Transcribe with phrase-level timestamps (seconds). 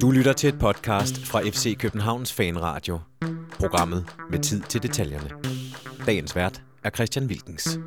[0.00, 2.98] Du lytter til et podcast fra FC Københavns Fanradio.
[3.58, 5.30] Programmet med tid til detaljerne.
[6.06, 7.78] Dagens vært er Christian Wilkens.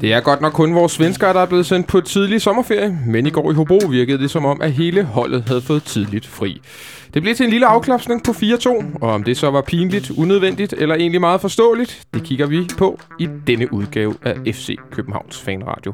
[0.00, 3.26] Det er godt nok kun vores svenskere, der er blevet sendt på tidlig sommerferie, men
[3.26, 6.60] i går i Hobro virkede det som om, at hele holdet havde fået tidligt fri.
[7.14, 10.72] Det blev til en lille afklapsning på 4-2, og om det så var pinligt, unødvendigt
[10.72, 15.92] eller egentlig meget forståeligt, det kigger vi på i denne udgave af FC Københavns Fanradio.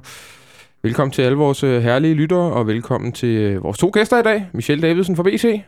[0.88, 4.22] Velkommen til alle vores øh, herlige lyttere, og velkommen til øh, vores to gæster i
[4.22, 4.48] dag.
[4.52, 5.62] Michelle Davidsen fra BC.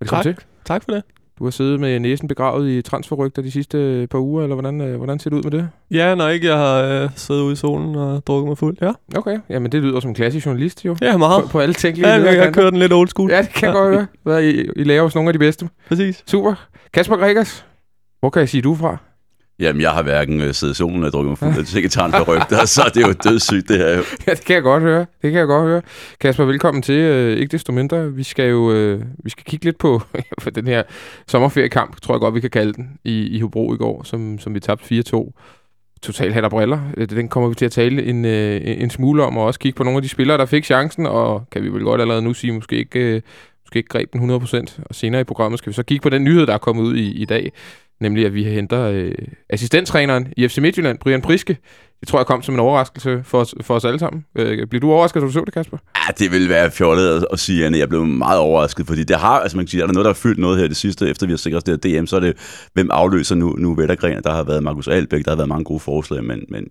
[0.00, 0.36] Velkommen tak.
[0.36, 0.44] til.
[0.64, 1.02] Tak for det.
[1.38, 4.96] Du har siddet med næsen begravet i transferrygter de sidste øh, par uger, eller hvordan,
[4.96, 5.68] hvordan ser det ud med det?
[5.90, 8.92] Ja, når ikke jeg har øh, siddet ude i solen og drukket mig fuld, ja.
[9.16, 10.96] Okay, jamen det lyder som en klassisk journalist jo.
[11.02, 11.42] Ja, meget.
[11.42, 13.30] På, på alle tænkelige Ja, jeg, jeg kører den lidt old school.
[13.30, 14.44] Ja, det kan jeg godt høre.
[14.50, 15.68] I, I laver hos nogle af de bedste.
[15.88, 16.22] Præcis.
[16.26, 16.54] Super.
[16.92, 17.66] Kasper Gregers,
[18.20, 18.96] hvor kan jeg sige du fra?
[19.58, 22.36] Jamen, jeg har hverken øh, siddet i solen eller drukket mig fuld af sekretaren for
[22.36, 24.02] rygter, så det er jo dødssygt, det her jo.
[24.26, 24.98] Ja, det kan jeg godt høre.
[24.98, 25.82] Det kan jeg godt høre.
[26.20, 26.94] Kasper, velkommen til.
[26.94, 30.02] Øh, ikke desto mindre, vi skal jo øh, vi skal kigge lidt på
[30.42, 30.82] for den her
[31.28, 34.54] sommerferiekamp, tror jeg godt, vi kan kalde den, i, i Hobro i går, som, som
[34.54, 35.32] vi tabte 4-2.
[36.02, 36.80] Total hat og briller.
[36.96, 39.76] Øh, den kommer vi til at tale en, øh, en smule om, og også kigge
[39.76, 42.34] på nogle af de spillere, der fik chancen, og kan vi vel godt allerede nu
[42.34, 43.22] sige, måske ikke, øh,
[43.64, 44.80] måske ikke greb den 100%.
[44.86, 46.96] Og senere i programmet skal vi så kigge på den nyhed, der er kommet ud
[46.96, 47.52] i, i dag,
[48.02, 49.12] nemlig at vi henter øh,
[49.50, 51.56] assistenttræneren i FC Midtjylland, Brian Priske.
[52.00, 54.24] Det tror jeg kom som en overraskelse for os, for os alle sammen.
[54.36, 55.76] Øh, bliver du overrasket, da du så det, Kasper?
[55.96, 59.16] Ja, det vil være fjollet at, at sige, at jeg blev meget overrasket, fordi det
[59.16, 61.08] har, altså man kan sige, er der noget, der har fyldt noget her det sidste,
[61.08, 62.36] efter vi har sikret os det her DM, så er det,
[62.72, 65.80] hvem afløser nu, nu Vettergren, der har været Markus Albæk, der har været mange gode
[65.80, 66.66] forslag, men, men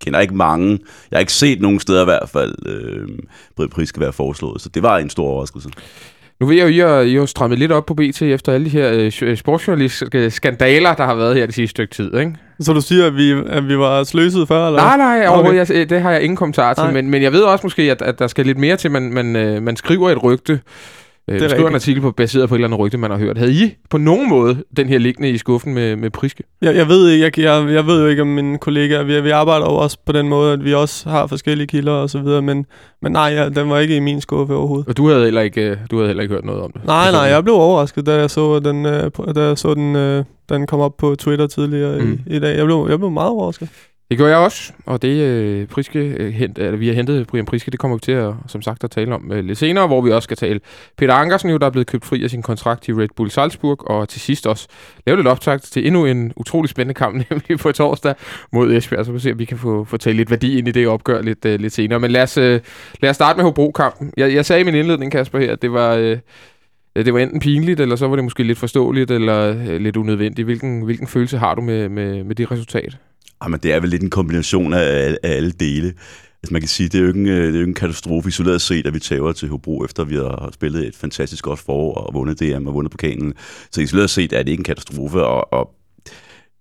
[0.00, 0.70] kender ikke mange.
[1.10, 3.08] Jeg har ikke set nogen steder i hvert fald, øh,
[3.56, 5.68] Brian Priske være foreslået, så det var en stor overraskelse.
[6.40, 8.64] Nu ved jeg jo, I har, I har strammet lidt op på BT efter alle
[8.64, 12.34] de her øh, sportsjournalistiske skandaler, der har været her det sidste stykke tid, ikke?
[12.60, 14.96] Så du siger, at vi, at vi var sløset før, eller?
[14.96, 15.68] Nej, nej, Okay.
[15.70, 16.92] jeg, det har jeg ingen kommentar til, Nej.
[16.92, 19.36] men, men jeg ved også måske, at, at der skal lidt mere til, man, man,
[19.36, 20.60] øh, man skriver et rygte,
[21.28, 23.18] øh, er man skriver en artikel på, baseret på et eller andet rygte, man har
[23.18, 23.38] hørt.
[23.38, 26.42] Havde I på nogen måde den her liggende i skuffen med, med Priske?
[26.62, 29.30] Jeg, jeg, ved, ikke- jeg, jeg, jeg ved jo ikke om mine kollegaer, vi, vi
[29.30, 32.42] arbejder jo også på den måde, at vi også har forskellige kilder og så videre,
[32.42, 32.66] men,
[33.02, 34.88] men nej, ja, den var ikke i min skuffe overhovedet.
[34.88, 36.84] Og du havde heller ikke, øh, du havde heller ikke hørt noget om det?
[36.84, 40.24] Nej, nej, jeg blev overrasket, da jeg så den, øh, da jeg så den, øh,
[40.48, 42.18] den kom op på Twitter tidligere mm.
[42.26, 42.56] i, i dag.
[42.56, 43.68] Jeg blev, jeg blev meget overrasket.
[44.10, 47.44] Det gjorde jeg også, og det øh, Priske, øh, hent, eller, vi har hentet Brian
[47.44, 50.00] Priske, det kommer vi til at, som sagt at tale om øh, lidt senere, hvor
[50.00, 50.60] vi også skal tale
[50.96, 53.90] Peter Ankersen, jo, der er blevet købt fri af sin kontrakt i Red Bull Salzburg,
[53.90, 54.68] og til sidst også
[55.06, 58.14] lave lidt optakt til endnu en utrolig spændende kamp, nemlig på torsdag
[58.52, 60.70] mod Esbjerg, så vi se, om vi kan få, få talt lidt værdi ind i
[60.70, 62.00] det opgør lidt, øh, lidt senere.
[62.00, 62.60] Men lad os, øh,
[63.00, 64.12] lad os starte med Hobro-kampen.
[64.16, 65.94] Jeg, jeg sagde i min indledning, Kasper, her, at det var...
[65.94, 66.18] Øh,
[66.96, 70.46] det var enten pinligt, eller så var det måske lidt forståeligt, eller øh, lidt unødvendigt.
[70.46, 72.98] Hvilken, hvilken følelse har du med, med, med det resultat?
[73.44, 75.86] Jamen, det er vel lidt en kombination af, af, alle dele.
[76.42, 77.74] Altså man kan sige, det er jo ikke en, øh, det er jo ikke en
[77.74, 81.58] katastrofe isoleret set, at vi tager til Hobro, efter vi har spillet et fantastisk godt
[81.58, 83.34] forår og vundet DM og vundet pokalen.
[83.72, 85.70] Så isoleret set er det ikke en katastrofe, og, og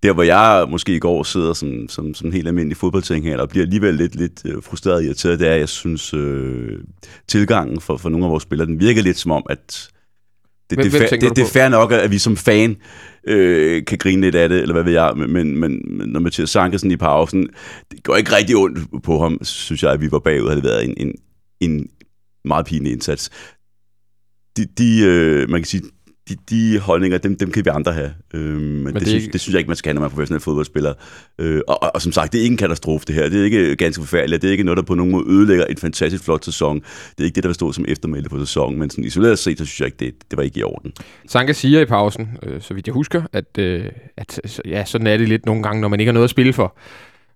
[0.03, 3.50] der hvor jeg måske i går sidder som, som, som en helt almindelig fodboldtænger, og
[3.50, 6.80] bliver alligevel lidt, lidt øh, frustreret og irriteret, det er, at jeg synes, øh,
[7.28, 9.90] tilgangen for, for nogle af vores spillere, den virker lidt som om, at
[10.69, 12.75] det, Hvem- det, hvem det, det, det er fair nok, at vi som fan
[13.28, 16.50] øh, kan grine lidt af det, eller hvad ved jeg, men, men, men når Mathias
[16.50, 17.47] Sankelsen i pausen,
[17.91, 20.69] det går ikke rigtig ondt på ham, synes jeg, at vi var bagud, havde det
[20.69, 21.16] været en, en,
[21.59, 21.90] en
[22.46, 23.30] meget pinlig indsats.
[24.58, 25.84] De, de øh, man kan sige,
[26.30, 28.12] de, de holdninger, dem, dem kan vi andre have.
[28.34, 30.06] Øh, men det det, synes, ikke- det synes jeg ikke, man skal have, når man
[30.06, 30.94] er professionel fodboldspiller.
[31.40, 33.30] Øh, og, og, og, som sagt, det er ikke en katastrofe, det her.
[33.30, 34.41] Det er ikke ganske forfærdeligt.
[34.41, 36.75] Det er ikke noget, der på nogen måde ødelægger en fantastisk flot sæson.
[36.80, 38.80] Det er ikke det, der vil stå som eftermæle på sæsonen.
[38.80, 40.91] Men sådan isoleret set, så synes jeg ikke, det, det var ikke i orden.
[41.28, 43.86] Sanka siger i pausen, øh, så vidt jeg husker, at, øh,
[44.18, 46.53] at ja, sådan er det lidt nogle gange, når man ikke har noget at spille
[46.53, 46.78] for.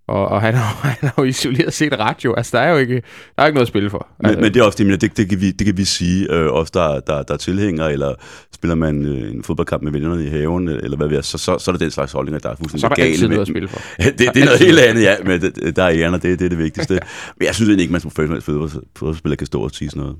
[0.10, 1.94] Og, og han, har, han har jo isoleret set
[2.26, 2.34] jo.
[2.34, 2.96] Altså, der er jo ikke,
[3.36, 4.08] der er ikke noget at spille for.
[4.20, 5.78] Men, altså, men det er også det, jeg mener, det, det, kan vi, det kan
[5.78, 8.14] vi sige, øh, os der, der, der er tilhængere, eller
[8.56, 11.38] spiller man øh, en fodboldkamp med vennerne i haven, øh, eller hvad vi er, så,
[11.38, 13.28] så, så er der den slags holdninger, der er fuldstændig så er der gale altid
[13.28, 13.36] med.
[13.36, 13.80] noget at spille for.
[14.04, 16.46] det, det er noget helt andet, ja, men det, der er æren, og det, det
[16.46, 17.00] er det vigtigste.
[17.38, 20.02] Men jeg synes egentlig ikke, man som professionel fodbold- fodboldspiller kan stå og sige sådan
[20.02, 20.18] noget.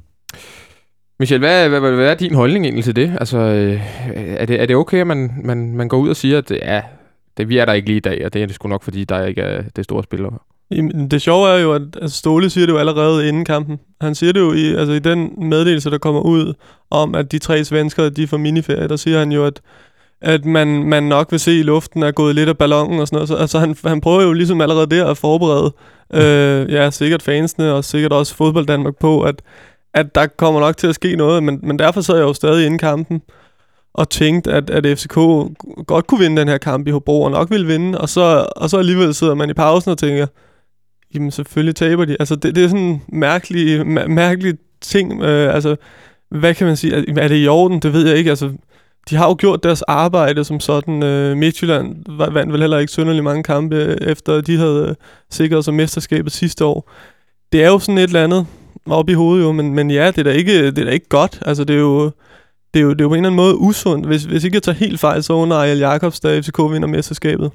[1.20, 3.14] Michel, hvad, hvad, hvad, hvad er din holdning egentlig til det?
[3.20, 3.82] Altså, øh,
[4.16, 6.82] er, det, er det okay, at man, man, man går ud og siger, at ja,
[7.40, 9.04] det, vi er der ikke lige i dag, og det er det sgu nok, fordi
[9.04, 10.38] der ikke er det store spillere?
[10.72, 13.80] Jamen, Det sjove er jo, at altså Ståle siger det jo allerede inden kampen.
[14.02, 16.54] Han siger det jo i, altså i den meddelelse, der kommer ud
[16.90, 19.62] om, at de tre svenskere, de får miniferie, der siger han jo, at,
[20.22, 23.16] at man, man nok vil se i luften er gået lidt af ballonen og sådan
[23.16, 23.30] noget.
[23.30, 25.74] Så, altså han, han prøver jo ligesom allerede der at forberede,
[26.22, 29.42] øh, ja, sikkert fansene og sikkert også fodbold Danmark på, at,
[29.94, 32.66] at der kommer nok til at ske noget, men, men derfor sad jeg jo stadig
[32.66, 33.22] inden kampen
[34.00, 35.16] og tænkte, at, at FCK
[35.88, 38.70] godt kunne vinde den her kamp i Hobro, og nok ville vinde, og så, og
[38.70, 40.28] så alligevel sidder man i pausen og tænker,
[41.14, 42.18] jamen selvfølgelig taber de.
[42.20, 45.22] Altså det, det er sådan en mærkelig, mær- mærkelig ting.
[45.24, 45.76] Øh, altså
[46.32, 47.80] hvad kan man sige, er, er det i orden?
[47.80, 48.30] Det ved jeg ikke.
[48.30, 48.52] Altså,
[49.10, 51.04] de har jo gjort deres arbejde som sådan.
[51.04, 51.96] Øh, Midtjylland
[52.34, 54.96] vandt vel heller ikke synderligt mange kampe, øh, efter de havde øh,
[55.32, 56.92] sikret sig mesterskabet sidste år.
[57.52, 58.46] Det er jo sådan et eller andet
[58.86, 61.10] op i hovedet jo, men, men ja, det er, da ikke, det er da ikke
[61.10, 61.40] godt.
[61.46, 62.12] Altså, det er jo,
[62.74, 64.08] det er jo, det er jo på en eller anden måde usundt.
[64.08, 67.52] Hvis, hvis ikke jeg tager helt fejl, så under Ariel Jacobs, da FCK vinder mesterskabet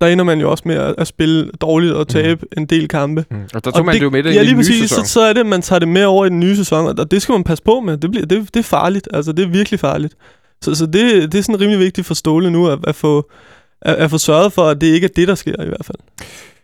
[0.00, 2.62] der ender man jo også med at, at spille dårligt og tabe mm.
[2.62, 3.24] en del kampe.
[3.30, 3.36] Mm.
[3.54, 5.04] Og der tog og man det, jo med det ja, i lige præcis, sæson.
[5.04, 7.10] så, så er det, at man tager det med over i den nye sæson, og
[7.10, 7.96] det skal man passe på med.
[7.96, 9.08] Det, bliver, det, det er farligt.
[9.12, 10.14] Altså, det er virkelig farligt.
[10.62, 13.30] Så, så det, det er sådan rimelig vigtigt for Ståle nu, at, at, få,
[13.82, 15.98] at, at få sørget for, at det ikke er det, der sker i hvert fald.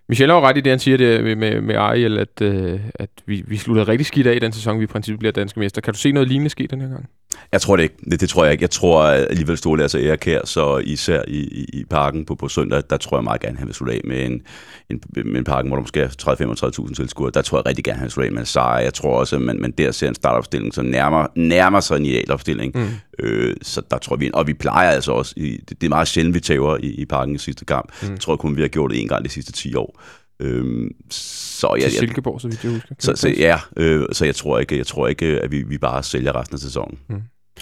[0.08, 2.80] Michel har jo ret i det, han siger det med, med, med Ariel, at, øh,
[2.94, 5.60] at vi, vi slutter rigtig skidt af i den sæson, vi i princippet bliver danske
[5.60, 5.80] mester.
[5.80, 7.08] Kan du se noget lignende ske den her gang?
[7.52, 7.94] Jeg tror det ikke.
[8.10, 8.62] Det, det tror jeg ikke.
[8.62, 12.82] Jeg tror alligevel Ståle er så så især i, i, i parken på, på søndag,
[12.90, 14.42] der tror jeg meget gerne, han vil slutte af med en,
[14.90, 17.30] en, med en parken, hvor der måske er 30-35.000 tilskuere.
[17.34, 18.80] Der tror jeg rigtig gerne, han vil slutte af med en sejr.
[18.80, 22.04] Jeg tror også, at man, man der ser en startopstilling, som nærmer, nærmer sig en
[22.04, 22.72] idealopstilling.
[22.74, 22.88] Mm.
[23.18, 26.08] Øh, så der tror vi, og vi plejer altså også, i, det, det er meget
[26.08, 27.92] sjældent, vi tager i, i parken i sidste kamp.
[28.02, 28.10] Mm.
[28.10, 30.00] Jeg tror kun, vi har gjort det en gang de sidste 10 år.
[30.40, 32.94] Øhm, så Til jeg, jeg, Silkeborg, så vidt jeg husker.
[32.98, 36.02] så, så, ja, øh, så jeg tror ikke, jeg tror ikke, at vi, vi bare
[36.02, 36.98] sælger resten af sæsonen.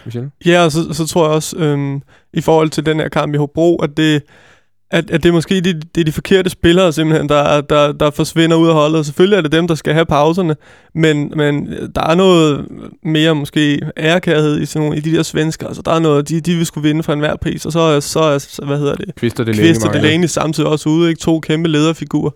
[0.04, 0.30] Michel?
[0.46, 2.02] Ja, og så, så tror jeg også, øhm,
[2.32, 4.22] i forhold til den her kamp i Hobro, at det,
[4.90, 8.10] at, at det er måske de, det er de forkerte spillere simpelthen, der, der, der
[8.10, 8.98] forsvinder ud af holdet.
[8.98, 10.56] Og selvfølgelig er det dem, der skal have pauserne,
[10.94, 12.66] men, men der er noget
[13.02, 15.66] mere måske ærekærhed i, sådan nogle, i de der svensker.
[15.66, 17.98] Altså, der er noget, de, de vil skulle vinde for enhver pris, og så er,
[17.98, 21.20] så er hvad hedder det, Kvister det Kvist og Delaney samtidig også ude, ikke?
[21.20, 22.30] To kæmpe lederfigurer.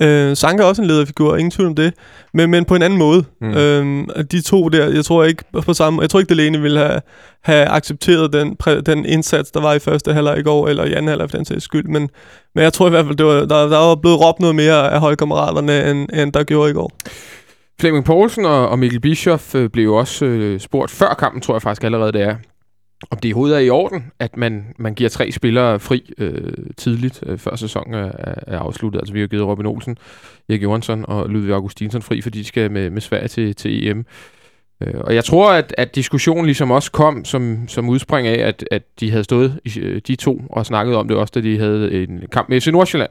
[0.00, 1.94] Øh, Sanka er også en lederfigur, ingen tvivl om det,
[2.34, 3.24] men, men på en anden måde.
[3.40, 3.54] Mm.
[3.54, 7.00] Øhm, de to der, jeg tror ikke på samme, jeg tror ikke Delaney ville have,
[7.42, 10.92] have accepteret den, præ, den indsats, der var i første halvleg i går, eller i
[10.92, 12.10] anden halvleg for den sags skyld, men,
[12.54, 14.92] men jeg tror i hvert fald, det var, der, der var blevet råbt noget mere
[14.92, 16.92] af holdkammeraterne, end, end der gjorde i går.
[17.80, 21.54] Flemming Poulsen og, og Mikkel Bischoff øh, blev jo også øh, spurgt før kampen, tror
[21.54, 22.36] jeg faktisk allerede det er,
[23.10, 26.52] om det i hovedet er i orden, at man, man giver tre spillere fri øh,
[26.76, 28.10] tidligt, øh, før sæsonen er,
[28.46, 28.98] er afsluttet.
[29.00, 29.98] Altså vi har givet Robin Olsen,
[30.48, 34.06] Erik Johansson og Ludvig Augustinsson fri, fordi de skal med, med Sverige til, til EM.
[34.80, 38.64] Øh, og jeg tror, at, at diskussionen ligesom også kom som, som udspring af, at,
[38.70, 41.58] at de havde stået, i, øh, de to, og snakket om det også, da de
[41.58, 43.10] havde en kamp med FC Nordsjælland,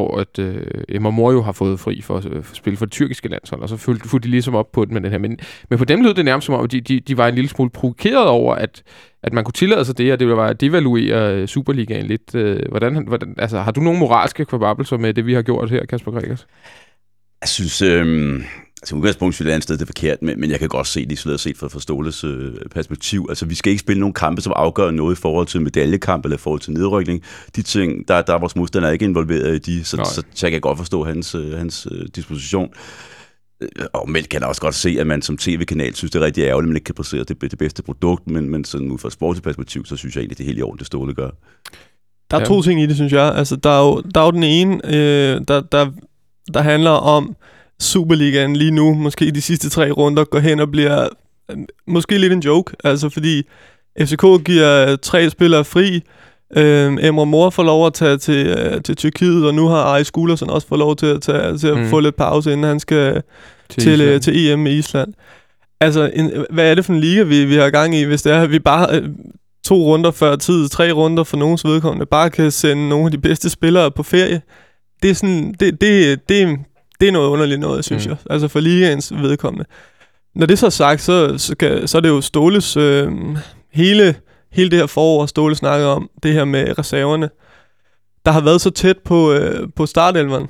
[0.00, 2.84] hvor at, øh, Emma Mor jo har fået fri for, øh, for at spille for
[2.84, 5.18] det tyrkiske landshold, og så fulgte, fulgte de ligesom op på det med den her.
[5.18, 5.38] Men,
[5.70, 7.50] men på dem lød det nærmest som om, at de, de, de var en lille
[7.50, 8.82] smule provokeret over, at,
[9.22, 12.34] at man kunne tillade sig det, og det var at devaluere øh, Superligaen lidt.
[12.34, 15.86] Øh, hvordan, hvordan, altså, har du nogle moralske kvababelser med det, vi har gjort her,
[15.86, 16.46] Kasper Gregers?
[17.40, 18.40] Jeg synes, øh,
[18.82, 20.86] altså udgangspunkt synes jeg, et andet sted det er forkert, men, men jeg kan godt
[20.86, 23.26] se det isoleret set fra, fra Ståles øh, perspektiv.
[23.28, 26.36] Altså vi skal ikke spille nogle kampe, som afgør noget i forhold til medaljekamp eller
[26.36, 27.22] i forhold til nedrykning.
[27.56, 30.52] De ting, der, der er vores modstandere ikke involveret i de, så, så, så jeg
[30.52, 32.68] kan godt forstå hans, øh, hans øh, disposition.
[33.62, 36.24] Øh, Og men kan jeg også godt se, at man som tv-kanal synes, det er
[36.24, 38.98] rigtig ærgerligt, at man ikke kan præstere det, det bedste produkt, men, men sådan ud
[38.98, 41.30] fra sportsligt perspektiv, så synes jeg egentlig, det er helt i orden, det Ståle gør.
[42.30, 42.44] Der er Ja.
[42.44, 42.44] ja.
[42.44, 43.34] to ting i det, synes jeg.
[43.34, 45.90] Altså, der er jo, der er jo den ene, øh, der, der,
[46.54, 47.36] der handler om
[47.80, 51.08] Superligaen lige nu, måske i de sidste tre runder, går hen og bliver
[51.50, 51.56] øh,
[51.86, 52.76] måske lidt en joke.
[52.84, 53.42] Altså, fordi
[54.00, 56.02] FCK giver tre spillere fri,
[56.56, 60.10] Øh, Emre Mor får lov at tage til, øh, til Tyrkiet, og nu har Aris
[60.10, 61.88] Gullersen også fået lov til at, tage, til at Mm.
[61.88, 63.22] få lidt pause, inden han skal
[63.68, 65.14] til, til, øh, til EM i Island.
[65.80, 68.32] Altså, en, hvad er det for en liga, vi, vi har gang i, hvis det
[68.32, 69.08] er, at vi bare øh,
[69.66, 73.18] to runder før tid, tre runder for nogens vedkommende, bare kan sende nogle af de
[73.18, 74.42] bedste spillere på ferie?
[75.02, 76.58] Det er sådan, det, det, det,
[77.00, 78.10] det er noget underligt noget, synes Mm.
[78.10, 78.16] jeg.
[78.30, 79.64] Altså for ligaens vedkommende.
[80.34, 83.08] Når det så er sagt, så, så, kan, så er det jo Ståles øh,
[83.72, 84.14] hele,
[84.52, 87.28] hele det her forår, Ståle snakker om, det her med reserverne,
[88.26, 90.48] der har været så tæt på, øh, på startelveren.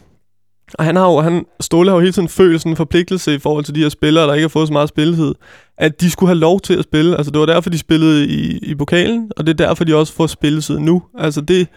[0.74, 3.38] Og han har jo, han, Ståle har jo hele tiden følt sådan en forpligtelse i
[3.38, 5.34] forhold til de her spillere, der ikke har fået så meget spilletid,
[5.78, 7.16] at de skulle have lov til at spille.
[7.16, 10.12] Altså det var derfor, de spillede i, i pokalen, og det er derfor, de også
[10.12, 11.02] får spilletid nu.
[11.18, 11.68] Altså det,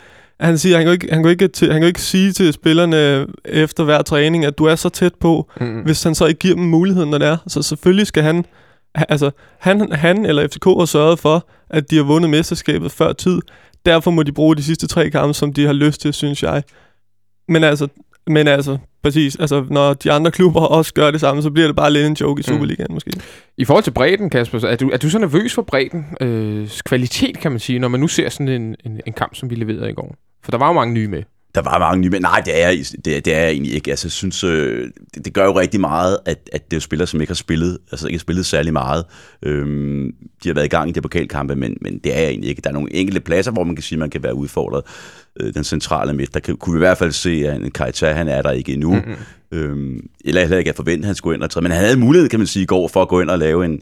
[0.43, 3.83] han siger, han kan, ikke, han, kan ikke han kan ikke sige til spillerne efter
[3.83, 5.81] hver træning, at du er så tæt på, Mm.
[5.81, 7.38] hvis han så ikke giver dem muligheden, når det er.
[7.47, 8.45] Så selvfølgelig skal han,
[8.95, 13.13] ha- altså han, han eller FCK har sørget for, at de har vundet mesterskabet før
[13.13, 13.39] tid.
[13.85, 16.63] Derfor må de bruge de sidste tre kampe, som de har lyst til, synes jeg.
[17.47, 17.88] Men altså,
[18.27, 21.75] men altså, præcis, altså når de andre klubber også gør det samme, så bliver det
[21.75, 22.53] bare lidt en joke i Mm.
[22.53, 23.11] Superligaen måske.
[23.57, 26.05] I forhold til bredden, Kasper, så er du, er du så nervøs for bredden?
[26.21, 29.49] Øh, kvalitet, kan man sige, når man nu ser sådan en, en, en kamp, som
[29.49, 30.15] vi leverede i går.
[30.43, 31.23] For der var jo mange nye med.
[31.55, 33.73] Der var mange nye, men nej, det er, jeg- det, er- det er jeg egentlig
[33.73, 33.91] ikke.
[33.91, 36.81] Altså, jeg synes, øh, det, det gør jo rigtig meget, at, at det er jo
[36.81, 39.05] spillere, som ikke har spillet, altså ikke har spillet særlig meget.
[39.45, 40.11] Øhm,
[40.43, 42.61] de har været i gang i de pokalkampe, men, men det er jeg egentlig ikke.
[42.61, 44.83] Der er nogle enkelte pladser, hvor man kan sige, at man kan være udfordret.
[45.39, 48.11] Øh, den centrale midt, der kan, kunne vi i hvert fald se, at en Kajta,
[48.13, 48.93] han er der ikke endnu.
[48.93, 49.15] Mm-hmm.
[49.51, 51.63] Øhm, eller heller ikke at forvente, at han skulle ind og træde.
[51.63, 53.65] Men han havde mulighed, kan man sige, i går for at gå ind og lave
[53.65, 53.81] en,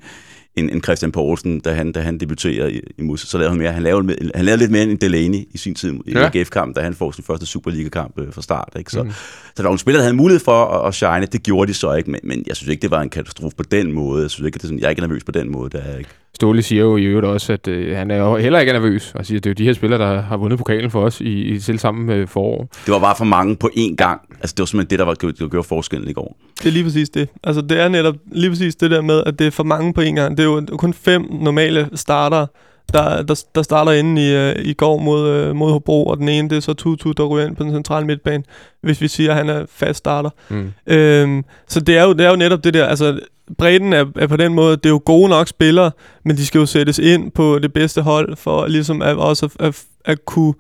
[0.55, 3.22] end, end Christian Poulsen, da han, da han debuterer i, i Mus.
[3.22, 3.72] Så lavede han mere.
[3.72, 6.29] Han lavede, han lavede lidt mere end Delaney i sin tid i Ja.
[6.34, 8.74] AGF-kamp, da han får sin første Superliga-kamp øh, fra start.
[8.79, 8.91] Ikke?
[8.91, 9.12] Så, mm.
[9.12, 11.25] så der var nogle spillere, der havde mulighed for at, at shine.
[11.25, 13.63] Det gjorde de så ikke, men, men jeg synes ikke, det var en katastrofe på
[13.63, 14.22] den måde.
[14.22, 15.70] Jeg synes ikke, det er sådan, jeg er ikke nervøs på den måde.
[15.70, 16.10] Det er ikke.
[16.36, 19.26] Ståle siger jo i øvrigt også, at øh, han er jo heller ikke nervøs, og
[19.26, 21.42] siger, at det er jo de her spillere, der har vundet pokalen for os i,
[21.42, 22.68] i selv samme øh, forår.
[22.86, 24.22] Det var bare for mange på én gang.
[24.30, 26.38] Altså, det var simpelthen det, der, var, der gjorde forskellen i går.
[26.58, 27.30] Det er lige præcis det.
[27.44, 30.02] Altså, det er netop lige præcis det der med, at det er for mange på
[30.02, 30.38] en gang.
[30.38, 32.46] Det er jo kun fem normale starter,
[32.94, 36.30] der, der, der starter inde i, øh, i går mod, øh, mod Hobro, og den
[36.30, 38.44] ene, det er så Tutu, der ryger ind på den centrale midtbane,
[38.82, 40.30] hvis vi siger, at han er fast starter.
[40.50, 40.72] Mm.
[40.88, 43.20] Øhm, så det er, jo, det er jo netop det der, altså
[43.58, 45.91] bredden er, er på den måde, det er jo gode nok spillere,
[46.25, 49.67] men de skal jo sættes ind på det bedste hold, for ligesom at, også at,
[49.67, 50.53] at, at kunne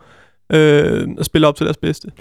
[0.51, 2.11] øh, at spille op til deres bedste.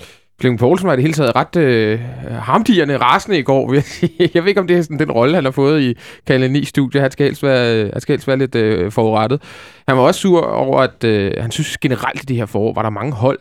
[0.40, 3.74] Flemming Poulsen var i det hele taget ret øh, hamdierne rasende i går,
[4.34, 5.94] jeg ved ikke, om det er sådan den rolle, han har fået i
[6.26, 7.00] Kanal 9 studie.
[7.00, 9.42] Han skal helst være, han skal helst være lidt øh, forurettet.
[9.88, 12.82] Han var også sur over, at øh, han synes generelt i det her forår, var
[12.82, 13.38] der mange hold,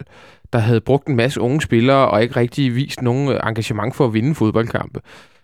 [0.53, 4.05] der havde brugt en masse unge spillere, og ikke rigtig vist nogen øh, engagement for
[4.05, 5.00] at vinde fodboldkampe.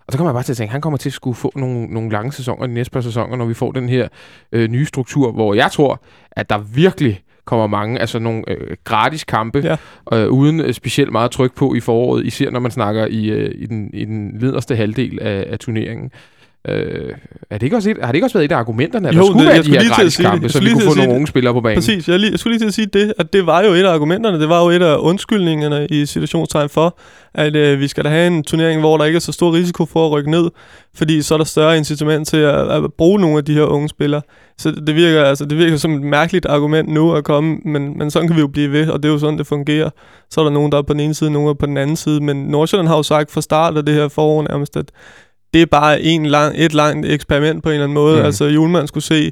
[0.08, 1.52] Og så kommer jeg bare til at tænke, at han kommer til at skulle få
[1.56, 4.08] nogle, nogle lange sæsoner de næste par sæsoner, når vi får den her
[4.52, 9.24] øh, nye struktur, hvor jeg tror, at der virkelig kommer mange altså nogle øh, gratis
[9.24, 9.60] kampe,
[10.14, 10.18] Ja.
[10.18, 13.52] øh, uden øh, specielt meget tryk på i foråret, især når man snakker i, øh,
[13.56, 16.12] i, den, i den lederste halvdel af, af turneringen.
[16.70, 17.12] Øh,
[17.50, 19.20] er det ikke også et, har det ikke også været et af argumenterne, at Jo,
[19.20, 20.32] der skulle det- være jeg de skulle her lige til at gratis sige det.
[20.32, 21.76] kampe, Jeg så vi kunne få nogle unge spillere på banen?
[21.78, 23.84] Præcis, jeg, lige, jeg skulle lige til at sige det, at det var jo et
[23.84, 26.98] af argumenterne, det var jo et af undskyldningerne i situationstegn for,
[27.34, 29.86] at øh, vi skal da have en turnering, hvor der ikke er så stor risiko
[29.86, 30.50] for at rykke ned,
[30.96, 33.90] fordi så er der større incitament til at, at bruge nogle af de her unge
[33.90, 34.22] spillere.
[34.58, 38.12] Så det virker, altså, det virker som et mærkeligt argument nu at komme, men, men
[38.12, 39.90] sådan kan vi jo blive ved, og det er jo sådan, det fungerer.
[40.32, 41.96] Så er der nogen, der er på den ene side, nogen er på den anden
[41.96, 44.86] side, men Nordsjælland har jo sagt fra start af det her forår nærmest, at
[45.56, 48.20] det er bare en lang, et langt eksperiment på en eller anden måde.
[48.20, 48.26] Mm.
[48.26, 49.32] Altså, Julemand skulle se,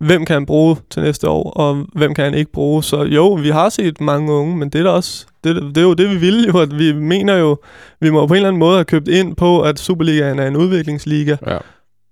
[0.00, 2.84] hvem kan han bruge til næste år, og hvem kan han ikke bruge.
[2.84, 5.82] Så jo, vi har set mange unge, men det er, da også, det, det er
[5.82, 7.56] jo det, vi vil jo, at vi mener jo,
[8.00, 10.56] vi må på en eller anden måde have købt ind på, at Superligaen er en
[10.56, 11.36] udviklingsliga.
[11.46, 11.58] Ja.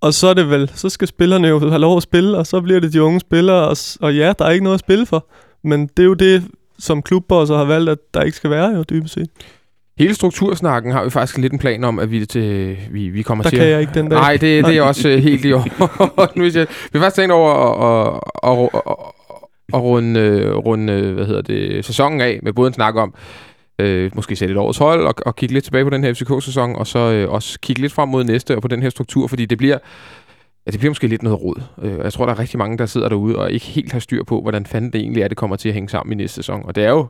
[0.00, 2.60] Og så er det vel, så skal spillerne jo have lov at spille, og så
[2.60, 5.26] bliver det de unge spillere, og, og ja, der er ikke noget at spille for.
[5.64, 6.44] Men det er jo det,
[6.78, 9.28] som klubbosser har valgt, at der ikke skal være jo, dybest set.
[9.98, 13.42] Hele struktursnakken har vi faktisk lidt en plan om, at vi, til, vi, vi kommer
[13.42, 14.18] Der til kan at- jeg ikke den dag.
[14.20, 15.72] Nej, det, det er også øh, helt i orden.
[16.92, 18.94] Vi har faktisk tænkt over at, at, at,
[19.74, 23.14] at, runde, øh, runde hvad hedder det, sæsonen af med både en snak om,
[23.78, 26.76] øh, måske sætte et årets hold og, og kigge lidt tilbage på den her FCK-sæson,
[26.76, 29.46] og så øh, også kigge lidt frem mod næste og på den her struktur, fordi
[29.46, 29.78] det bliver,
[30.66, 31.62] ja, det bliver måske lidt noget råd.
[31.82, 34.22] Øh, jeg tror, der er rigtig mange, der sidder derude og ikke helt har styr
[34.24, 36.62] på, hvordan fanden det egentlig er, det kommer til at hænge sammen i næste sæson.
[36.64, 37.06] Og det er jo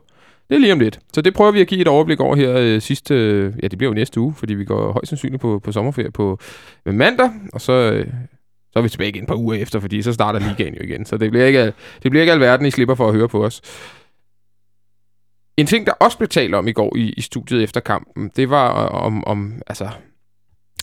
[0.49, 0.99] det er lige om lidt.
[1.13, 3.15] Så det prøver vi at give et overblik over her øh, sidste...
[3.15, 6.11] Øh, ja, det bliver jo næste uge, fordi vi går højst sandsynligt på, på sommerferie
[6.11, 6.39] på
[6.85, 8.07] øh, mandag, og så, øh,
[8.73, 11.05] så er vi tilbage igen et par uger efter, fordi så starter ligaen jo igen.
[11.05, 11.65] Så det bliver ikke,
[12.03, 13.61] det bliver ikke alverden, I slipper for at høre på os.
[15.57, 18.49] En ting, der også blev talt om i går i, i studiet efter kampen, det
[18.49, 19.89] var øh, om, om, altså,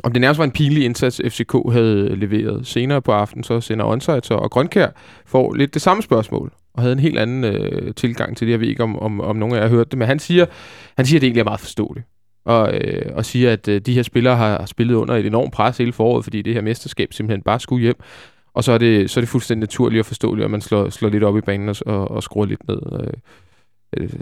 [0.03, 2.67] om det nærmest var en pinlig indsats, FCK havde leveret.
[2.67, 4.89] Senere på aftenen så sender Onsite og Grønkær
[5.27, 8.53] får lidt det samme spørgsmål, og havde en helt anden øh, tilgang til det.
[8.53, 10.47] Jeg ved ikke, om, om, om nogen af jer har hørt det, men han siger,
[10.97, 12.07] han siger, at det egentlig er meget forståeligt.
[12.45, 15.53] Og, øh, og siger, at øh, de her spillere har, har spillet under et enormt
[15.53, 17.97] pres hele foråret, fordi det her mesterskab simpelthen bare skulle hjem.
[18.55, 21.09] Og så er det, så er det fuldstændig naturligt og forståeligt, at man slår, slår
[21.09, 22.79] lidt op i banen og, og, og skruer lidt ned.
[22.93, 23.13] Øh, øh,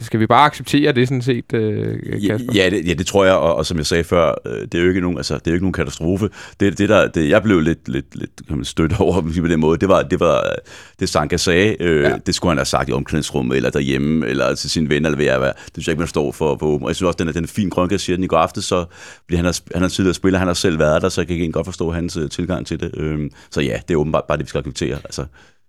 [0.00, 2.52] skal vi bare acceptere det sådan set, øh, Ja, Kasper?
[2.54, 4.83] ja, det, ja, det tror jeg, og, og som jeg sagde før, øh, det er
[4.83, 6.31] jo ikke nogen, altså, det er jo ikke nogen katastrofe.
[6.61, 9.61] Det, det der, det, jeg blev lidt, lidt, lidt kan man støtte over på den
[9.61, 10.54] måde, det var, det var
[11.00, 12.16] det Sanka sagde, øh, Ja.
[12.26, 15.26] det skulle han have sagt i omklædningsrummet, eller derhjemme, eller til sine venner, eller hvad
[15.26, 15.49] jeg hvad.
[15.49, 16.78] Det synes jeg ikke, man står for på.
[16.83, 18.64] Og jeg synes også, den er, den er fin, Grønke siger den i går aftes,
[18.64, 18.85] så
[19.26, 21.37] bliver han, har, han har tidligere spiller, han har selv været der, så jeg kan
[21.37, 22.90] egentlig godt forstå hans øh, tilgang til det.
[22.97, 24.97] Øh, så ja, det er åbenbart bare det, vi skal acceptere.
[25.04, 25.25] Altså,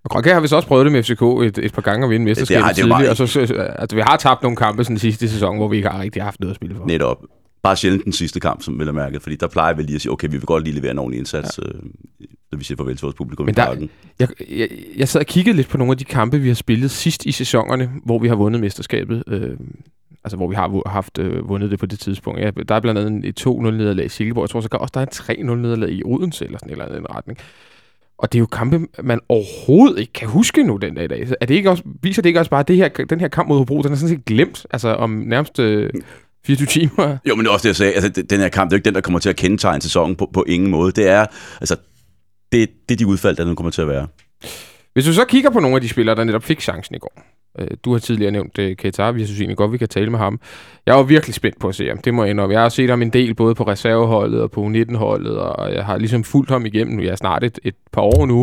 [0.05, 2.09] Og Grønkær har vi så også prøvet det med FCK et, et par gange at
[2.09, 2.99] vinde mesterskabet Det det er tidligere.
[3.01, 5.75] bare Og så, så, altså, vi har tabt nogle kampe sådan sidste sæson, hvor vi
[5.77, 6.85] ikke har rigtig haft noget at spille for.
[6.85, 7.17] netop.
[7.63, 10.01] Bare sjældent den sidste kamp, som vil have mærket, fordi der plejer vi lige at
[10.01, 11.67] sige, okay, vi vil godt lige levere en ordentlig indsats, ja.
[11.69, 11.81] øh,
[12.51, 13.89] når vi siger farvel til vores publikum Men i der- parken.
[14.19, 16.91] Jeg, jeg, jeg sad og kiggede lidt på nogle af de kampe, vi har spillet
[16.91, 19.23] sidst i sæsonerne, hvor vi har vundet mesterskabet.
[19.27, 19.49] Øh,
[20.23, 22.39] altså, hvor vi har haft øh, vundet det på det tidspunkt.
[22.41, 24.43] Ja, der er blandt andet et 2-0-nederlag i Silkeborg.
[24.43, 27.15] Jeg tror så også, der er en 3-0-nederlag i Odense, eller sådan en eller anden
[27.15, 27.37] retning.
[28.17, 31.27] Og det er jo kampe, man overhovedet ikke kan huske nu den dag i dag.
[31.41, 33.49] Er det ikke også, viser det ikke også bare, at det her, den her kamp
[33.49, 35.89] mod Hobro, den er sådan set glemt, altså om nærmest øh,
[36.45, 37.17] 24 timer?
[37.29, 37.93] Jo, men det er også det, jeg sagde.
[37.93, 40.15] Altså, den her kamp, det er jo ikke den, der kommer til at kendetegne sæsonen
[40.15, 40.91] på, på ingen måde.
[40.91, 41.25] Det er,
[41.59, 41.75] altså,
[42.51, 44.07] det, det er de udfald, der nu kommer til at være.
[44.93, 47.21] Hvis du så kigger på nogle af de spillere, der netop fik chancen i går,
[47.59, 50.19] Øh, du har tidligere nævnt uh, Keita, vi synes egentlig godt, vi kan tale med
[50.19, 50.39] ham.
[50.85, 52.53] Jeg var virkelig spændt på at se ham, det må jeg indrømme.
[52.53, 55.97] Jeg har set ham en del, både på reserveholdet og på 19-holdet, og jeg har
[55.97, 58.39] ligesom fulgt ham igennem, jeg er snart et, et par år nu,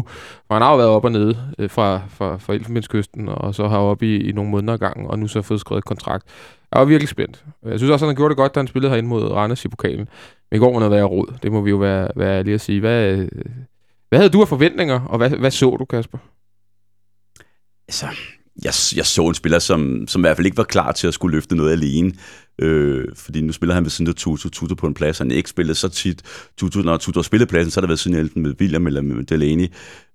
[0.49, 3.55] og han har jo været op og nede uh, øh, fra, fra, fra Elfenbenskysten, og
[3.55, 6.27] så har op i, i nogle måneder gang, og nu så har fået skrevet kontrakt.
[6.73, 7.45] Jeg var virkelig spændt.
[7.67, 9.69] Jeg synes også, at han gjorde det godt, da han spillede herinde mod Randers i
[9.69, 10.09] pokalen.
[10.51, 12.61] Men i går var noget værre råd, det må vi jo være, være ærlige at
[12.61, 12.81] sige.
[12.81, 13.27] Hvad,
[14.09, 16.19] hvad havde du af forventninger, og hvad, hvad så du, Kasper?
[17.89, 18.07] Altså,
[18.57, 21.15] jeg, jeg så en spiller, som, som i hvert fald ikke var klar til at
[21.15, 22.13] skulle løfte noget alene.
[22.59, 25.51] Øh, fordi nu spiller han ved siden af Tutu, Tutu på en plads, han ikke
[25.51, 26.23] spillet så tit.
[26.59, 29.03] Tutu, når Tutu har spillet pladsen, så har der været siden enten med William eller
[29.03, 29.67] med Delaney.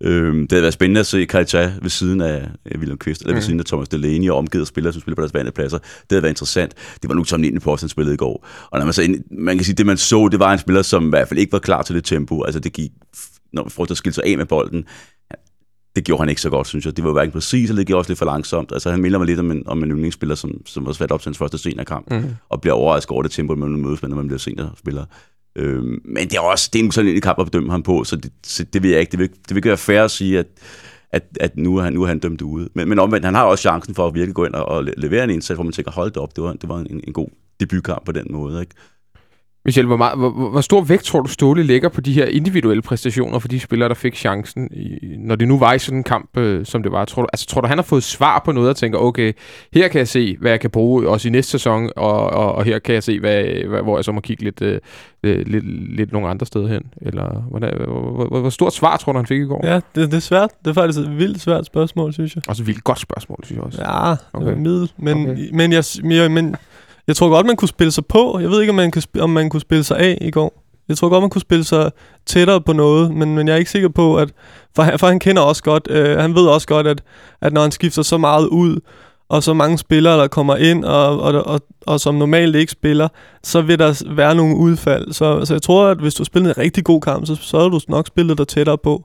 [0.04, 3.42] Øh, det havde været spændende at se Kajta ved siden af William Kvist, eller ved
[3.42, 3.46] mm.
[3.46, 5.78] siden af Thomas Delaney, og omgivet af spillere, som spiller på deres vante pladser.
[5.78, 6.74] Det havde været interessant.
[7.02, 8.48] Det var nu 19 post, han spillede i går.
[8.72, 11.06] Og når man, så, man kan sige, det man så, det var en spiller, som
[11.06, 12.44] i hvert fald ikke var klar til det tempo.
[12.44, 12.92] Altså det gik,
[13.54, 14.86] når man får at skille sig af med bolden,
[15.98, 16.98] det gjorde han ikke så godt, synes jeg.
[16.98, 18.72] Det var hverken præcis, eller det gjorde også lidt for langsomt.
[18.72, 21.22] Altså, han minder mig lidt om en, om en yndlingsspiller, som, som var svært op
[21.22, 22.24] til hans første seniorkamp, mm.
[22.50, 25.06] og bliver overrasket over det tempo, man mødes med, når man bliver seniorspiller.
[25.56, 28.04] Øhm, men det er også det er en sådan en kamp at bedømme ham på,
[28.04, 29.12] så det, så det vil jeg ikke.
[29.12, 30.48] Det vil, det vil ikke være fair at sige, at,
[31.12, 32.70] at, at nu, er han, nu er han dømt ude.
[32.74, 35.24] Men, men omvendt, han har også chancen for at virkelig gå ind og, og levere
[35.24, 37.28] en indsats, hvor man tænker, hold det op, det var, det var en, en god
[37.60, 38.60] debutkamp på den måde.
[38.62, 38.76] Ikke?
[39.68, 42.82] Michel, hvor, meget, hvor, hvor stor vægt tror du Ståle lægger på de her individuelle
[42.82, 46.04] præstationer for de spillere, der fik chancen, i, når det nu var i sådan en
[46.04, 47.06] kamp, øh, som det var?
[47.06, 49.34] Tror du, altså, tror du, han har fået svar på noget og tænker, okay,
[49.74, 52.64] her kan jeg se, hvad jeg kan bruge også i næste sæson, og, og, og
[52.64, 54.80] her kan jeg se, hvad, hvad, hvor jeg så må kigge lidt, øh,
[55.24, 56.82] øh lidt, lidt nogle andre steder hen?
[57.02, 59.68] Eller hvordan, hvor, hvor, hvor stort svar tror du, han fik i går?
[59.68, 60.50] Ja, det, det er svært.
[60.66, 62.44] Det er faktisk et vildt svært spørgsmål, synes jeg.
[62.48, 63.82] Også et vildt godt spørgsmål, synes jeg også.
[63.82, 64.54] Ja, okay.
[64.54, 64.92] middel.
[64.98, 65.50] Men, okay.
[65.54, 66.56] men, jeg, men, men
[67.08, 68.40] jeg tror godt, man kunne spille sig på.
[68.40, 70.64] Jeg ved ikke, om man, kan om man kunne spille sig af i går.
[70.90, 71.92] Jeg tror godt, man kunne spille sig
[72.26, 74.30] tættere på noget, men, men jeg er ikke sikker på, at...
[74.76, 77.04] For han, for han kender også godt, øh, han ved også godt, at,
[77.42, 78.80] at når han skifter så meget ud,
[79.30, 83.08] og så mange spillere, der kommer ind, og, og, og, og som normalt ikke spiller,
[83.44, 85.14] så vil der være nogle udfald.
[85.14, 87.70] Så, så jeg tror, at hvis du spiller en rigtig god kamp, så, så har
[87.70, 89.04] du nok spillet dig tættere på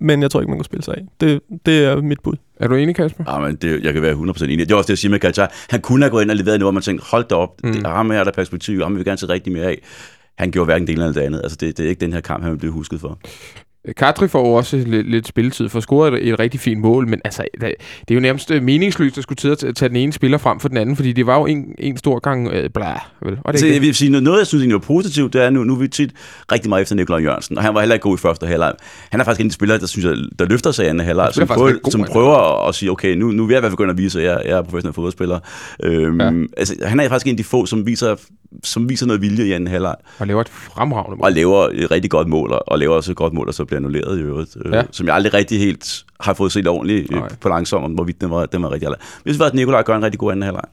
[0.00, 1.02] men jeg tror ikke, man kan spille sig af.
[1.20, 2.34] Det, det er mit bud.
[2.60, 3.24] Er du enig, Kasper?
[3.28, 4.58] Ja, men det, jeg kan være 100% enig.
[4.58, 5.52] Det er også det, jeg siger med Kajar.
[5.70, 7.72] Han kunne have gået ind og leveret noget, hvor man tænkte, hold da op, mm.
[7.72, 9.82] det, ham her der perspektiv, ham vil vi gerne se rigtig mere af.
[10.38, 11.40] Han gjorde hverken det ene eller det andet.
[11.42, 13.18] Altså, det, det er ikke den her kamp, han vil blive husket for.
[13.96, 17.20] Kadri får også lidt, lidt spilletid for at score et, et rigtig fint mål, men
[17.24, 17.74] altså, det,
[18.10, 20.76] er jo nærmest øh, meningsløst at skulle at tage den ene spiller frem for den
[20.76, 23.00] anden, fordi det var jo en, en stor gang øh, bla.
[23.22, 23.38] Vel?
[23.44, 25.74] Og det så jeg vil sige, noget, jeg synes er positivt, det er, nu, nu
[25.74, 26.12] er vi tit
[26.52, 28.72] rigtig meget efter Nikolaj Jørgensen, og han var heller ikke god i første halvleg.
[29.10, 31.46] Han er faktisk en spiller, der, synes jeg, der løfter sig i anden halvleg, som,
[31.46, 33.90] prøver, god, som prøver at sige, okay, nu, nu vil jeg i hvert fald begynde
[33.90, 35.38] at vise, at jeg, jeg er professionel fodboldspiller.
[35.82, 36.32] Øhm, ja.
[36.56, 38.16] altså, han er faktisk en af de få, som viser,
[38.62, 39.94] som viser noget vilje i anden halvleg.
[40.18, 41.24] Og laver et fremragende mål.
[41.24, 43.78] Og laver et rigtig godt mål, og laver også et godt mål, og så bliver
[43.78, 44.82] annulleret i øvrigt øh, ja.
[44.90, 48.46] som jeg aldrig rigtig helt har fået set ordentligt øh, på langsomt, hvorvidt den var,
[48.46, 48.98] den var rigtig alder.
[49.26, 50.64] Jeg synes at Nikolaj gør en rigtig god anden halvleg.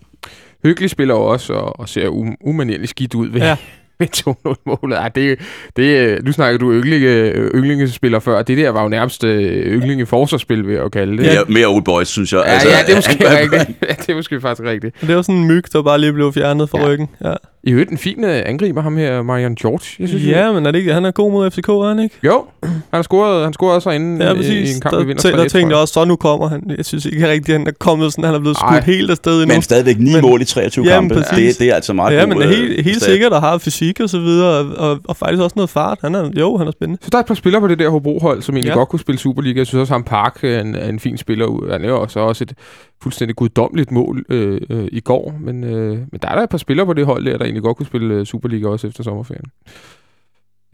[0.63, 3.57] Hyggelig spiller også, og, og ser um, umanerligt skidt ud ved, ja
[4.01, 4.97] med 2-0-målet.
[4.97, 5.39] Ej, det,
[5.75, 8.41] det, nu snakker du ynglinge, yndlingespiller før.
[8.41, 11.23] Det der var jo nærmest øh, yndlinge forsvarsspil, ved at kalde det.
[11.23, 12.43] Ja, mere old boys, synes jeg.
[12.45, 13.81] Ja, altså, ja det er måske rigtigt.
[13.89, 15.01] Ja, det er måske faktisk rigtigt.
[15.01, 16.87] Det var sådan en myg, der bare lige blev fjernet fra ja.
[16.87, 17.09] ryggen.
[17.23, 17.33] Ja.
[17.63, 19.95] I øvrigt en fin uh, angriber, ham her, Marian George.
[19.99, 20.53] Jeg synes, ja, jeg...
[20.53, 22.15] men er det ikke, han er god mod FCK, er han ikke?
[22.23, 25.05] Jo, han har scoret, han scorede også inden ja, i, i en kamp, der, vi
[25.05, 26.63] vinder Der tænkte jeg også, så nu kommer han.
[26.77, 28.81] Jeg synes ikke rigtigt, han er kommet sådan, han er blevet skudt Ej.
[28.81, 29.55] helt afsted endnu.
[29.55, 31.23] Men stadigvæk ni men, mål i 23 jamen, kampe.
[31.35, 33.57] Det, det, er altså meget Ja, god, men er helt, øh, helt sikkert, og har
[33.57, 35.97] fysik og så videre, og, og, og, faktisk også noget fart.
[36.01, 37.03] Han er, jo, han er spændende.
[37.03, 38.77] Så der er et par spillere på det der Hobro-hold, som egentlig ja.
[38.77, 39.57] godt kunne spille Superliga.
[39.57, 41.71] Jeg synes også, ham Park er en, en fin spiller.
[41.71, 42.53] Han er også, også et
[43.01, 46.57] fuldstændig guddommeligt mål øh, øh, i går, men, øh, men der er der et par
[46.57, 49.45] spillere på det hold der, der egentlig godt kunne spille øh, Superliga også efter sommerferien.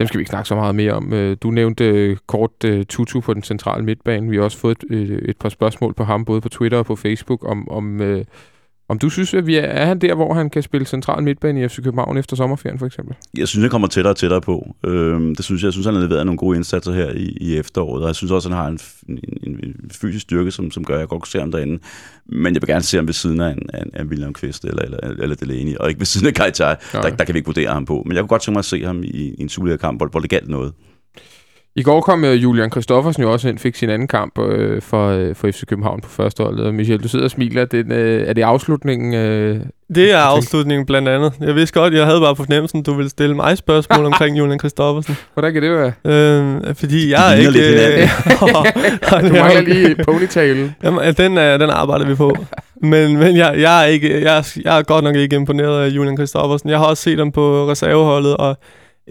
[0.00, 1.12] Dem skal vi ikke snakke så meget mere om.
[1.12, 4.30] Øh, du nævnte øh, kort uh, Tutu på den centrale midtbane.
[4.30, 6.96] Vi har også fået et, et par spørgsmål på ham, både på Twitter og på
[6.96, 8.20] Facebook, om, om uh,
[8.90, 11.64] om du synes, at vi er, er han der, hvor han kan spille central midtbane
[11.64, 13.16] i FC København efter sommerferien for eksempel?
[13.36, 14.74] Jeg synes, han kommer tættere og tættere på.
[14.86, 17.56] Øhm, det synes jeg, jeg synes, han har leveret nogle gode indsatser her i, i
[17.56, 20.94] efteråret, og jeg synes også, han har en, en, en fysisk styrke, som, som gør,
[20.94, 21.78] at jeg godt kan se ham derinde.
[22.26, 24.82] Men jeg vil gerne se ham ved siden af, en, af, af William Kvist eller,
[24.82, 27.72] eller, eller Delaney, og ikke ved siden af Kai Der, der kan vi ikke vurdere
[27.72, 28.02] ham på.
[28.06, 30.20] Men jeg kunne godt tænke mig at se ham i, i en Superliga-kamp, hvor, hvor
[30.20, 30.72] det galt noget.
[31.78, 35.28] I går kom uh, Julian Kristoffersen jo også ind, fik sin anden kamp uh, for,
[35.28, 36.60] uh, for FC København på første hold.
[36.60, 37.64] Og Michel, du sidder og smiler.
[37.64, 39.14] Det, uh, er det afslutningen?
[39.14, 39.60] Uh,
[39.94, 41.32] det er afslutningen blandt andet.
[41.40, 44.58] Jeg vidste godt, jeg havde bare på fornemmelsen, du ville stille mig spørgsmål omkring Julian
[44.58, 45.16] Kristoffersen.
[45.34, 45.92] Hvordan kan det være?
[46.04, 48.10] Øh, fordi jeg er ikke...
[48.42, 50.74] Uh, du mangler lige ponytailen.
[50.84, 52.36] Jamen, den, uh, den arbejder vi på.
[52.82, 56.16] Men, men jeg, jeg, er ikke, jeg, jeg er godt nok ikke imponeret af Julian
[56.16, 56.70] Kristoffersen.
[56.70, 58.58] Jeg har også set ham på reserveholdet, og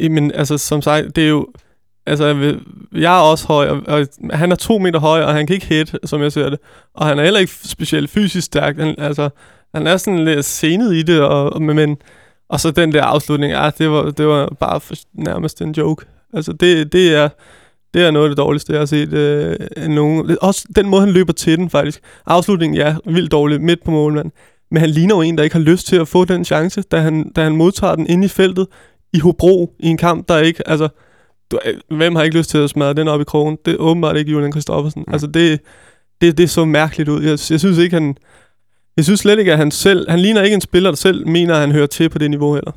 [0.10, 1.48] men, altså, som sagt, det er jo
[2.08, 2.56] altså,
[2.96, 5.66] jeg er også høj, og, og han er to meter høj, og han kan ikke
[5.66, 6.60] hit, som jeg ser det.
[6.94, 8.78] Og han er heller ikke specielt fysisk stærk.
[8.78, 9.30] Han, altså,
[9.74, 11.98] han er sådan lidt senet i det, og, og, men,
[12.50, 16.06] og så den der afslutning, ja, det var, det var bare for, nærmest en joke.
[16.34, 17.30] Altså, det, det er...
[17.94, 20.38] Det er noget af det dårligste, jeg har set øh, nogen.
[20.42, 22.02] Også den måde, han løber til den, faktisk.
[22.26, 24.32] Afslutningen, ja, vildt dårlig, midt på målmanden.
[24.72, 27.00] Men han ligner jo en, der ikke har lyst til at få den chance, da
[27.00, 28.68] han, da han modtager den inde i feltet
[29.14, 30.70] i Hobro i en kamp, der ikke...
[30.70, 30.88] Altså,
[31.52, 33.58] du, øh, hvem har ikke lyst til at smadre den op i krogen?
[33.66, 35.04] Det er åbenbart ikke Julian Kristoffersen.
[35.08, 35.14] Mm.
[35.14, 35.60] Altså, det,
[36.22, 37.22] det, det så mærkeligt ud.
[37.24, 38.16] Jeg, jeg synes ikke, han...
[38.98, 40.10] Jeg synes slet ikke, at han selv...
[40.10, 42.54] Han ligner ikke en spiller, der selv mener, at han hører til på det niveau
[42.54, 42.72] heller.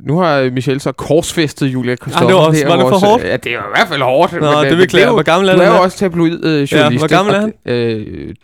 [0.00, 2.26] Nu har Michel så korsfæstet Julia Kristoffer.
[2.26, 3.24] det var også- var det for hårdt?
[3.24, 4.32] Ja, det var i hvert fald hårdt.
[4.32, 5.12] Nå, men, det øh, beklager jeg.
[5.12, 5.76] Hvor gammel er Du er han?
[5.76, 6.72] jo også tabloid øh, journalist.
[6.72, 7.42] Ja, hvor gammel er?
[7.42, 8.34] Og, Øh,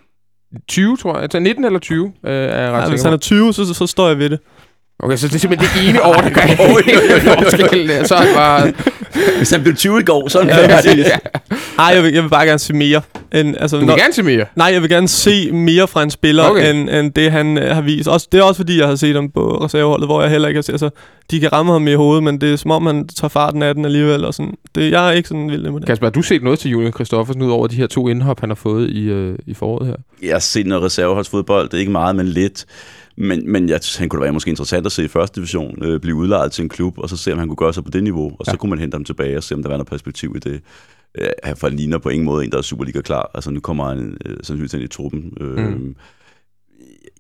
[0.69, 1.23] 20, tror jeg.
[1.23, 3.75] Altså 19 eller 20, øh, er jeg ret Ja, hvis han er 20, så, så,
[3.75, 4.39] så står jeg ved det.
[5.03, 8.07] Okay, så det er simpelthen det ene år, der gør forskel.
[8.07, 8.73] Så er han bare...
[9.37, 11.17] Hvis han blev 20 i går, så er han Ja, ja.
[11.77, 13.03] Nej, jeg vil, jeg vil bare gerne se mere.
[13.35, 14.45] End, altså, Du vil gerne se mere.
[14.57, 16.75] Nej, jeg vil gerne se mere fra en spiller, okay.
[16.75, 18.09] end, end det, han øh, har vist.
[18.09, 20.59] Også, det er også fordi, jeg har set ham på reserveholdet, hvor jeg heller ikke
[20.59, 20.73] har set...
[20.73, 20.91] Altså,
[21.31, 23.75] de kan ramme ham i hovedet, men det er som om, han tager farten af
[23.75, 24.25] den alligevel.
[24.25, 24.55] Og sådan.
[24.75, 25.87] Det, jeg er ikke sådan vild med det.
[25.87, 28.51] Kasper, har du set noget til Julian Kristoffersen ud over de her to indhop, han
[28.51, 29.95] har fået i, øh, i foråret her?
[30.23, 32.65] Jeg har set noget reserveholdsfodbold, det er ikke meget, men lidt.
[33.21, 36.01] Men, men jeg, han kunne da være måske interessant at se i første division, øh,
[36.01, 38.03] blive udlejet til en klub, og så se, om han kunne gøre sig på det
[38.05, 38.57] niveau, og så Ja.
[38.57, 40.61] kunne man hente ham tilbage og se, om der var noget perspektiv i det.
[41.19, 43.31] Øh, han for ligner på ingen måde en, der er Superliga klar.
[43.35, 45.33] Altså nu kommer han øh, sandsynligvis ind i truppen.
[45.41, 45.65] Øh, Mm.
[45.73, 45.97] mm.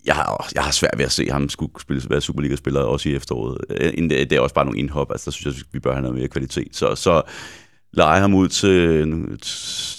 [0.07, 3.15] jeg, har, jeg har svært ved at se ham skulle spille, være Superliga-spiller også i
[3.15, 3.59] efteråret.
[3.71, 6.17] Øh, Det, er også bare nogle indhop, altså der synes jeg, vi bør have noget
[6.19, 6.77] mere kvalitet.
[6.77, 7.23] Så, så
[7.93, 9.39] lege ham ud til,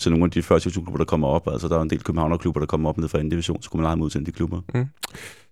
[0.02, 1.48] til nogle af de første klubber, der kommer op.
[1.52, 3.78] Altså, der er en del københavnerklubber, der kommer op ned fra anden division, så kunne
[3.78, 4.62] man lege ham ud til de klubber.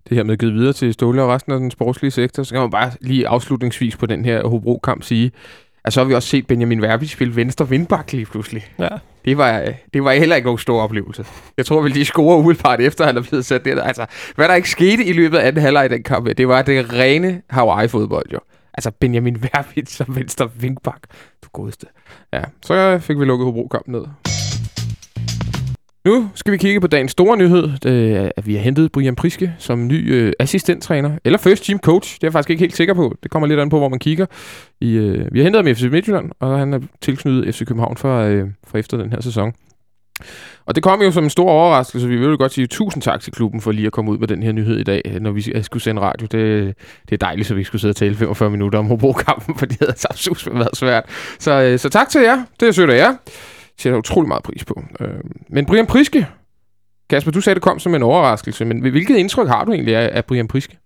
[0.09, 2.61] Det her med givet videre til Ståle og resten af den sportslige sektor, så kan
[2.61, 5.31] man bare lige afslutningsvis på den her Hobro-kamp sige,
[5.85, 8.65] at så har vi også set Benjamin Verbi spille venstre vindbak lige pludselig.
[8.79, 8.87] Ja.
[9.25, 11.25] Det var, øh, det var heller ikke nogen stor oplevelse.
[11.57, 13.83] Jeg tror vel, de scorer umiddelbart efter, han er blevet sat der.
[13.83, 16.61] Altså, hvad der ikke skete i løbet af anden halvleg i den kamp, det var
[16.61, 18.39] det rene Hawaii-fodbold, jo.
[18.73, 21.01] Altså Benjamin Verbi som venstre vindbak.
[21.43, 21.85] Du godeste.
[22.33, 24.03] Ja, så fik vi lukket Hobro-kampen ned.
[26.07, 29.15] Nu skal vi kigge på dagens store nyhed, det er, at vi har hentet Brian
[29.15, 32.75] Priske som ny øh, assistenttræner, eller first team coach, det er jeg faktisk ikke helt
[32.75, 33.15] sikker på.
[33.23, 34.25] Det kommer lidt an på, hvor man kigger.
[34.81, 37.97] I, øh, vi har hentet ham i FC Midtjylland, og han er tilknyttet FC København
[37.97, 39.53] for, øh, for efter den her sæson.
[40.65, 42.07] Og det kom jo som en stor overraskelse.
[42.07, 44.27] Vi vil jo godt sige tusind tak til klubben for lige at komme ud med
[44.27, 46.27] den her nyhed i dag, når vi skulle sende radio.
[46.31, 46.75] Det,
[47.09, 49.65] det er dejligt, så vi ikke skulle sidde og tale 45 minutter om Hobro-kampen, for
[49.65, 51.03] det havde saftsus været svært.
[51.39, 52.43] Så, øh, så tak til jer.
[52.59, 53.15] Det er sødt af jer.
[53.79, 54.83] Sætter utrolig meget pris på.
[54.99, 55.09] Øh,
[55.49, 56.27] men Brian Priske,
[57.09, 60.09] Kasper, du sagde, det kom som en overraskelse, men hvilket indtryk har du egentlig af,
[60.13, 60.77] af Brian Priske?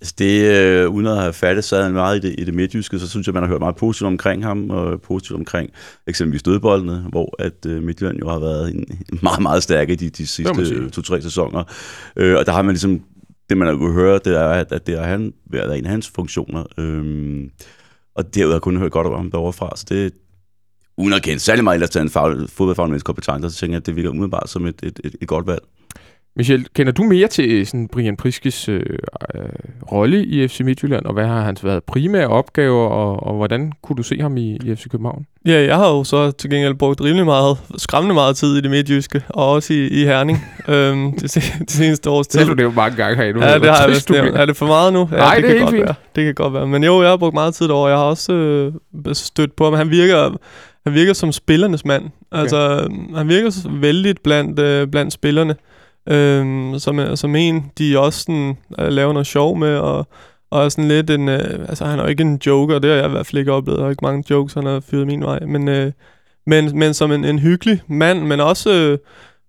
[0.00, 3.08] Altså det, øh, uden at have fattet sig meget i det, i det midtjyske, så
[3.08, 5.70] synes jeg, man har hørt meget positivt omkring ham, og positivt omkring
[6.06, 8.84] eksempelvis dødboldene, hvor at øh, Midtjylland jo har været en,
[9.22, 11.64] meget, meget stærke i de, de sidste to-tre sæsoner.
[12.16, 13.00] Øh, og der har man ligesom,
[13.48, 15.90] det man har kunne høre, det er, at, at det har han været en af
[15.90, 16.64] hans funktioner.
[16.78, 17.48] Øh,
[18.14, 20.12] og derudover har jeg kun hørt godt om ham derovre fra, så det
[21.00, 23.86] uden at kende særlig meget ellers til en faglig, fodboldfaglig kompetence, så tænker jeg, at
[23.86, 25.60] det virker umiddelbart som et, et, et, et godt valg.
[26.36, 28.82] Michel, kender du mere til sådan Brian Priskes øh,
[29.34, 29.42] øh,
[29.92, 33.96] rolle i FC Midtjylland, og hvad har hans været primære opgaver, og, og hvordan kunne
[33.96, 35.24] du se ham i, i FC København?
[35.46, 38.70] Ja, jeg har jo så til gengæld brugt rimelig meget, skræmmende meget tid i det
[38.70, 42.38] midtjyske, og også i, i Herning øhm, det, se- det seneste års tid.
[42.40, 43.32] Det har du det jo mange gange her.
[43.32, 44.10] Nu Ja, det har jeg vist.
[44.10, 45.08] Er, er det for meget nu?
[45.12, 45.84] Ja, Nej, det er kan helt godt fint.
[45.84, 45.94] Være.
[46.16, 46.66] Det kan godt være.
[46.66, 47.88] Men jo, jeg har brugt meget tid derovre.
[47.90, 48.72] Jeg har også øh,
[49.12, 49.74] stødt på ham.
[49.74, 50.36] Han virker,
[50.86, 52.04] han virker som spillernes mand.
[52.32, 55.54] Altså, han virker så vældigt blandt, øh, blandt spillerne.
[56.08, 60.06] Øh, som, som en, de også sådan, øh, laver noget sjov med, og,
[60.50, 61.28] og er sådan lidt en...
[61.28, 63.52] Øh, altså, han er jo ikke en joker, det har jeg i hvert fald ikke
[63.52, 63.78] oplevet.
[63.78, 65.40] Jeg har ikke mange jokes, han har fyret min vej.
[65.40, 65.92] Men, øh,
[66.46, 68.98] men, men som en, en hyggelig mand, men også øh,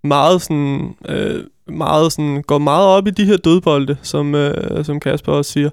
[0.04, 0.96] meget sådan...
[1.10, 5.52] Øh, meget sådan, går meget op i de her dødbolde, som, øh, som Kasper også
[5.52, 5.70] siger.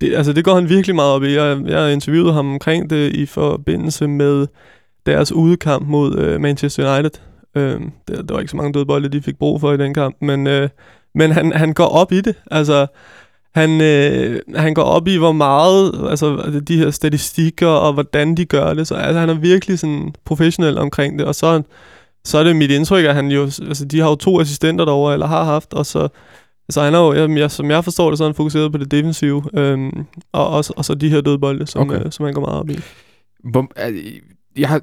[0.00, 1.34] Det, altså, det går han virkelig meget op i.
[1.34, 4.46] Jeg, jeg har interviewet ham omkring det i forbindelse med
[5.08, 7.20] deres udekamp mod øh, Manchester United.
[7.56, 10.16] Øh, der, der var ikke så mange dødbolde, de fik brug for i den kamp,
[10.20, 10.68] men, øh,
[11.14, 12.34] men han, han går op i det.
[12.50, 12.86] Altså,
[13.54, 18.44] han, øh, han går op i, hvor meget, altså de her statistikker, og hvordan de
[18.44, 18.86] gør det.
[18.86, 21.62] Så altså, han er virkelig sådan professionel omkring det, og så,
[22.24, 25.12] så er det mit indtryk, at han jo, altså de har jo to assistenter derovre,
[25.12, 26.08] eller har haft, og så,
[26.70, 28.78] så han er jo, jeg, jeg, som jeg forstår det, så er han fokuseret på
[28.78, 31.96] det defensive, øhm, og, og, og så de her dødbolde, som, Okay.
[31.96, 32.06] okay.
[32.06, 32.78] øh, som han går meget op i.
[33.50, 34.20] Hvor, øh,
[34.56, 34.82] jeg har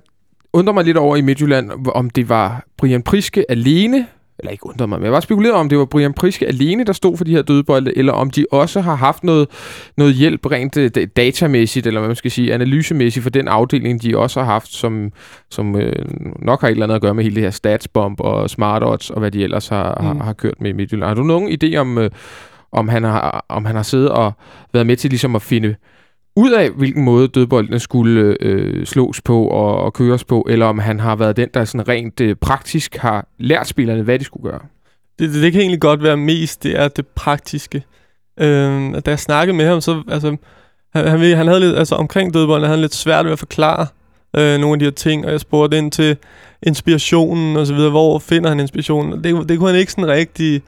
[0.55, 4.07] undret mig lidt over i Midtjylland, om det var Brian Priske alene,
[4.39, 6.93] eller ikke undret mig, men jeg var spekuleret om, det var Brian Priske alene, der
[6.93, 9.47] stod for de her dødbolde, eller om de også har haft noget,
[9.97, 14.17] noget hjælp rent øh, datamæssigt, eller hvad man skal sige, analysemæssigt for den afdeling, de
[14.17, 15.11] også har haft, som,
[15.49, 16.05] som øh,
[16.39, 19.09] nok har et eller andet at gøre med hele det her statsbomb og smart odds,
[19.09, 20.05] og hvad de ellers har, mm.
[20.05, 21.07] har, har kørt med i Midtjylland.
[21.07, 22.09] Har du nogen idé om, øh,
[22.71, 24.31] om, han har, om han har siddet og
[24.73, 25.75] været med til ligesom at finde
[26.35, 30.79] ud af, hvilken måde dødboldene skulle øh, slås på og, og køres på, eller om
[30.79, 34.51] han har været den, der sådan rent øh, praktisk har lært spillerne, hvad de skulle
[34.51, 34.59] gøre.
[35.19, 37.83] Det, det, det kan egentlig godt være mest, det er det praktiske.
[38.39, 40.37] Øh, da jeg snakkede med ham, så altså,
[40.93, 43.87] han, han, han havde lidt, altså omkring dødboldene, han havde lidt svært ved at forklare
[44.35, 46.17] øh, nogle af de her ting, og jeg spurgte ind til
[46.63, 49.23] inspirationen og så videre, hvor finder han inspirationen?
[49.23, 50.61] Det, det kunne han ikke sådan rigtig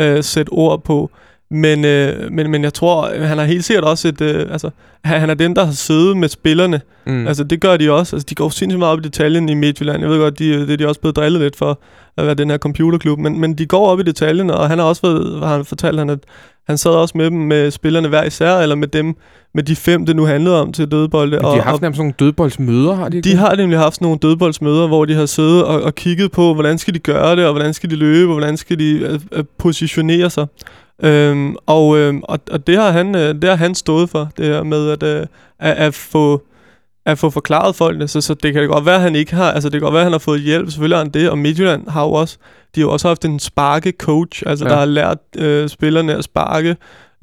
[0.00, 1.10] øh, sætte ord på.
[1.50, 4.20] Men, øh, men, men jeg tror, han har helt sikkert også et...
[4.20, 4.70] Øh, altså,
[5.04, 6.80] han er den, der har siddet med spillerne.
[7.06, 7.26] Mm.
[7.26, 8.16] Altså, det gør de også.
[8.16, 10.00] Altså, de går sindssygt meget op i detaljen i Midtjylland.
[10.02, 11.80] Jeg ved godt, de, det er de også blevet drillet lidt for
[12.16, 13.18] at være den her computerklub.
[13.18, 15.98] Men, men de går op i detaljen, og han har også været, har han fortalt,
[15.98, 16.18] han, at
[16.66, 19.16] han sad også med dem, med spillerne hver især, eller med dem,
[19.54, 21.30] med de fem, det nu handlede om til dødbolde.
[21.30, 23.28] Men de har haft og, nogle dødboldsmøder, har de ikke?
[23.28, 26.78] De har nemlig haft nogle dødboldsmøder, hvor de har siddet og, og kigget på, hvordan
[26.78, 29.44] skal de gøre det, og hvordan skal de løbe, og hvordan skal de øh, øh,
[29.58, 30.46] positionere sig.
[31.02, 34.44] Øhm, og, øhm, og, og det har han øh, det har han stået for det
[34.46, 35.26] her med at øh,
[35.58, 36.42] at, at få
[37.06, 39.52] at få forklaret folkene, så, så det kan det godt være, at han ikke har,
[39.52, 41.38] altså det kan godt være, at han har fået hjælp, selvfølgelig har han det, og
[41.38, 42.36] Midtjylland har jo også,
[42.74, 44.70] de har jo også haft en sparke coach, altså ja.
[44.70, 46.76] der har lært øh, spillerne at sparke.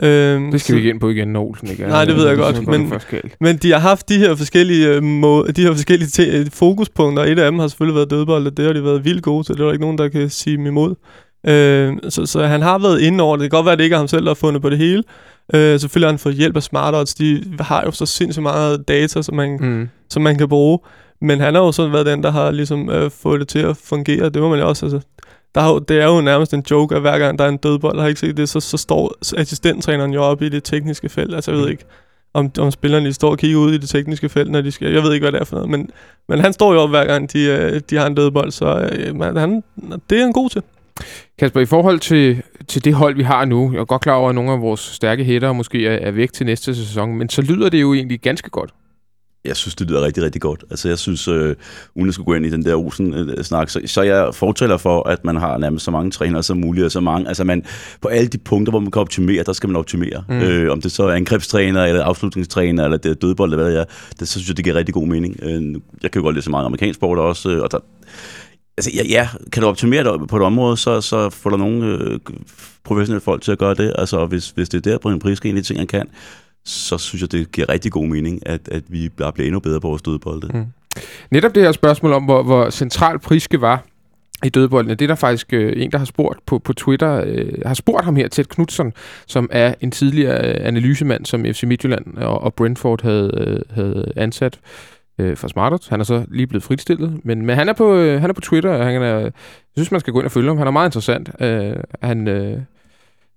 [0.04, 1.88] Øhm, det skal så, vi ikke ind på igen, når Olsen ikke er.
[1.88, 2.94] Nej, det ved jeg godt, men,
[3.40, 7.40] men de har haft de her forskellige, øh, må, de her forskellige te- fokuspunkter, et
[7.40, 9.62] af dem har selvfølgelig været dødbold, og det har de været vildt gode til, det
[9.62, 10.96] er der ikke nogen, der kan sige dem imod.
[11.48, 13.44] Øh, så, så han har været inde over det.
[13.44, 14.78] Det kan godt være, at det ikke er ham selv, der har fundet på det
[14.78, 15.04] hele.
[15.54, 17.14] Øh, selvfølgelig har han fået hjælp af SmartOdds.
[17.14, 19.90] De har jo så sindssygt meget data, som man, mm.
[20.10, 20.80] som man kan bruge.
[21.22, 23.78] Men han har jo sådan været den, der har ligesom øh, fået det til at
[23.78, 24.30] fungere.
[24.30, 24.86] Det må man jo også.
[24.86, 25.00] Altså,
[25.56, 28.00] der har, det er jo nærmest en joke, at hver gang der er en dødbold,
[28.00, 31.36] har ikke set det, så, så står assistenttræneren jo oppe i det tekniske felt.
[31.36, 31.72] Altså, jeg ved mm.
[31.72, 31.86] ikke,
[32.34, 34.92] om, om spillerne lige står og kigger ud i det tekniske felt, når de skal.
[34.92, 35.90] Jeg ved ikke, hvad det er for noget, men,
[36.30, 39.16] men han står jo op hver gang, de, øh, de har en dødbold, så øh,
[39.16, 39.64] man, han,
[40.10, 40.62] det er han god til.
[41.40, 44.30] Kasper, i forhold til, til det hold, vi har nu, jeg er godt klar over,
[44.30, 47.42] at nogle af vores stærke hætter måske er, er væk til næste sæson, men så
[47.42, 48.72] lyder det jo egentlig ganske godt.
[49.46, 50.64] Jeg synes, det lyder rigtig, rigtig godt.
[50.70, 51.56] Altså, jeg synes, øh,
[51.96, 55.26] uden at skulle gå ind i den der Olsen-snak, så, så jeg fortæller for, at
[55.26, 57.66] man har nærmest så mange trænere som muligt, og så mange, altså man,
[58.02, 60.24] på alle de punkter, hvor man kan optimere, der skal man optimere.
[60.30, 60.36] Mm.
[60.36, 63.80] Øh, om det så er angrebstræner, eller afslutningstræner, eller det er dødbold, eller hvad det
[63.82, 63.86] er,
[64.20, 65.40] det, så synes jeg, det giver rigtig god mening.
[65.44, 67.80] Øh, jeg kan jo godt lide så meget amerikansk sport også, øh, og der,
[68.78, 71.86] Altså, ja, ja, kan du optimere det på et område, så, så får der nogle
[71.86, 72.20] øh,
[72.84, 73.94] professionelle folk til at gøre det.
[73.98, 76.08] Altså, hvis, hvis det er der, på en pris en af de ting, han kan,
[76.66, 79.82] så synes jeg, det giver rigtig god mening, at, at vi bare bliver endnu bedre
[79.82, 80.48] på vores dødbolde.
[80.54, 80.66] Mm.
[81.32, 83.86] Netop det her spørgsmål om, hvor, hvor central Priske var
[84.44, 87.54] i dødboldene, det er der faktisk øh, en, der har spurgt på, på Twitter, øh,
[87.66, 88.94] har spurgt ham her, Ted Knudsen,
[89.28, 94.14] som er en tidligere øh, analysemand, som FC Midtjylland og, og Brentford havde, øh, havde
[94.16, 95.90] ansat øh, Øh, fra Smartot.
[95.90, 98.42] Han er så lige blevet fritstillet, men, men han, er på, øh, han er på
[98.42, 99.32] Twitter, og han er, jeg
[99.76, 100.58] synes, man skal gå ind og følge ham.
[100.58, 101.30] Han er meget interessant.
[101.40, 102.58] Øh, han, øh,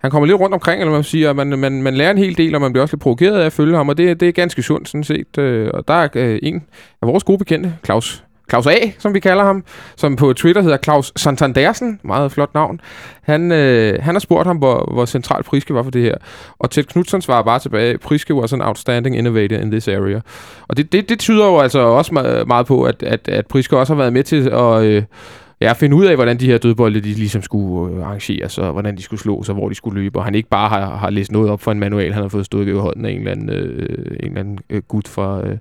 [0.01, 2.55] han kommer lidt rundt omkring, eller man siger, man, man, man lærer en hel del,
[2.55, 4.63] og man bliver også lidt provokeret af at følge ham, og det, det er ganske
[4.63, 5.39] sundt sådan set.
[5.39, 6.65] Øh, og der er øh, en
[7.03, 9.65] af vores gode bekendte, Claus Claus A, som vi kalder ham,
[9.97, 12.81] som på Twitter hedder Claus Santandersen, meget flot navn.
[13.23, 16.15] Han, øh, han har spurgt ham, hvor, hvor central Priske var for det her.
[16.59, 20.21] Og Ted Knudsen svarer bare tilbage, Priske was an outstanding innovator in this area.
[20.69, 22.13] Og det, det, det tyder jo altså også
[22.47, 24.85] meget på, at, at, at Priske også har været med til at...
[24.85, 25.03] Øh,
[25.65, 28.97] ja, finde ud af, hvordan de her dødbolde de ligesom skulle øh, arrangeres, og hvordan
[28.97, 31.33] de skulle slås, og hvor de skulle løbe, og han ikke bare har, har læst
[31.33, 33.51] noget op for en manual, han har fået stået i hånden af en eller anden,
[33.51, 35.59] øh, en eller anden øh, gut fra, øh,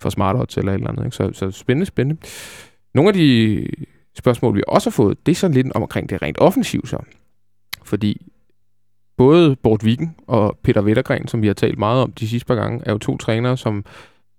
[0.00, 1.04] fra Smartouts eller et eller andet.
[1.04, 1.16] Ikke?
[1.16, 2.20] Så, så spændende, spændende.
[2.94, 3.66] Nogle af de
[4.18, 6.98] spørgsmål, vi også har fået, det er sådan lidt omkring det rent offensivt så.
[7.84, 8.26] Fordi
[9.16, 12.54] både Bort Vigen og Peter Vettergren, som vi har talt meget om de sidste par
[12.54, 13.84] gange, er jo to trænere, som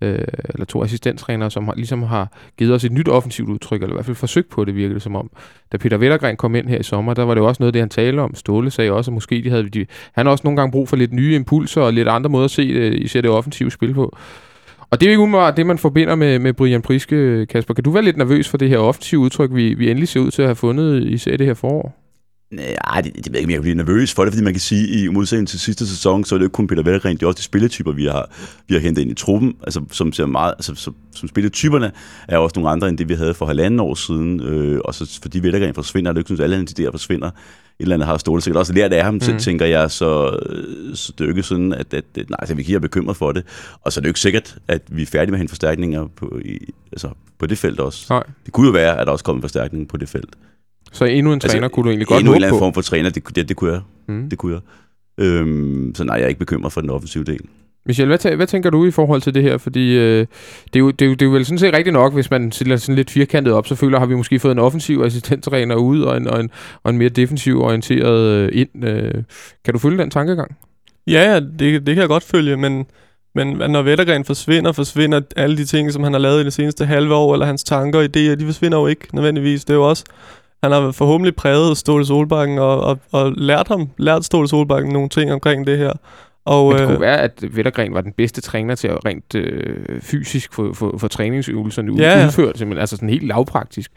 [0.06, 3.94] øh, eller to assistenttrænere, som har, ligesom har givet os et nyt offensivt udtryk, eller
[3.94, 5.30] i hvert fald forsøgt på det, virkede det som om.
[5.72, 7.80] Da Peter Vettergren kom ind her i sommer, der var det jo også noget, det
[7.80, 8.36] han talte om.
[8.36, 10.96] Ståle sagde også, at måske de havde, de, han har også nogle gange brug for
[10.96, 14.18] lidt nye impulser og lidt andre måder at se øh, især det offensive spil på.
[14.90, 17.74] Og det er jo ikke umiddelbart det, man forbinder med, med Brian Priske, Kasper.
[17.74, 20.32] Kan du være lidt nervøs for det her offensive udtryk, vi, vi endelig ser ud
[20.32, 22.05] til at have fundet især det her forår?
[22.52, 24.84] Nej, det, det ved jeg ikke, jeg bliver nervøs for det, fordi man kan sige,
[24.84, 27.24] at i modsætning til sidste sæson, så er det jo ikke kun Peter Vellergren, det
[27.24, 28.30] er også de spilletyper, vi har,
[28.68, 31.92] vi har hentet ind i truppen, altså, som ser meget, altså, som, som spilletyperne
[32.28, 35.20] er også nogle andre, end det vi havde for halvanden år siden, øh, og så
[35.22, 38.08] fordi Vellergren forsvinder, det er ikke sådan, at alle de der forsvinder, et eller andet
[38.08, 39.20] har stålet sikkert også lært af ham, mm.
[39.20, 40.40] tænker jeg, så,
[40.94, 43.32] så det er jo ikke sådan, at, at, at nej, så vi kan bekymret for
[43.32, 43.44] det.
[43.82, 46.08] Og så er det jo ikke sikkert, at vi er færdige med at hente forstærkninger
[46.16, 48.06] på, i, altså, på det felt også.
[48.10, 48.24] Nej.
[48.46, 50.36] Det kunne jo være, at der også kommer en forstærkning på det felt.
[50.96, 52.64] Så endnu en Altså, træner kunne du egentlig godt Endnu en håbe eller anden på.
[52.66, 53.82] form for træner, det, det, det kunne jeg.
[54.08, 54.30] Mm.
[54.30, 54.62] Det kunne jeg.
[55.26, 57.40] Øhm, så nej, jeg er ikke bekymret for den offensive del.
[57.88, 59.58] Michel, hvad, tæ- hvad tænker du i forhold til det her?
[59.58, 60.20] Fordi øh,
[60.66, 62.32] det, er jo, det, er jo, det er jo vel sådan set rigtigt nok, hvis
[62.32, 65.76] man stiller sådan lidt firkantet op, så føler har vi måske fået en offensiv assistenttræner
[65.76, 66.50] ud, og en, og en,
[66.84, 68.86] og en mere defensiv orienteret øh, ind.
[68.86, 69.14] Øh.
[69.66, 70.56] Kan du følge den tankegang?
[71.08, 72.86] Ja, ja, det, det kan jeg godt følge, men,
[73.36, 76.86] men når Vettergren forsvinder, forsvinder alle de ting, som han har lavet i det seneste
[76.86, 79.66] halve år, eller hans tanker og idéer, de forsvinder jo ikke nødvendigvis.
[79.66, 80.04] Det er jo også,
[80.66, 85.10] han har forhåbentlig præget Ståle Solbakken og, og, og lært ham, lært Ståle Solbakken nogle
[85.10, 85.92] ting omkring det her.
[86.46, 89.36] Og, Men det øh, kunne være, at Vettergren var den bedste træner til at rent
[89.36, 92.26] øh, fysisk få, få, få træningsøvelserne Ja, ja.
[92.28, 93.92] udført, simpelthen, altså sådan helt lavpraktisk.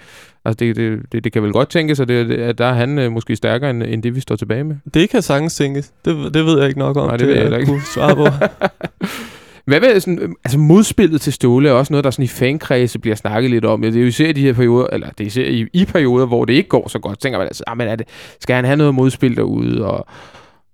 [0.44, 2.98] Altså det, det, det, det kan vel godt tænkes, at, det, at der er han
[2.98, 4.76] øh, måske stærkere end, end det, vi står tilbage med.
[4.94, 5.92] det kan sagtens tænkes.
[6.04, 7.06] Det, det ved jeg ikke nok om.
[7.06, 7.72] Nej, det til ved jeg at ikke.
[7.72, 8.26] kunne svare på.
[9.68, 12.98] Hvad med sådan, øhm, altså modspillet til Ståle er også noget, der sådan i fankredse
[12.98, 13.82] bliver snakket lidt om.
[13.82, 16.26] Det er jo især i de her perioder, eller det er især i, i perioder,
[16.26, 17.16] hvor det ikke går så godt.
[17.16, 18.08] Så tænker man altså, ah, men er det,
[18.40, 19.86] skal han have noget modspil derude?
[19.86, 20.06] Og,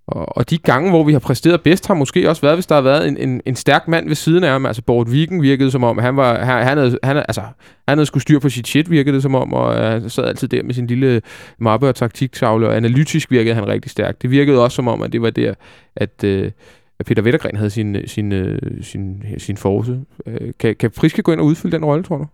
[0.06, 2.74] og, og de gange, hvor vi har præsteret bedst, har måske også været, hvis der
[2.74, 4.66] har været en, en, en stærk mand ved siden af ham.
[4.66, 7.42] Altså Bort Viken virkede som om, han var, han, han, havde, han, altså,
[7.88, 10.48] han havde skulle styr på sit shit, virkede det som om, og han sad altid
[10.48, 11.22] der med sin lille
[11.58, 14.22] mappe og taktiktavle, og analytisk virkede han rigtig stærkt.
[14.22, 15.54] Det virkede også som om, at det var der,
[15.96, 16.50] at, øh,
[16.98, 20.00] at Peter Vettergren havde sin, sin, sin, sin, sin force.
[20.26, 22.26] Øh, kan, kan Friske gå ind og udfylde den rolle, tror du?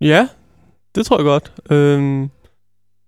[0.00, 0.28] Ja,
[0.94, 1.52] det tror jeg godt.
[1.70, 2.30] Øhm,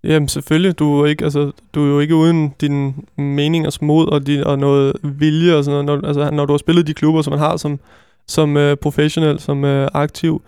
[0.04, 4.26] jamen selvfølgelig, du er, ikke, altså, du er jo ikke uden din meningers mod og,
[4.26, 7.22] din, og noget vilje og sådan noget, når, altså, når du har spillet de klubber,
[7.22, 7.80] som man har som,
[8.28, 10.42] som uh, professionel, som uh, aktiv.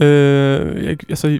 [0.00, 1.38] Øh, jeg, altså,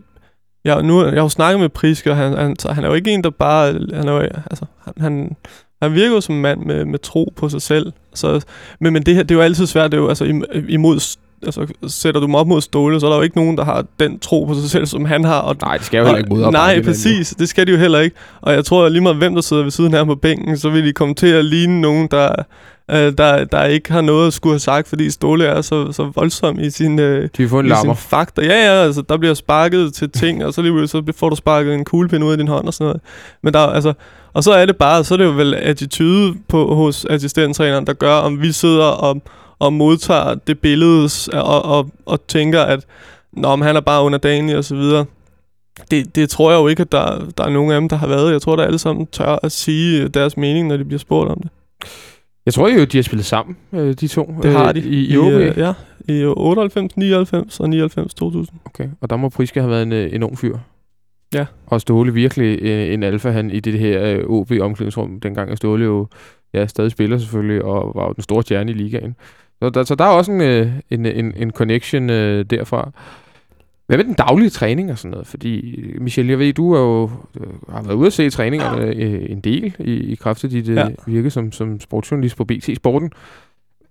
[0.65, 2.95] jeg, nu, jeg har jo snakket med Priske, og han, han, så han er jo
[2.95, 3.73] ikke en, der bare...
[3.73, 5.37] Han, er jo, altså, han, han,
[5.83, 7.93] han virker jo som en mand med, med tro på sig selv.
[8.15, 8.41] Så,
[8.81, 11.17] men, men det her, det er jo altid svært, det er jo altså im- imod
[11.43, 13.85] altså, sætter du dem op mod Ståle, så er der jo ikke nogen, der har
[14.01, 15.39] den tro på sig selv, som han har.
[15.41, 17.35] Og, Nej, det skal jo heller ikke modarbejde Nej, præcis.
[17.39, 18.17] Det skal de jo heller ikke.
[18.41, 20.69] Og jeg tror at lige meget, hvem der sidder ved siden ham på bænken, så
[20.71, 22.35] vil de komme til at ligne nogen, der,
[22.91, 26.13] øh, der, der ikke har noget at skulle have sagt, fordi Ståle er så, så
[26.15, 27.29] voldsom i sin, øh,
[27.67, 28.43] i sin fakta.
[28.43, 31.75] Ja, ja, altså der bliver sparket til ting, og så lige så får du sparket
[31.75, 33.01] en kuglepind ud af din hånd og sådan noget.
[33.43, 33.93] Men der, er, altså,
[34.33, 37.93] og så er det bare, så er det jo vel attitude på, hos assistenttræneren, der
[37.93, 39.23] gør, om vi sidder og,
[39.59, 42.87] og modtager det billede og, og, og tænker, at
[43.37, 45.05] Nå, men han er bare underdanig og så videre.
[45.91, 48.07] Det, det tror jeg jo ikke, at der, der er nogen af dem, der har
[48.07, 48.33] været.
[48.33, 51.41] Jeg tror, der alle sammen tør at sige deres mening, når de bliver spurgt om
[51.43, 51.51] det.
[52.47, 54.35] Jeg tror jo, de har spillet sammen, øh, de to.
[54.43, 54.81] Det har de.
[54.81, 55.33] I, i, i OB.
[55.33, 55.73] øh, Ja,
[56.09, 58.59] i 98, 99 og 99, 2000.
[58.65, 60.59] Okay, og der må Priske have været en, øh, en ung fyr.
[61.35, 61.47] Ja.
[61.67, 65.85] Og Ståle virkelig øh, en alfa han i det her øh, OB-omklædningsrum, dengang er Ståle
[65.85, 66.07] jo
[66.55, 69.15] ja, stadig spiller selvfølgelig, og var jo den store stjerne i ligaen.
[69.63, 72.91] Så der, så der er også en, øh, en, en, en connection øh, derfra.
[73.87, 75.27] Hvad med den daglige træning og sådan noget?
[75.27, 79.31] Fordi, Michel, jeg ved, du er jo, øh, har været ude at se træningerne øh,
[79.31, 80.89] en del i, i kraft af dit øh, Ja.
[81.07, 83.13] virke som, som sportsjournalist på BT Sporten.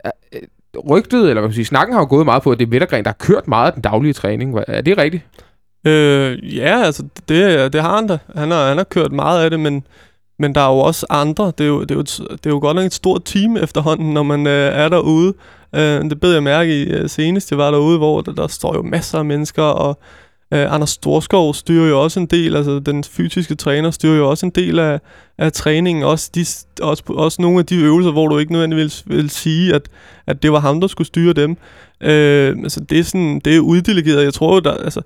[0.06, 0.12] Øh,
[0.90, 3.04] Rygtet, eller hvad man sige, snakken har jo gået meget på, at det er Vettergren,
[3.04, 4.60] der har kørt meget af den daglige træning.
[4.68, 5.24] Er det rigtigt?
[5.88, 8.18] Øh, ja, altså, det, det har han da.
[8.36, 9.84] Han har, han har kørt meget af det, men,
[10.40, 11.46] men der er jo også andre.
[11.58, 13.58] Det er jo, det er jo, et, det er jo godt nok et stort team
[13.58, 15.34] efterhånden, når man øh, er derude.
[15.76, 18.76] Øh, det bed jeg mærke i øh, senest, jeg var derude, hvor der, der står
[18.76, 20.00] jo masser af mennesker, og
[20.54, 24.46] øh, Anders Storskov styrer jo også en del, altså den fysiske træner styrer jo også
[24.46, 25.00] en del af,
[25.38, 26.04] af træningen.
[26.04, 26.46] Også, de,
[26.84, 29.90] også, også nogle af de øvelser, hvor du ikke nødvendigvis vil, vil sige, at,
[30.28, 31.58] at det var ham, der skulle styre dem.
[32.02, 34.24] Øh, altså det er, sådan, det er uddelegeret.
[34.24, 35.02] Jeg tror jo, der, altså,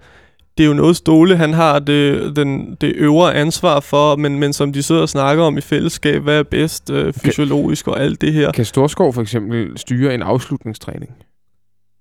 [0.60, 4.54] det er jo noget Ståle, han har det, den, det øvre ansvar for, men, men
[4.54, 8.22] som de sidder og snakker om i fællesskab, hvad er bedst øh, fysiologisk og alt
[8.22, 8.52] det her.
[8.52, 11.12] Kan Storskov for eksempel styre en afslutningstræning?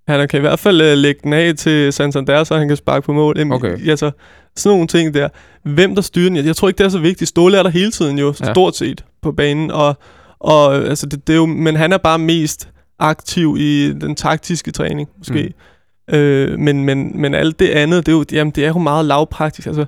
[0.08, 3.06] Han kan i hvert fald øh, lægge den af til Santander, så han kan sparke
[3.06, 3.38] på mål.
[3.38, 3.88] Jamen, Okay.
[3.88, 4.10] Altså,
[4.56, 5.28] sådan nogle ting der.
[5.62, 6.36] Hvem der styrer den?
[6.36, 7.28] Jeg, jeg tror ikke, det er så vigtigt.
[7.28, 8.52] Ståle er der hele tiden jo, ja.
[8.52, 9.70] stort set på banen.
[9.70, 9.96] Og,
[10.40, 12.68] og altså, det, det er jo, men han er bare mest
[12.98, 15.42] aktiv i den taktiske træning, måske.
[15.42, 15.52] Mm.
[16.12, 19.04] Øh, men, men, men alt det andet, det er jo, jamen, det er jo meget
[19.04, 19.66] lavpraktisk.
[19.66, 19.84] Altså,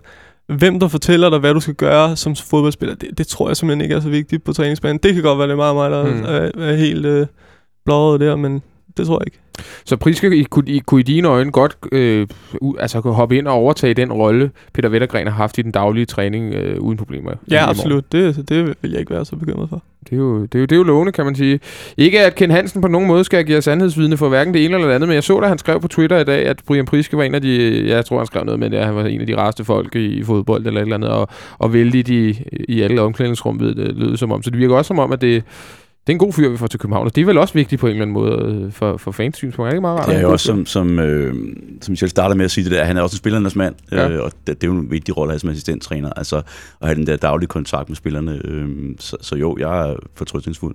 [0.49, 3.81] hvem der fortæller dig, hvad du skal gøre som fodboldspiller, det, det tror jeg simpelthen
[3.81, 4.99] ikke er så vigtigt på træningsbanen.
[5.03, 6.25] Det kan godt være, det er meget mig, der Mm.
[6.25, 7.27] er, er helt øh,
[7.85, 8.63] blåret der, men
[9.01, 9.39] det tror jeg ikke.
[9.85, 12.27] Så Priske I, kunne, I, kunne i dine øjne godt øh,
[12.79, 16.07] altså, kunne hoppe ind og overtage den rolle, Peter Vettergren har haft i den daglige
[16.07, 17.31] træning øh, uden problemer?
[17.51, 18.13] Ja, absolut.
[18.13, 19.83] Det, det vil jeg ikke være så bekymret for.
[20.05, 21.61] Det er, jo, det, er jo, det er jo lovende, kan man sige.
[21.97, 24.89] Ikke at Ken Hansen på nogen måde skal give sandhedsvidne for hverken det ene eller
[24.89, 27.17] det andet, men jeg så, da han skrev på Twitter i dag, at Brian Priske
[27.17, 29.05] var en af de, ja, jeg tror, han skrev noget med det, at han var
[29.05, 32.09] en af de rareste folk i, i fodbold eller et eller andet, og, og vældig
[32.09, 34.43] i, i alle omklædningsrum, ved det, lød som om.
[34.43, 35.45] Så det virker også som om, at det,
[36.07, 37.81] det er en god fyr, vi får til København, og det er vel også vigtigt
[37.81, 39.67] på en eller anden måde øh, for, for fans synspunkt.
[39.67, 40.09] Er det ikke meget rart?
[40.09, 41.35] Det er jo en også, som, som, øh,
[41.81, 44.09] som Michel starter med at sige det der, han er også en spillernes mand, Ja.
[44.11, 46.37] øh, og det, det er jo en vigtig rolle at have som assistenttræner, altså
[46.81, 48.41] at have den der daglige kontakt med spillerne.
[48.45, 50.75] Øh, så, så jo, jeg er fortrystningsfuld.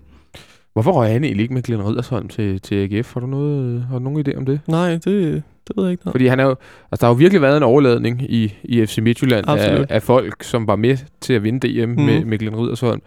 [0.74, 3.14] Hvorfor røg han egentlig ikke med Glenn Riddersholm til, til AGF?
[3.14, 4.60] Har du, noget, har du nogen idé om det?
[4.68, 5.04] Nej, det,
[5.68, 6.04] det ved jeg ikke.
[6.06, 6.14] noget.
[6.14, 6.50] Fordi han er jo,
[6.92, 9.92] altså, der har jo virkelig været en overladning i, i FC Midtjylland af, Absolut.
[9.92, 11.96] af, folk, som var med til at vinde DM mm.
[12.06, 12.30] med, Mhm.
[12.30, 13.02] med Glenn Riddersholm.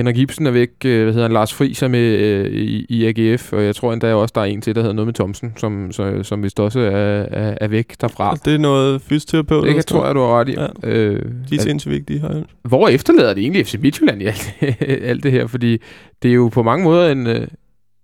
[0.00, 3.04] Henrik Ibsen er væk, øh, hvad hedder han, Lars Friis er med øh, i, i
[3.06, 5.52] AGF, og jeg tror endda også, der er en til, der hedder noget med Thomsen,
[5.56, 8.36] som, så, som vist også er, er, er væk derfra.
[8.44, 9.64] Det er noget fysioterapeut.
[9.64, 10.52] Det sådan tror jeg, du har ret i.
[10.52, 10.66] Ja.
[10.84, 12.20] Øh, De er sindssygt vigtige.
[12.20, 12.42] Her.
[12.62, 15.46] hvor efterlader det egentlig FC Midtjylland i alt, alt det her?
[15.46, 15.78] Fordi
[16.22, 17.46] det er jo på mange måder en, øh,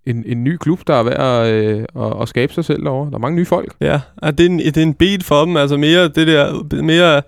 [0.06, 3.10] en, en ny klub, der er værd at, øh, at, at skabe sig selv derovre.
[3.10, 3.74] Der er mange nye folk.
[3.80, 5.56] Ja, det er, en, det er en beat for dem.
[5.56, 7.22] Altså mere det der, mere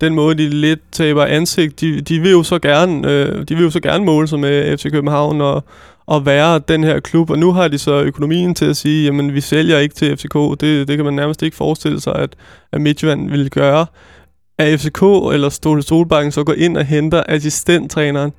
[0.00, 1.80] den måde, de lidt taber ansigt.
[1.80, 4.78] De, de vil jo så gerne, øh, de vil jo så gerne måle sig med
[4.78, 5.64] FC København og,
[6.06, 7.30] og være den her klub.
[7.30, 10.34] Og nu har de så økonomien til at sige, jamen vi sælger ikke til FCK.
[10.34, 12.36] Det, det kan man nærmest ikke forestille sig, at,
[12.72, 13.86] at Midtjylland ville gøre.
[14.58, 18.32] At FCK eller Ståle Solbakken så går ind og henter assistenttræneren,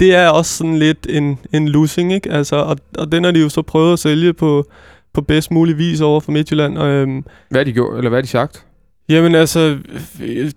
[0.00, 2.32] det er også sådan lidt en, en losing, ikke?
[2.32, 4.64] Altså, og, og den har de jo så prøvet at sælge på,
[5.12, 6.78] på bedst mulig vis over for Midtjylland.
[6.78, 8.64] Og, øhm, Hvad har de gjort, eller hvad har de sagt?
[9.08, 9.78] Jamen altså,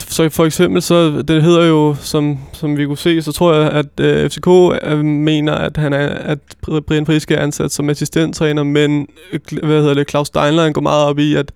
[0.08, 3.72] så for eksempel, så det hedder jo, som, som vi kunne se, så tror jeg,
[3.72, 4.48] at øh, FCK
[4.84, 6.40] øh, mener, at han er, at
[6.88, 11.06] Brian Friske er ansat som assistenttræner, men øh, hvad hedder det, Claus Steinlein går meget
[11.06, 11.52] op i, at,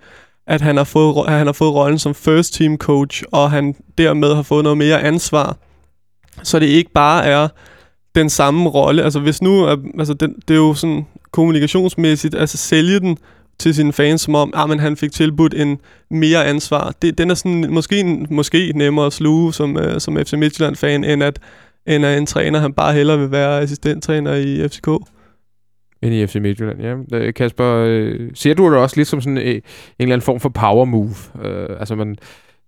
[0.48, 3.76] at han, har fået, at han har fået rollen som first team coach, og han
[3.98, 5.58] dermed har fået noget mere ansvar.
[6.44, 7.48] Så det ikke bare er
[8.16, 9.04] den samme rolle.
[9.04, 9.68] Altså hvis nu,
[10.00, 13.18] altså den, det er jo sådan kommunikationsmæssigt, altså sælge den
[13.60, 15.80] til sine fans, som om, ah, men han fik tilbudt en
[16.12, 16.94] mere ansvar.
[17.02, 21.24] Det, den er sådan måske, måske nemmere at sluge som, øh, som FC Midtjylland-fan, end
[21.24, 21.40] at,
[21.86, 24.88] end at en træner, han bare hellere vil være assistenttræner i FCK.
[26.02, 27.18] End i FC Midtjylland, ja.
[27.18, 29.62] Øh, Kasper, øh, ser du det også lidt som sådan øh, en
[30.00, 31.16] eller anden form for power move?
[31.44, 32.18] Øh, altså man,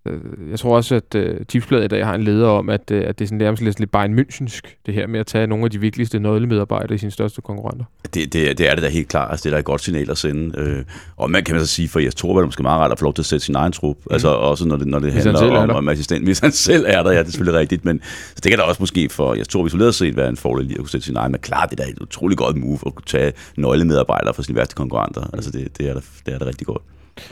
[0.07, 3.03] øh, jeg tror også, at øh, Tipsbladet i dag har en leder om, at, øh,
[3.07, 5.71] at det er sådan nærmest lidt, Bayern Münchensk, det her med at tage nogle af
[5.71, 7.85] de vigtigste nøglemedarbejdere i sine største konkurrenter.
[8.13, 9.31] Det, det, det er det da helt klart.
[9.31, 10.59] Altså, det er da et godt signal at sende.
[10.59, 10.83] Øh,
[11.17, 12.99] og man kan man så sige, for jeg tror, det er måske meget rart at
[12.99, 13.97] få lov til at sætte sin egen trup.
[13.97, 14.13] Mm.
[14.13, 16.23] Altså også når det, når det Hvis han handler er om, om assistent.
[16.23, 17.85] Hvis han selv er der, ja, det er selvfølgelig rigtigt.
[17.85, 18.01] Men
[18.35, 20.75] så det kan da også måske for, jeg tror isoleret set være en fordel lige
[20.75, 21.31] at kunne sætte sin egen.
[21.31, 24.57] Men klart, det er da et utroligt godt move at kunne tage nøglemedarbejdere fra sine
[24.57, 25.29] værste konkurrenter.
[25.33, 26.81] Altså det, det, er da, det er da rigtig godt.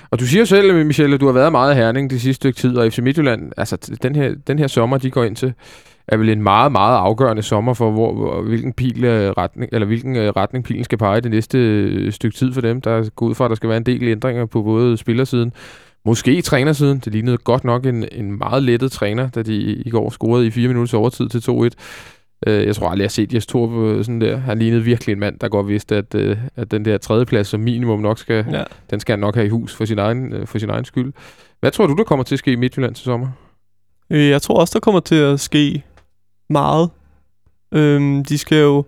[0.09, 2.57] Og du siger selv, Michelle, at du har været meget i Herning de sidste stykke
[2.57, 5.53] tid, og FC Midtjylland, altså den her, den her sommer, de går ind til,
[6.07, 9.85] er vel en meget, meget afgørende sommer for, hvor, hvor hvilken, pil, øh, retning, eller
[9.85, 12.81] hvilken øh, retning pilen skal pege det næste øh, stykke tid for dem.
[12.81, 15.53] Der går ud fra, at der skal være en del ændringer på både spillersiden,
[16.05, 16.99] måske trænersiden.
[16.99, 20.51] Det lignede godt nok en, en meget lettet træner, da de i går scorede i
[20.51, 21.69] fire minutters overtid til 2-1.
[22.47, 24.37] Øh, Jeg tror aldrig, jeg har set Jes Torp øh, sådan der.
[24.37, 27.59] Han lignede virkelig en mand, der godt vidste, at, øh, at den der tredjeplads som
[27.59, 28.63] minimum nok skal, Ja.
[28.89, 31.13] den skal han nok have i hus for sin egen, øh, for sin egen skyld.
[31.59, 33.27] Hvad tror du, der kommer til at ske i Midtjylland til sommer?
[34.09, 35.83] Øh, Jeg tror også, der kommer til at ske
[36.49, 36.89] meget.
[37.71, 38.83] Øhm, de skal jo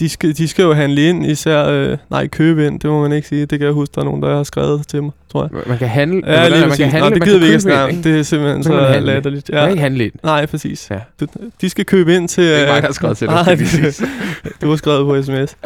[0.00, 3.12] de skal, de skal jo handle ind, især, øh, nej, købe ind, det må man
[3.12, 3.40] ikke sige.
[3.46, 5.62] Det kan jeg huske, der er nogen, der har skrevet til mig, tror jeg.
[5.66, 6.22] Man kan handle.
[6.26, 6.60] Ja, lige det?
[6.60, 6.76] man præcis.
[6.82, 8.02] kan handle, Nå, det man gider vi ikke snakke?
[8.04, 9.50] Det er simpelthen Så man så latterligt.
[9.50, 9.70] Man kan Ja.
[9.70, 10.12] ikke handle ind.
[10.22, 10.88] Nej, præcis.
[10.90, 10.98] Ja.
[11.20, 11.26] Du,
[11.60, 12.44] de skal købe ind til...
[12.44, 13.34] Det er ikke øh, mig, der har skrevet til dig.
[13.46, 14.08] Nej, sige.
[14.62, 15.56] du har skrevet på sms.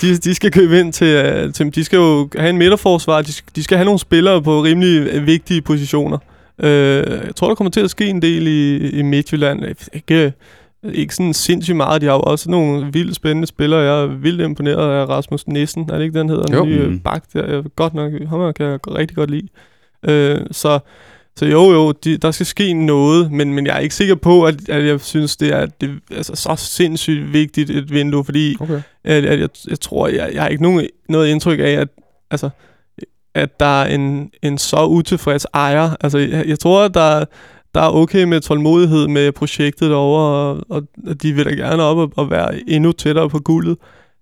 [0.00, 1.74] De, de skal købe ind til, øh, til...
[1.74, 3.22] De skal jo have en midterforsvar.
[3.22, 6.18] De, skal- de skal have nogle spillere på rimelig øh, vigtige positioner.
[6.62, 6.70] Øh,
[7.26, 9.62] jeg tror, der kommer til at ske en del i, i Midtjylland.
[9.92, 10.32] Ikke,
[10.92, 12.00] ikke sådan sindssygt meget.
[12.00, 13.80] De har jo også nogle vildt spændende spillere.
[13.80, 15.88] Jeg er vildt imponeret af Rasmus Nissen.
[15.90, 16.56] Er det ikke den hedder?
[16.56, 16.60] Jo.
[16.64, 16.98] Den nye Mhm.
[17.00, 17.52] bak der.
[17.54, 19.48] Jeg godt nok, ham kan jeg rigtig godt lide.
[20.08, 20.78] Øh, så,
[21.36, 24.44] så jo, jo, de, der skal ske noget, men, men jeg er ikke sikker på,
[24.44, 28.80] at, at jeg synes, det er det, altså, så sindssygt vigtigt et vindue, fordi Okay.
[29.04, 31.88] at, at jeg, jeg tror, jeg, jeg har ikke nogen, noget indtryk af, at,
[32.30, 32.50] altså,
[33.34, 35.90] at der er en, en så utilfreds ejer.
[36.00, 37.24] Altså, jeg, jeg tror, at der,
[37.74, 41.82] der er okay med tålmodighed med projektet derovre, og, og og de vil da gerne
[41.82, 43.76] op og, og være endnu tættere på guldet.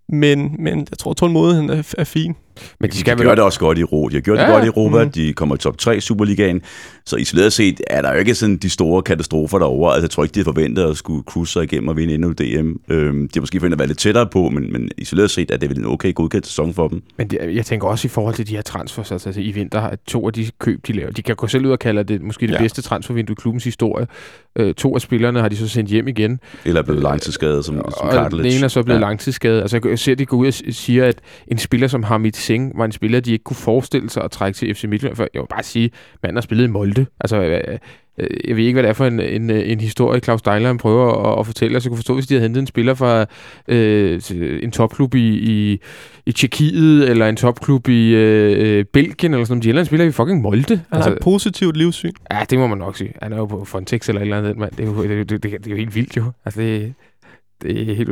[0.09, 2.35] Men, men jeg tror, tålmodigheden er, er fin.
[2.81, 3.37] Men de De skal gør vel...
[3.37, 4.09] det også godt i Ro.
[4.09, 5.03] De har gjort Ja, det godt i Europa.
[5.05, 5.13] mhm.
[5.13, 6.63] De kommer i top 3 i Superligaen.
[7.07, 9.93] Så isoleret set er der jo ikke sådan de store katastrofer derovre.
[9.95, 12.33] Altså, jeg tror ikke, de har forventet at skulle cruise sig igennem og vinde endnu
[12.33, 12.73] DM.
[12.89, 15.57] Øhm, de har måske forventet at være lidt tættere på, men, men isoleret set er
[15.57, 17.03] det vel en okay godkendt sæson for dem.
[17.19, 19.99] Men det, jeg tænker også i forhold til de her transfers, altså i vinter, at
[20.07, 22.47] to af de køb, de laver, de kan gå selv ud og kalde det måske
[22.47, 22.59] det Ja.
[22.59, 24.07] bedste transfervindue i klubbens historie.
[24.57, 26.41] Øh, to af spillerne har de så sendt hjem igen.
[26.65, 28.57] Eller er blevet langtidsskadet, som, som og den Kartelic.
[28.57, 29.05] ene er så blevet ja.
[29.07, 29.61] Langtidsskadet.
[29.61, 32.85] Altså jeg ser, de går ud og siger, at en spiller som Hamid Singh var
[32.85, 35.17] en spiller, de ikke kunne forestille sig at trække til FC Midtjylland.
[35.17, 35.91] For jeg vil bare sige,
[36.23, 37.07] manden har spillet i Molde.
[37.21, 37.79] Altså, øh,
[38.19, 41.33] øh, jeg ved ikke, hvad det er for en, en, en historie, Claus Dejler prøver
[41.33, 41.75] at, at fortælle.
[41.75, 43.27] Altså, jeg kunne forstå, hvis de havde hentet en spiller fra
[43.69, 44.21] øh,
[44.63, 45.81] en topklub i, i,
[46.27, 49.65] i Tjekkiet, eller en topklub i øh, øh Belgien, eller sådan noget.
[49.65, 50.77] De eller spiller i fucking Molde.
[50.77, 52.13] Han altså, har et positivt livssyn.
[52.33, 53.13] Ja, det må man nok sige.
[53.23, 54.71] Han er jo på Frontex eller et eller andet, mand.
[54.71, 56.25] Det er jo, det, det, det, det er jo helt vildt, jo.
[56.45, 56.95] Altså, det,
[57.63, 58.11] det er helt...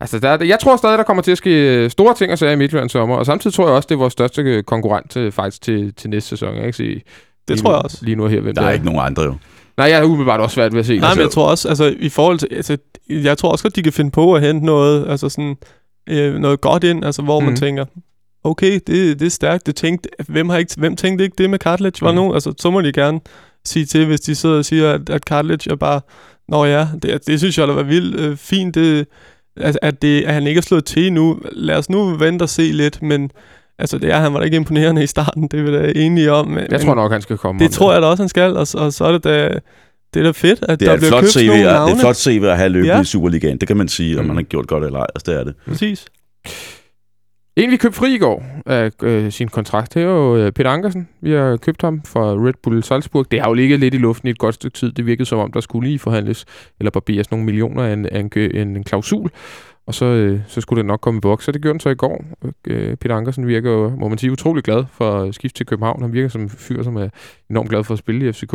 [0.00, 2.52] Altså, der, jeg tror stadig, der kommer til at ske øh, store ting og sager
[2.52, 5.32] i Midtjylland sommer, og samtidig tror jeg også, det er vores største øh, konkurrent øh,
[5.32, 6.54] faktisk til, til næste sæson.
[6.54, 7.02] Jeg kan sige,
[7.48, 7.98] det tror jeg også.
[8.02, 9.34] Lige nu her, hvem der, der er ikke nogen andre jo.
[9.76, 10.98] Nej, jeg er umiddelbart også svært ved at se.
[10.98, 12.76] Nej, men jeg tror også, altså i forhold til, altså,
[13.08, 15.56] jeg tror også at de kan finde på at hente noget, altså sådan,
[16.08, 17.44] øh, noget godt ind, altså hvor mm.
[17.44, 17.60] man mhm.
[17.60, 17.84] tænker,
[18.44, 21.58] okay, det, det er stærkt, det tænkte, hvem, har ikke, hvem tænkte ikke det med
[21.58, 22.02] Cartilage?
[22.02, 22.16] Var mm.
[22.16, 23.20] nogen, altså så må de gerne
[23.64, 26.00] sige til, hvis de sidder og siger, at, at Cartilage er bare,
[26.48, 29.06] nå ja, det, det synes jeg, der var vildt øh, fint, det,
[29.56, 31.38] at, at, det, at han ikke er slået til nu.
[31.52, 33.30] Lad os nu vente og se lidt, men
[33.78, 36.32] altså, det er, han var da ikke imponerende i starten, det er vi da enige
[36.32, 36.48] om.
[36.48, 37.64] Men, jeg tror nok, han skal komme.
[37.64, 39.58] Det tror jeg da også, han skal, og, og så er det da...
[40.14, 41.92] Det er da fedt, at det der bliver købt CV, nogle navne.
[41.92, 43.00] Det er flot CV at have løbet ja.
[43.00, 43.58] i Superligaen.
[43.58, 44.28] Det kan man sige, om mm.
[44.28, 45.06] man har gjort godt eller ej.
[45.14, 45.54] Altså, det er det.
[45.68, 46.04] Præcis.
[47.56, 50.70] En, vi købte fri i går af øh, sin kontrakt, det er jo øh, Peter
[50.70, 51.08] Ankersen.
[51.20, 53.30] Vi har købt ham fra Red Bull Salzburg.
[53.30, 54.92] Det har jo ligget lidt i luften i et godt stykke tid.
[54.92, 56.44] Det virkede som om, der skulle lige forhandles,
[56.80, 59.30] eller barberes nogle millioner af en, af en, en, en klausul.
[59.86, 61.88] Og så, øh, så skulle det nok komme i boks, og det gjorde den så
[61.88, 62.24] i går.
[62.66, 66.02] Øh, Peter Ankersen virker jo, må man sige, utrolig glad for at skifte til København.
[66.02, 67.08] Han virker som en fyr, som er
[67.50, 68.52] enormt glad for at spille i FCK.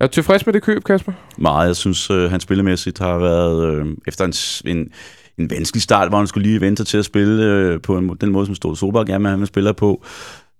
[0.00, 1.12] Er du tilfreds med det køb, Kasper?
[1.38, 1.66] Meget.
[1.66, 4.32] Jeg synes, øh, han spillemæssigt har været, øh, efter en,
[4.76, 4.92] en,
[5.38, 8.30] en vanskelig start, hvor han skulle lige vente til at spille øh, på en, den
[8.30, 10.04] måde, som Ståle Solberg gerne han spiller på.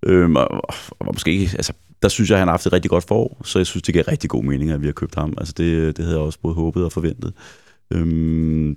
[0.03, 0.49] Øhm, og,
[0.91, 1.73] og, måske ikke, altså,
[2.03, 3.95] der synes jeg, at han har haft et rigtig godt forår, så jeg synes, det
[3.95, 5.35] giver rigtig god mening, at vi har købt ham.
[5.39, 7.33] Altså, det, øh, det havde jeg også både håbet og forventet.
[7.91, 8.77] Øhm,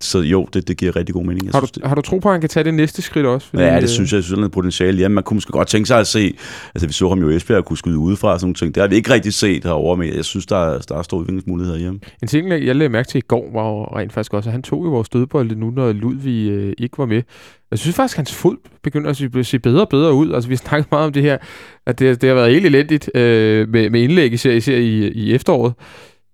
[0.00, 1.44] så jo, det, det giver rigtig god mening.
[1.44, 1.88] Jeg har, du, synes, det...
[1.88, 3.46] har du tro på, at han kan tage det næste skridt også?
[3.46, 4.16] Fordi, ja, det synes jeg.
[4.16, 5.00] Jeg synes, er potentiale.
[5.00, 6.36] Ja, man kunne måske godt tænke sig at se,
[6.74, 8.74] altså vi så ham jo i Esbjerg kunne skyde udefra og sådan nogle ting.
[8.74, 11.20] Det har vi ikke rigtig set herovre, men jeg synes, der er, der er store
[11.20, 12.00] udviklingsmuligheder hjemme.
[12.22, 14.62] En ting, jeg lagde mærke til i går, var jo rent faktisk også, at han
[14.62, 17.22] tog jo vores dødbold nu, når Ludvig øh, ikke var med.
[17.70, 20.32] Jeg synes faktisk, at hans fod begynder at se bedre og bedre ud.
[20.32, 21.38] Altså, vi har snakket meget om det her,
[21.86, 25.34] at det, det har været helt elendigt øh, med, med indlæg, især, især i, i
[25.34, 25.74] efteråret.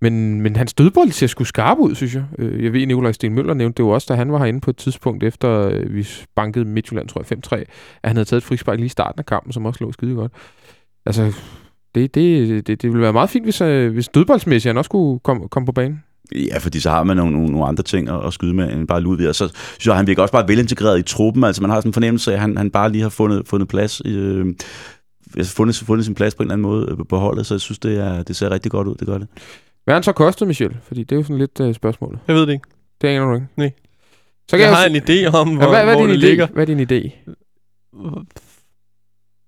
[0.01, 2.25] Men, men hans dødbold ser sgu skarp ud, synes jeg.
[2.39, 4.71] Øh, jeg ved, Nikolaj Sten Møller nævnte det jo også, da han var herinde på
[4.71, 7.67] et tidspunkt, efter øh, vi bankede Midtjylland, tror jeg, 5-3, at
[8.05, 10.33] han havde taget et frispark lige i starten af kampen, som også lå skide godt.
[11.07, 11.33] Altså,
[11.95, 15.19] det, det, det, det ville være meget fint, hvis, øh, hvis dødboldsmæssigt han også kunne
[15.19, 16.03] komme, komme på banen.
[16.35, 18.89] Ja, fordi så har man nogle, nogle, nogle andre ting at, at skyde med end
[18.89, 19.29] bare Ludvig.
[19.29, 21.45] Og så synes jeg, han virker også bare velintegreret i truppen.
[21.45, 23.69] Altså man har sådan en fornemmelse af, at han, han bare lige har fundet, fundet
[23.69, 24.03] plads.
[24.05, 24.47] Øh,
[25.37, 27.79] altså fundet, fundet sin plads på en eller anden måde på holdet, så jeg synes,
[27.79, 28.95] det, er, det ser rigtig godt ud.
[28.95, 29.29] Det gør det.
[29.85, 30.76] Hvad har han så kostet, Michel?
[30.83, 32.20] Fordi det er jo sådan lidt uh, spørgsmålet.
[32.28, 32.68] Jeg ved det ikke.
[33.01, 33.47] Det aner du ikke?
[33.57, 33.72] Nej.
[34.49, 36.16] Så kan jeg, jeg har en idé om, hvor, ja, hvad, hvad hvor det idé?
[36.16, 36.47] ligger.
[36.47, 37.11] Hvad er din idé?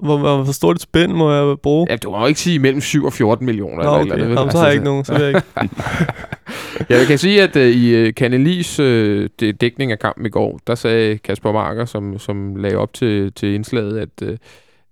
[0.03, 1.87] Hvor, hvor, hvor stort et spænd må jeg bruge?
[1.91, 3.85] Ja, du må ikke sige mellem 7 og 14 millioner.
[3.85, 4.03] Nå, okay.
[4.03, 5.47] eller, eller, Jamen, så har jeg ikke nogen, så vil jeg ikke.
[6.91, 9.27] ja, jeg kan sige, at uh, i uh, Kanelis uh,
[9.61, 13.55] dækning af kampen i går, der sagde Kasper Marker, som, som lagde op til, til
[13.55, 14.29] indslaget, at...
[14.29, 14.37] Uh,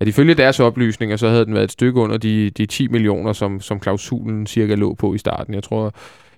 [0.01, 3.33] at ifølge deres oplysninger, så havde den været et stykke under de, de 10 millioner,
[3.33, 5.55] som, som klausulen cirka lå på i starten.
[5.55, 5.93] Jeg tror,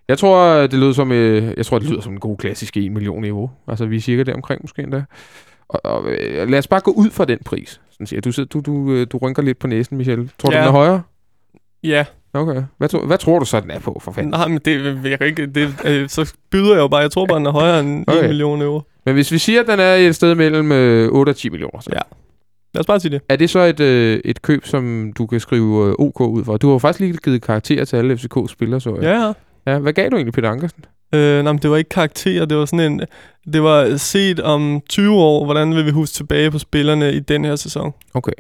[0.09, 2.93] jeg tror, det lyder som, øh, jeg tror, det lyder som en god klassisk 1
[2.93, 3.51] million niveau.
[3.69, 5.05] Altså, vi er cirka der omkring måske endda.
[5.69, 7.81] Og, og øh, lad os bare gå ud fra den pris.
[7.91, 8.21] Sådan siger.
[8.21, 10.31] Du, du, du, øh, du rynker lidt på næsen, Michel.
[10.39, 10.59] Tror ja.
[10.59, 11.03] du, den er højere?
[11.83, 12.05] Ja.
[12.35, 12.63] Okay.
[12.79, 14.31] Hvad, tro, hvad tror du så, den er på, for fanden?
[14.31, 17.01] Nej, men det, jeg kan ikke, det, øh, så byder jeg jo bare.
[17.01, 18.23] Jeg tror bare, den er højere end okay.
[18.23, 18.83] 1 million euro.
[19.05, 21.81] Men hvis vi siger, at den er et sted mellem øh, 8 og 10 millioner,
[21.81, 21.91] så.
[21.93, 22.01] Ja.
[22.75, 23.21] Lad os bare sige det.
[23.29, 26.57] Er det så et, øh, et køb, som du kan skrive øh, OK ud for?
[26.57, 29.03] Du har jo faktisk lige givet karakter til alle FCK-spillere, så jeg.
[29.67, 29.79] Ja, ja.
[29.79, 30.85] Hvad gav du egentlig, Peter Ankersen?
[31.15, 33.01] Øh, nej, men det var ikke karakter, det var sådan en...
[33.53, 37.45] Det var set om 20 år, hvordan vil vi huske tilbage på spillerne i den
[37.45, 37.93] her sæson.
[38.15, 38.33] Okay.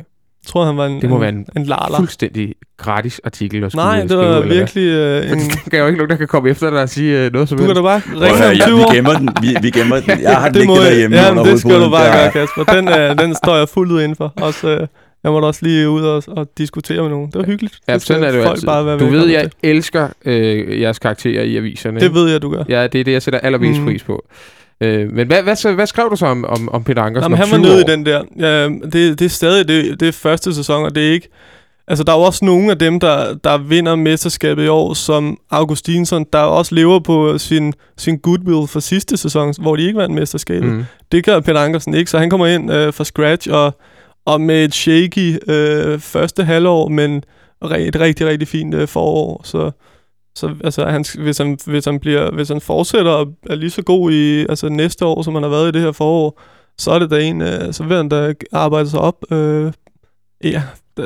[0.44, 1.98] Jeg tror, han var en, det må en, være en, en larler.
[1.98, 4.82] fuldstændig gratis artikel at Nej, det var skrive, virkelig...
[4.92, 5.38] Uh, en...
[5.70, 7.58] der er jo ikke nogen, der kan komme efter dig og sige uh, noget som
[7.58, 9.28] Du kan da bare ringe om 20 ja, vi gemmer den.
[9.42, 10.20] Vi, vi gemmer den.
[10.22, 12.64] Jeg har den ikke derhjemme ja, under det skal du bare gøre, Kasper.
[12.64, 14.32] Den, uh, den står jeg fuldt ud indenfor.
[14.36, 14.86] Også, uh,
[15.24, 17.26] jeg måtte også lige ud og, og diskutere med nogen.
[17.26, 17.78] Det var hyggeligt.
[17.88, 18.66] Ja, det sådan er det jo altid.
[18.66, 19.70] Bare være du ved, jeg til.
[19.70, 22.00] elsker øh, jeres karakterer i aviserne.
[22.00, 22.64] Det ved jeg, du gør.
[22.68, 23.86] Ja, det er det, jeg sætter allermest mm.
[23.86, 24.24] pris på.
[24.80, 27.50] Øh, men hvad, hvad, hvad skrev du så om, om, om Peter Ankersen Jamen, han
[27.50, 28.22] var nede i den der.
[28.38, 31.28] Ja, det, det er stadig det, det er første sæson, og det er ikke...
[31.88, 35.38] Altså, der er jo også nogle af dem, der, der vinder mesterskabet i år, som
[35.50, 40.14] Augustinsson, der også lever på sin, sin goodwill fra sidste sæson, hvor de ikke vandt
[40.14, 40.72] mesterskabet.
[40.72, 40.84] Mm.
[41.12, 43.78] Det gør Peter Ankersen ikke, så han kommer ind øh, fra scratch, og,
[44.24, 47.16] og med et shaky øh, første halvår, men
[47.78, 49.40] et rigtig, rigtig fint øh, forår.
[49.44, 49.70] Så
[50.34, 53.82] så altså, han, hvis, han, hvis, han bliver, hvis han fortsætter og er lige så
[53.82, 56.40] god i altså, næste år, som han har været i det her forår,
[56.78, 59.32] så er det da en, øh, så vil han da arbejde sig op.
[59.32, 59.72] Øh,
[60.44, 60.62] ja,
[60.96, 61.02] da,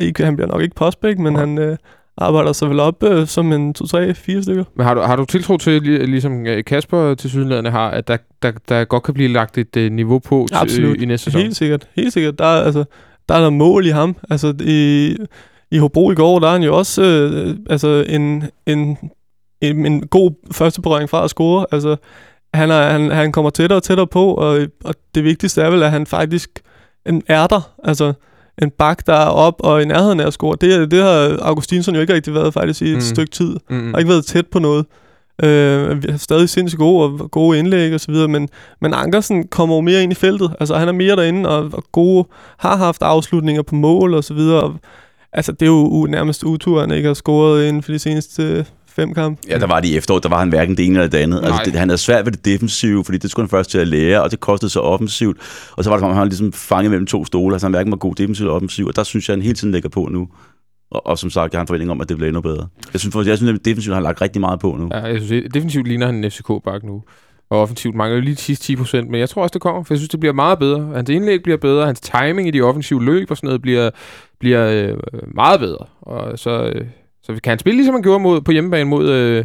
[0.00, 1.40] ikke, han bliver nok ikke prospect, men Nej.
[1.40, 1.76] han øh,
[2.18, 4.64] arbejder sig vel op øh, som en 2, 3, 4 stykker.
[4.76, 8.08] Men har du, har du tiltro til, li- ligesom øh, Kasper til sydenlandet har, at
[8.08, 11.00] der, der, der godt kan blive lagt et uh, niveau på til, Absolut.
[11.00, 11.40] i næste sæson?
[11.40, 11.88] Helt sikkert.
[11.96, 12.38] Helt sikkert.
[12.38, 12.84] Der er, altså,
[13.28, 14.16] der er der mål i ham.
[14.30, 15.16] Altså, i,
[15.70, 18.98] i Hobro i går, der er han jo også øh, altså, en, en,
[19.60, 21.66] en, en god første berøring fra at score.
[21.72, 21.96] Altså,
[22.54, 25.82] han, er, han, han kommer tættere og tættere på, og, og det vigtigste er vel,
[25.82, 26.50] at han faktisk
[27.06, 27.70] en er der.
[27.84, 28.12] Altså,
[28.62, 30.56] en bak, der er op og i nærheden af at score.
[30.60, 33.00] Det, det har Augustinsson jo ikke rigtig været faktisk i et Mm.
[33.00, 33.56] stykke tid.
[33.70, 33.90] Mm.
[33.90, 34.86] Har ikke været tæt på noget.
[35.44, 38.48] Øh, vi er stadig sindssygt gode og gode indlæg og så videre, men,
[38.80, 40.54] men Ankersen kommer jo mere ind i feltet.
[40.60, 42.24] Altså han er mere derinde og, og gode,
[42.58, 44.62] har haft afslutninger på mål og så videre.
[44.62, 44.74] Og,
[45.36, 48.66] altså det er jo u, nærmest utur, han ikke har scoret inden for de seneste
[48.96, 49.42] fem kampe.
[49.48, 51.44] Ja, der var det i efteråret, der var han hverken det ene eller det andet.
[51.44, 53.88] Altså, det, han havde svært ved det defensive, fordi det skulle han først til at
[53.88, 55.36] lære, og det kostede så offensivt.
[55.76, 57.72] Og så var det som om, han var ligesom fanget mellem to stole, altså han
[57.72, 60.08] hverken var god defensiv eller offensiv, og der synes jeg, han hele tiden lægger på
[60.10, 60.28] nu.
[60.90, 62.66] Og, og som sagt, jeg har en forventning om, at det bliver endnu bedre.
[62.92, 64.88] Jeg synes, jeg synes at defensivt har han lagt rigtig meget på nu.
[64.92, 67.02] Ja, jeg synes, definitivt ligner han en FCK-bak nu.
[67.50, 69.82] Og offensivt mangler jo lige de sidste 10 procent, men jeg tror også, det kommer,
[69.82, 70.92] for jeg synes, det bliver meget bedre.
[70.94, 73.90] Hans indlæg bliver bedre, hans timing i de offensive løb og sådan noget bliver,
[74.40, 74.98] bliver øh,
[75.34, 75.86] meget bedre.
[76.00, 76.86] Og så, øh,
[77.22, 79.44] så kan han spille, ligesom han gjorde mod, på hjemmebane mod, øh,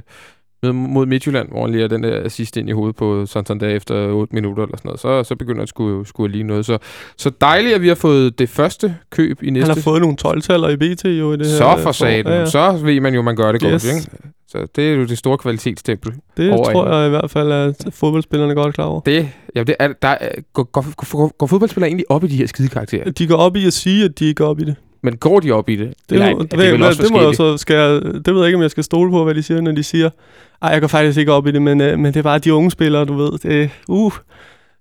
[0.63, 4.35] mod- Midtjylland, hvor han lige den der assist ind i hovedet på Santander efter 8
[4.35, 4.99] minutter eller sådan noget.
[4.99, 6.65] Så, så begynder han skulle, skulle lige noget.
[6.65, 6.77] Så,
[7.17, 9.67] så dejligt, at vi har fået det første køb i næste.
[9.67, 11.57] Han har fået nogle 12-taller i BT jo i det her.
[11.57, 12.25] så for satan.
[12.33, 12.45] Ja, ja.
[12.45, 13.95] Så ved man jo, man gør det godt, Yes.
[13.95, 14.07] ikke?
[14.47, 16.13] Så det er jo det store kvalitetstempel.
[16.37, 18.99] Det over tror jeg i hvert fald, at fodboldspillerne godt er klar over.
[19.01, 20.85] Det, ja, det er, der er, går, går,
[21.17, 23.11] går, går fodboldspillere egentlig op i de her skide karakterer?
[23.11, 24.75] De går op i at sige, at de ikke går op i det.
[25.03, 25.93] Men går de op i det?
[26.09, 28.37] Det, Eller må, det, det, vel også det, må jeg så skal jeg, det ved
[28.37, 30.09] jeg ikke, om jeg skal stole på, hvad de siger, når de siger,
[30.61, 32.53] ej, jeg går faktisk ikke op i det, men, øh, men det er bare de
[32.53, 33.31] unge spillere, du ved.
[33.31, 34.11] Det, uh.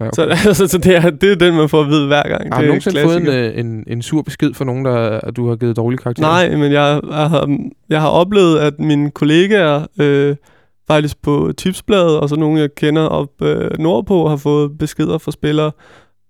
[0.00, 0.14] Ja, okay.
[0.14, 2.54] Så, altså, så det, er, det er den, man får at vide hver gang.
[2.54, 5.48] har du nogensinde fået en, øh, en, en sur besked fra nogen, der, at du
[5.48, 6.26] har givet dårlige karakterer?
[6.28, 7.58] Nej, men jeg, jeg, har,
[7.88, 10.36] jeg har oplevet, at mine kollegaer øh,
[10.86, 15.32] faktisk på tipsbladet, og så nogle, jeg kender op øh, nordpå, har fået beskeder fra
[15.32, 15.70] spillere,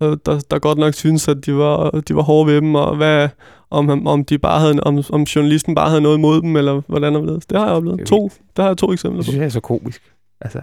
[0.01, 3.28] der, der godt nok synes, at de var, de var hårde ved dem, og hvad,
[3.70, 7.16] om, om, de bare havde, om, om journalisten bare havde noget imod dem, eller hvordan
[7.16, 7.51] og.
[7.51, 7.98] Det har jeg oplevet.
[7.98, 9.30] Det To, der har jeg to eksempler Det på.
[9.30, 10.03] synes jeg er så komisk.
[10.40, 10.61] Altså,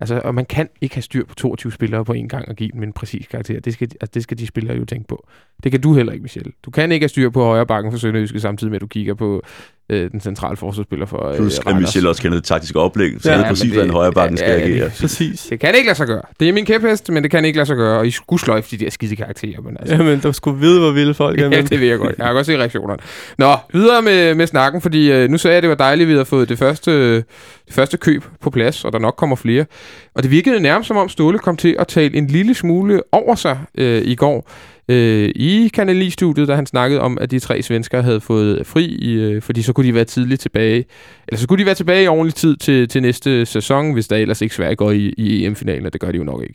[0.00, 2.70] altså, og man kan ikke have styr på 22 spillere på en gang og give
[2.72, 3.60] dem en præcis karakter.
[3.60, 5.26] Det skal, altså, det skal de spillere jo tænke på.
[5.64, 6.52] Det kan du heller ikke, Michel.
[6.64, 9.14] Du kan ikke have styr på højre bakken for Sønderjyske, samtidig med, at du kigger
[9.14, 9.42] på
[9.90, 11.76] øh, den centrale forsvarsspiller for øh, Plus, at.
[11.76, 14.36] Michel også kender det taktiske oplæg, så Ja, ja, men præcis, det- hvordan højre bakken
[14.38, 14.90] skal ja, ja, det- agere.
[15.00, 15.46] Præcis.
[15.50, 16.22] Det kan ikke lade sig gøre.
[16.40, 17.98] Det er min kæphest, men det kan ikke lade sig gøre.
[17.98, 19.60] Og I skulle sløjfe de der skide karakterer.
[19.60, 21.48] Men altså, Jamen, du skulle vide, hvor vilde folk er.
[21.50, 22.14] Ja, det ved jeg godt.
[22.18, 23.02] Jeg har godt se reaktionerne.
[23.38, 26.08] Nå, videre med, med snakken, fordi øh, nu sagde jeg, at det var dejligt, at
[26.08, 27.24] vi havde fået det første, det
[27.70, 29.64] første køb på plads, og der nok kommer flere.
[30.14, 33.34] Og det virkede nærmest som om Ståle kom til at tale en lille smule over
[33.34, 34.50] sig øh, i går
[34.88, 39.14] øh, i Kanal 9-studiet, da han snakkede om, at de tre svenskere havde fået fri,
[39.14, 40.84] øh, fordi så kunne de være tidligt tilbage.
[41.28, 44.16] Eller så kunne de være tilbage i ordentlig tid til, til næste sæson, hvis der
[44.16, 46.54] ellers ikke Sverige går i, i EM-finalen, og det gør de jo nok ikke.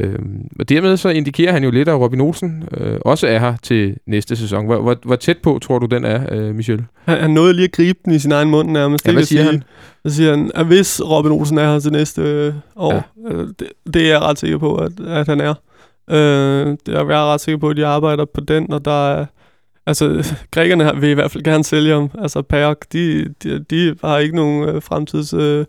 [0.00, 3.54] Øhm, og dermed så indikerer han jo lidt, at Robin Olsen øh, også er her
[3.62, 4.66] til næste sæson.
[4.66, 6.84] Hvor, hvor, hvor tæt på tror du, den er, øh, Michel?
[7.04, 9.06] Han, han nåede lige at gribe den i sin egen mund nærmest.
[9.06, 9.62] Ja, hvad siger sige- han?
[10.06, 13.34] Så siger han, at hvis Robin Olsen er her til næste øh, år, ja.
[13.34, 15.54] øh, det, det er jeg ret sikker på, at, at han er.
[16.10, 19.08] Øh, det er jeg er ret sikker på, at de arbejder på den, og der
[19.08, 19.26] er...
[19.86, 22.10] Altså, grækerne vil i hvert fald gerne sælge ham.
[22.18, 25.32] Altså, Pajok, de, de, de har ikke nogen øh, fremtids...
[25.32, 25.64] Øh,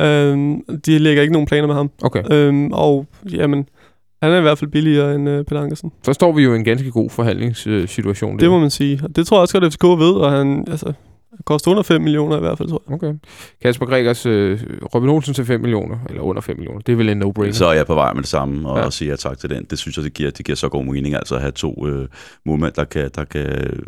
[0.00, 0.38] øh,
[0.86, 1.90] de lægger ikke nogen planer med ham.
[2.02, 2.22] Okay.
[2.30, 3.66] Øh, og, jamen,
[4.22, 5.92] han er i hvert fald billigere end øh, Peter Ankersen.
[6.02, 8.38] Så står vi jo i en ganske god forhandlingssituation.
[8.38, 9.00] Det må man sige.
[9.02, 10.92] Og det tror jeg også godt, at FCK ved, og han, altså,
[11.36, 12.94] han koster under 5 millioner i hvert fald, tror jeg.
[12.94, 13.14] Okay.
[13.62, 14.60] Kasper Gregers, øh,
[14.94, 16.80] Robin Olsen til 5 millioner, eller under 5 millioner.
[16.80, 17.52] Det er vel en no-brainer.
[17.52, 18.90] Så er jeg på vej med det samme, og Ja.
[18.90, 19.64] siger tak til den.
[19.70, 22.08] Det synes jeg, det giver, det giver så god mening, altså at have to øh,
[22.46, 23.80] målmænd, der kan, der, kan,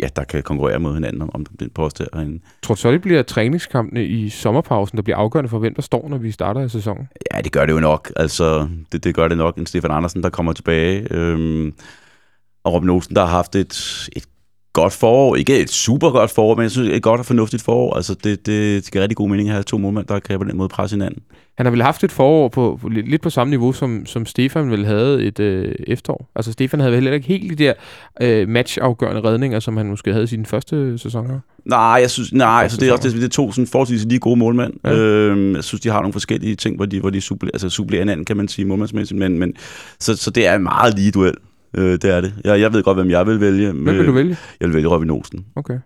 [0.00, 2.40] ja, der kan konkurrere mod hinanden om, om den post herinde.
[2.62, 6.08] Tror du så, det bliver træningskampene i sommerpausen, der bliver afgørende for, hvem der står,
[6.08, 7.08] når vi starter i sæsonen?
[7.34, 8.12] Ja, det gør det jo nok.
[8.16, 9.56] Altså, det, det gør det nok.
[9.56, 11.06] En Stefan Andersen, der kommer tilbage.
[11.10, 11.72] Øhm,
[12.64, 14.24] og Robin Olsen, der har haft et, et
[14.72, 15.36] godt forår.
[15.36, 17.94] Ikke et super godt forår, men jeg synes, et godt og fornuftigt forår.
[17.94, 20.44] Altså, det, det, det giver rigtig god mening at have to målmænd, der kan på
[20.44, 21.22] den måde presse hinanden.
[21.58, 24.70] Han har vel haft et forår på, på lidt på samme niveau, som, som Stefan
[24.70, 26.30] vel havde et øh, efterår.
[26.36, 27.72] Altså Stefan havde vel heller ikke helt de der
[28.20, 31.40] øh, matchafgørende redninger, som han måske havde i sine første sæsoner.
[31.64, 34.04] Nej, jeg synes, nej, Første altså, det er også det, det er to sådan forholdsvis
[34.04, 34.72] lige gode målmænd.
[34.84, 34.96] Ja.
[34.96, 38.02] Øhm, jeg synes, de har nogle forskellige ting, hvor de, hvor de supplerer, altså, supplerer
[38.02, 39.18] hinanden, kan man sige, målmandsmæssigt.
[39.18, 39.54] Men, men,
[40.00, 41.34] så, så det er en meget lige duel.
[41.78, 42.34] Øh, det er det.
[42.44, 43.72] Jeg, jeg ved godt, hvem jeg vil vælge.
[43.72, 44.36] Hvem vil du vælge?
[44.60, 45.46] Jeg vil vælge Robin Olsen.
[45.56, 45.78] Okay.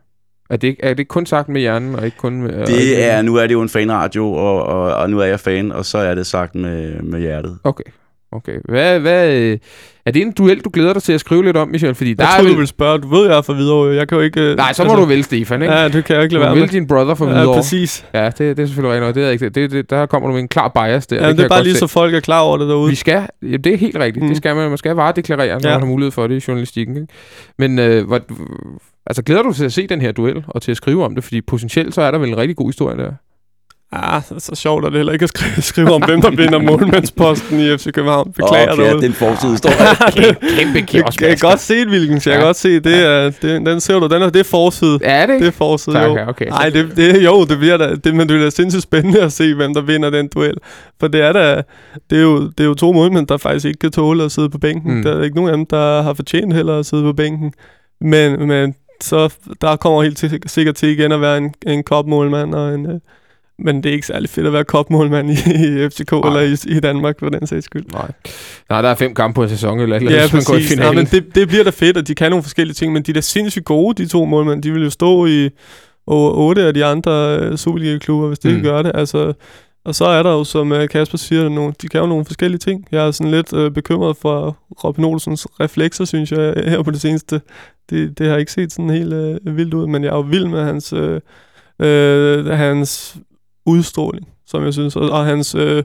[0.50, 2.54] Er det, er det kun sagt med hjernen, og ikke kun med...
[2.54, 5.24] og ikke Det er, nu er det jo en fanradio, og, og, og nu er
[5.24, 7.58] jeg fan, og så er det sagt med, med hjertet.
[7.64, 7.84] Okay.
[8.32, 8.56] Okay.
[8.68, 9.58] Hvad, hvad, øh,
[10.06, 11.94] er det en duel, du glæder dig til at skrive lidt om, Michel?
[11.94, 12.52] Fordi der Jeg troede, vel...
[12.52, 12.98] du ville spørge.
[12.98, 13.94] Du ved, jeg er for videre.
[13.94, 14.40] Jeg kan jo ikke...
[14.40, 15.74] øh, Nej, så må du vælge Stefan, ikke?
[15.74, 16.72] Ja, det kan jeg ikke du lade være vælge med.
[16.72, 17.54] din brother for Ja, videre.
[17.54, 18.06] præcis.
[18.14, 19.14] Ja, det, det er selvfølgelig rigtigt.
[19.14, 21.16] Det er ikke, det, det, der kommer du med en klar bias der.
[21.16, 21.78] Ja, kan det er bare lige se.
[21.78, 22.90] så folk er klar over det derude.
[22.90, 24.16] Vi skal, ja, det er helt rigtigt.
[24.22, 24.22] Mm.
[24.22, 24.28] Mm.
[24.28, 24.68] Det skal man.
[24.68, 25.74] Man skal varedeklarere, når Ja.
[25.74, 26.96] man har mulighed for det i journalistikken.
[26.96, 27.08] Ikke?
[27.58, 28.20] Men øh, hvor,
[29.06, 31.14] altså, glæder du dig til at se den her duel og til at skrive om
[31.14, 31.24] det?
[31.24, 33.12] Fordi potentielt så er der vel en rigtig god historie der.
[33.94, 36.58] Ah, så, så sjovt er det heller ikke at skrive, skrive om, hvem der vinder
[36.58, 38.32] målmandsposten i FC København.
[38.32, 38.96] Beklager okay, derude.
[38.96, 39.58] det er en forside
[40.56, 40.84] Kæmpe
[41.20, 42.26] Jeg kan godt se, Wilkens.
[42.26, 42.46] Jeg kan Ja.
[42.46, 44.06] godt se, det er, det, den ser du.
[44.06, 44.98] Den er, det er forside.
[45.02, 45.46] Ja, er det Det ikke?
[45.46, 46.16] er forside, Tak, jo.
[46.28, 46.46] okay.
[46.46, 49.54] Nej, det, det, jo, det bliver da, det, men det bliver sindssygt spændende at se,
[49.54, 50.54] hvem der vinder den duel.
[51.00, 51.62] For det er da,
[52.10, 54.50] det er jo, det er jo to målmænd, der faktisk ikke kan tåle at sidde
[54.50, 54.94] på bænken.
[54.96, 55.02] Mm.
[55.02, 57.52] Der er ikke nogen af dem, der har fortjent heller at sidde på bænken.
[58.00, 62.74] Men, men så der kommer helt sikkert til igen at være en, en kopmålmand og
[62.74, 62.86] en...
[63.64, 66.20] Men det er ikke særlig fedt at være kopmålmand i, i FCK Nej.
[66.26, 67.84] eller i, i Danmark, for den sags skyld.
[67.92, 68.10] Nej.
[68.70, 70.56] Nej, der er fem kampe på en sæson, eller, eller Ja, hvis man går i
[70.56, 70.70] præcis.
[70.70, 70.96] Ja, finalen.
[70.96, 73.14] men det, det bliver da fedt, at de kan nogle forskellige ting, men de er
[73.14, 74.62] da sindssygt gode, de to målmænd.
[74.62, 75.48] De vil jo stå i
[76.06, 78.56] over otte af de andre øh, Superliga-klubber, hvis det Mm.
[78.56, 78.62] mm.
[78.62, 78.92] gør det.
[78.94, 79.32] Altså,
[79.84, 82.58] og så er der jo, som øh, Kasper siger, nogle, de kan jo nogle forskellige
[82.58, 82.86] ting.
[82.92, 87.00] Jeg er sådan lidt øh, bekymret for Robin Olsens reflekser, synes jeg, her på det
[87.00, 87.40] seneste.
[87.90, 90.46] Det, det har ikke set sådan helt øh, vildt ud, men jeg er jo vild
[90.46, 91.20] med hans, øh,
[91.80, 93.16] øh, hans
[93.66, 95.82] udstråling, som jeg synes, og, og hans, øh,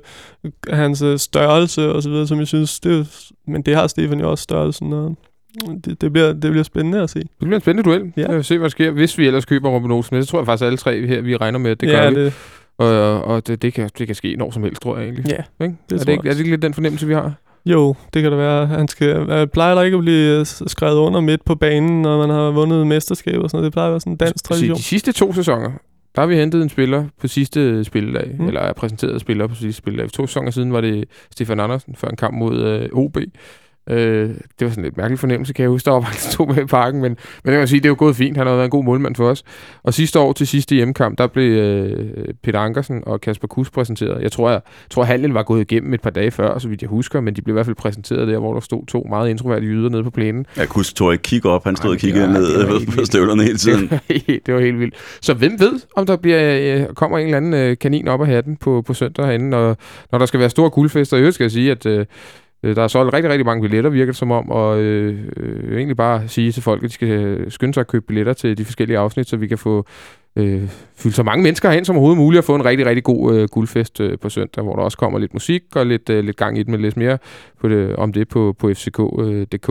[0.70, 4.32] hans øh, størrelse og så videre, som jeg synes, det men det har Stefan jo
[4.32, 5.16] også størrelsen, og
[5.86, 7.20] det, det, bliver, det bliver spændende at se.
[7.20, 8.14] Det bliver en spændende duel.
[8.18, 8.32] Ja.
[8.32, 10.16] Vil se, hvad der sker, hvis vi ellers køber Robin Olsen.
[10.16, 12.10] Men det tror jeg faktisk alle tre her, vi regner med, at det gør ja,
[12.10, 12.16] vi.
[12.16, 12.34] det,
[12.78, 15.26] Og, og det, det, kan, det kan ske når som helst, tror jeg egentlig.
[15.30, 15.76] ja, Ikke?
[15.90, 17.34] det er, det ikke, er det ikke lidt den fornemmelse, vi har?
[17.66, 18.68] Jo, det kan det være.
[18.68, 22.18] Han skal, øh, plejer der ikke at blive øh, skrevet under midt på banen, når
[22.18, 23.66] man har vundet mesterskab og sådan noget.
[23.66, 24.78] Det plejer at være sådan en dansk tradition.
[24.78, 25.72] De sidste to sæsoner,
[26.18, 28.48] der har vi hentet en spiller på sidste spilledag, mm.
[28.48, 30.06] Eller er præsenteret spiller på sidste spilledag.
[30.10, 33.18] For to sæsoner siden var det Stefan Andersen før en kamp mod øh, OB.
[33.90, 35.86] Øh, det var sådan lidt mærkelig fornemmelse, kan jeg huske.
[35.86, 37.96] Der var faktisk to med i parken, men, men det kan sige, det er jo
[38.00, 38.38] gået fint.
[38.38, 39.44] Han har været en god målmand for os.
[39.84, 44.22] Og sidste år til sidste hjemmekamp, der blev øh, Peter Ankersen og Kasper Kus præsenteret.
[44.24, 44.62] Jeg tror, jeg,
[44.92, 47.42] tror handlen var gået igennem et par dage før, så vidt jeg husker, men de
[47.42, 50.10] blev i hvert fald præsenteret der, hvor der stod to meget introverte jyder nede på
[50.10, 50.46] plænen.
[50.58, 53.44] Jeg kunne tog ikke kigge op, han stod Ej, og kiggede var- ned på støvlerne
[53.44, 53.82] hele tiden.
[53.82, 54.96] Det var, helt- det var helt vildt.
[55.22, 58.28] Så hvem ved, om der bliver, øh, kommer en eller anden øh, kanin op af
[58.28, 59.78] hatten på, på søndag herinde, når,
[60.12, 61.18] når der skal være store guldfester.
[61.18, 62.06] I øvrigt skal jeg sige, at øh,
[62.64, 65.78] øh, der er solgt rigtig, rigtig mange billetter, virker det som om, og øh, øh,
[65.78, 68.58] egentlig bare sige til folk, at de skal øh, skynde sig at købe billetter til
[68.58, 69.86] de forskellige afsnit, så vi kan få
[70.36, 73.36] øh, fyldt så mange mennesker hen som overhovedet muligt og få en rigtig, rigtig god
[73.36, 76.38] øh, guldfest øh, på søndag, hvor der også kommer lidt musik og lidt, øh, lidt
[76.38, 77.18] gang i det, men lidt mere
[77.62, 79.70] på det, om det på, på fck.dk.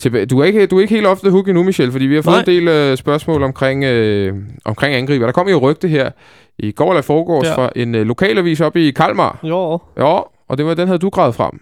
[0.00, 0.26] Tilbage.
[0.26, 2.22] Du er, ikke, du er ikke helt off the hook endnu, Michel, fordi vi har
[2.22, 2.40] fået Nej.
[2.40, 5.26] en del øh, spørgsmål omkring, øh, omkring angriber.
[5.26, 6.10] Der kom jo rygte her
[6.58, 7.50] i går eller foregårs ja.
[7.50, 7.56] Ja.
[7.56, 9.38] fra en øh, lokalavis op i Kalmar.
[9.42, 9.78] Jo.
[9.96, 10.18] Ja,
[10.48, 11.60] og det var, den havde du gravet frem.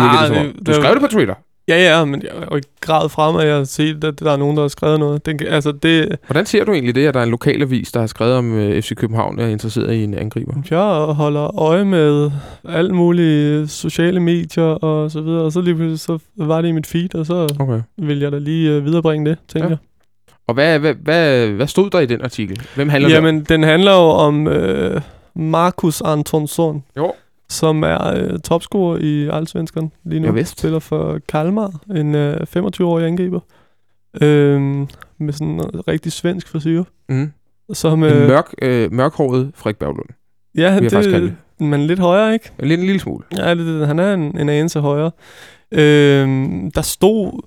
[0.00, 0.64] Virkede det, som om.
[0.66, 1.34] du skrev det på Twitter.
[1.68, 4.36] Ja, ja, men jeg har ikke grad frem, at jeg har set, at der er
[4.36, 5.26] nogen, der har skrevet noget.
[5.26, 8.06] Den, altså, det, Hvordan ser du egentlig det, at der er en lokalavis, der har
[8.06, 10.52] skrevet om øh, FC København og er interesseret i en angriber?
[10.70, 12.30] jeg holder øje med
[12.68, 16.72] alle mulige sociale medier og så videre, og så lige pludselig så var det i
[16.72, 17.80] mit feed, og så Okay.
[17.98, 19.70] vil jeg da lige øh, viderebringe det, tænker Ja.
[19.70, 19.78] jeg.
[20.48, 22.62] Og hvad, hvad, hvad, hvad stod der i den artikel?
[22.74, 23.24] Hvem handler det om?
[23.24, 25.00] Jamen, den handler jo om øh,
[25.36, 27.12] Markus Antonsson, Jo.
[27.52, 30.26] Som er øh, topscorer i Allsvenskan lige nu.
[30.26, 30.58] Ja, vist.
[30.58, 33.40] Spiller for Kalmar, en øh, 25-årig angriber.
[34.22, 34.60] Øh,
[35.18, 36.84] med sådan en rigtig svensk frisyr.
[37.08, 37.32] Mm.
[37.72, 40.08] Som, En øh, mørk, øh, mørkhåret Frederik Berglund.
[40.54, 41.34] ja, jeg kalde det,
[41.66, 42.50] men lidt højere, ikke?
[42.58, 43.24] En lille, en lille smule.
[43.36, 45.10] Ja, det, det, han er en, en anelse højere.
[45.72, 47.40] Øhm, der stod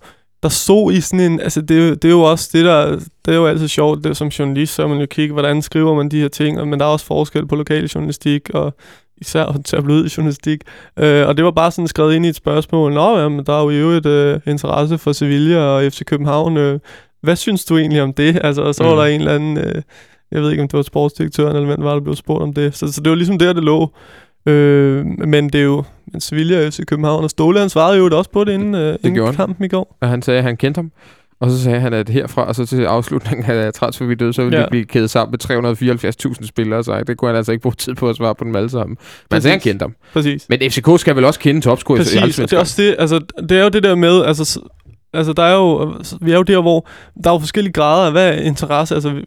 [0.43, 2.91] der stod i sådan en, altså det, er det er jo også det der,
[3.25, 6.09] det er jo altid sjovt, det som journalist, så man jo kigge, hvordan skriver man
[6.09, 8.73] de her ting, og- men der er også forskel på lokal journalistik, og
[9.17, 10.61] især tabloid journalistik,
[10.99, 13.53] øh, og det var bare sådan skrevet ind i et spørgsmål, nå ja, men der
[13.59, 16.79] er jo i øvrigt øh, interesse for Sevilla og FC København, øh,
[17.21, 18.39] hvad synes du egentlig om det?
[18.43, 18.97] Altså, og så var Mm.
[18.97, 19.81] der en eller anden, øh,
[20.31, 22.75] jeg ved ikke om det var sportsdirektøren, eller hvem var, der blev spurgt om det,
[22.77, 23.89] så, så det var ligesom der, det lå.
[24.45, 28.17] Øh, men det er jo men Sevilla og FC København, og Ståle han svarede jo
[28.17, 29.97] også på det inden, øh, gjorde inden kampen i går.
[30.01, 30.91] Og han sagde, at han kendte ham.
[31.39, 34.63] Og så sagde han, at herfra og så til afslutningen af transfervinduet, så ville ja.
[34.65, 36.83] De blive kædet sammen med 374.000 spillere.
[36.83, 38.97] Så det kunne han altså ikke bruge tid på at svare på dem alle sammen.
[39.29, 39.71] Men han sagde, han Præcis.
[39.71, 39.95] kendte ham.
[40.13, 40.45] Præcis.
[40.49, 43.19] Men FCK skal vel også kende topscorer i Præcis, og det er også det, altså,
[43.49, 44.59] det er jo det der med, altså,
[45.13, 46.87] altså der er jo, vi er jo der, hvor
[47.23, 49.25] der er jo forskellige grader af, hvad er interesse, altså, vi-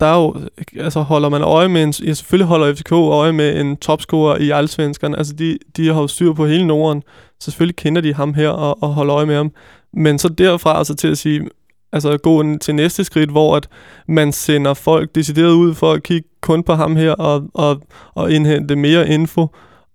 [0.00, 0.36] der er jo,
[0.80, 4.50] altså holder man øje med en, ja, selvfølgelig holder FCK øje med en topscorer i
[4.50, 7.02] Allsvenskan, altså de, de har jo styr på hele Norden,
[7.40, 9.50] så selvfølgelig kender de ham her og, og holder øje med ham,
[9.96, 11.48] men så derfra altså til at sige,
[11.92, 13.68] altså gå til næste skridt, hvor at
[14.08, 17.82] man sender folk decideret ud for at kigge kun på ham her og, og,
[18.14, 19.46] og indhente mere info,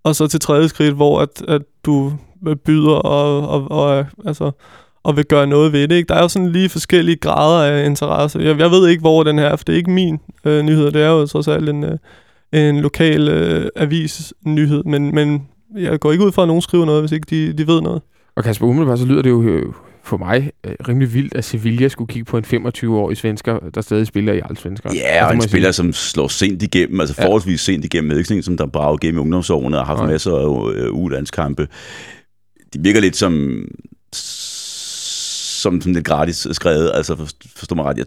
[0.04, 2.14] og så til tredje skridt, hvor at, at du
[2.66, 4.52] byder og, og, og altså,
[5.04, 5.96] og vil gøre noget ved det.
[5.96, 6.08] Ikke?
[6.08, 8.40] Der er jo sådan lige forskellige grader af interesse.
[8.40, 10.92] Jeg, jeg ved ikke, hvor den her for det er ikke min øh, nyhed.
[10.92, 11.98] Det er jo trods alt en, øh,
[12.54, 15.48] en lokal øh, avis nyhed, men, men
[15.78, 18.02] jeg går ikke ud fra, at nogen skriver noget, hvis ikke de, de ved noget.
[18.36, 19.74] Og Kasper, umiddelbart så lyder det jo øh,
[20.10, 24.08] for mig øh, rimelig vildt, at Sevilla skulle kigge på en 25-årig svensker, der stadig
[24.08, 24.94] spiller i Allsvenskan.
[24.96, 27.26] Ja, Altså, og det en spiller, som slår sent igennem, altså Ja.
[27.26, 30.12] forholdsvis sent igennem, ikke sådan som der brager igennem i ungdomsårene og har haft Nej.
[30.12, 31.68] masser af øh, ulandskampe.
[32.74, 33.64] De virker lidt som,
[34.14, 38.06] som, som lidt gratis skrevet, altså forst- forstå mig ret, jeg,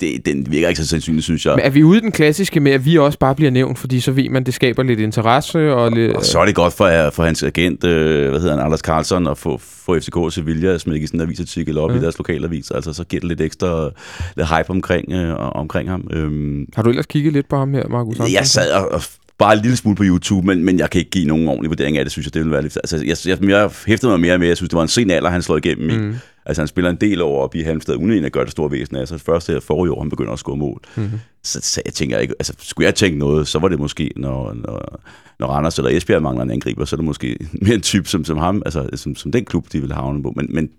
[0.00, 1.54] det, den virker ikke så sandsynligt, synes jeg.
[1.56, 4.12] Men er vi ude den klassiske med, at vi også bare bliver nævnt, fordi så
[4.12, 6.16] ved man, det skaber lidt interesse og lidt...
[6.16, 9.26] Og så er det godt for, for hans agent, øh, hvad hedder han, Anders Carlson,
[9.26, 11.96] at få, få FCK og Sevilla at smække sådan en avisartikel op ja.
[11.96, 12.70] i deres lokalavis.
[12.70, 13.90] Altså, så giver det lidt ekstra
[14.36, 16.08] lidt hype omkring, øh, omkring ham.
[16.12, 18.18] Øhm, Har du ellers kigget lidt på ham her, Markus?
[18.32, 19.02] jeg sad og, og
[19.38, 21.98] bare en lille smule på YouTube, men, men jeg kan ikke give nogen ordentlig vurdering
[21.98, 22.76] af det, synes jeg, det vil være lidt...
[22.76, 25.30] Altså, jeg, jeg, jeg hæftede mig mere med, jeg synes, det var en sen alder,
[25.30, 25.96] han slår igennem i.
[25.96, 26.14] Mm.
[26.48, 28.96] Altså, han spiller en del over op i Halmstad, uden at gøre det store væsen
[28.96, 29.08] af.
[29.08, 30.80] Så først her forrige år, han begynder at score mål.
[30.96, 31.10] Mm.
[31.42, 34.52] Så, så jeg tænker ikke, altså skulle jeg tænke noget, så var det måske, når,
[34.54, 35.00] når,
[35.38, 38.24] når Randers eller Esbjerg mangler en angriber, så er det måske mere en type som,
[38.24, 40.32] som ham, altså som, som den klub, de vil havne på.
[40.36, 40.70] Men, men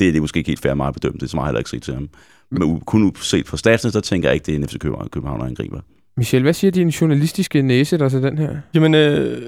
[0.00, 1.70] det er det måske ikke helt fair meget bedømt, det er så meget heller ikke
[1.70, 2.08] set til ham.
[2.50, 5.46] Men u- kun set fra statsene, så tænker jeg ikke, det er en FC København
[5.46, 5.80] angriber.
[6.16, 8.56] Michel, hvad siger din journalistiske næse der til den her?
[8.74, 9.42] Jamen, øh,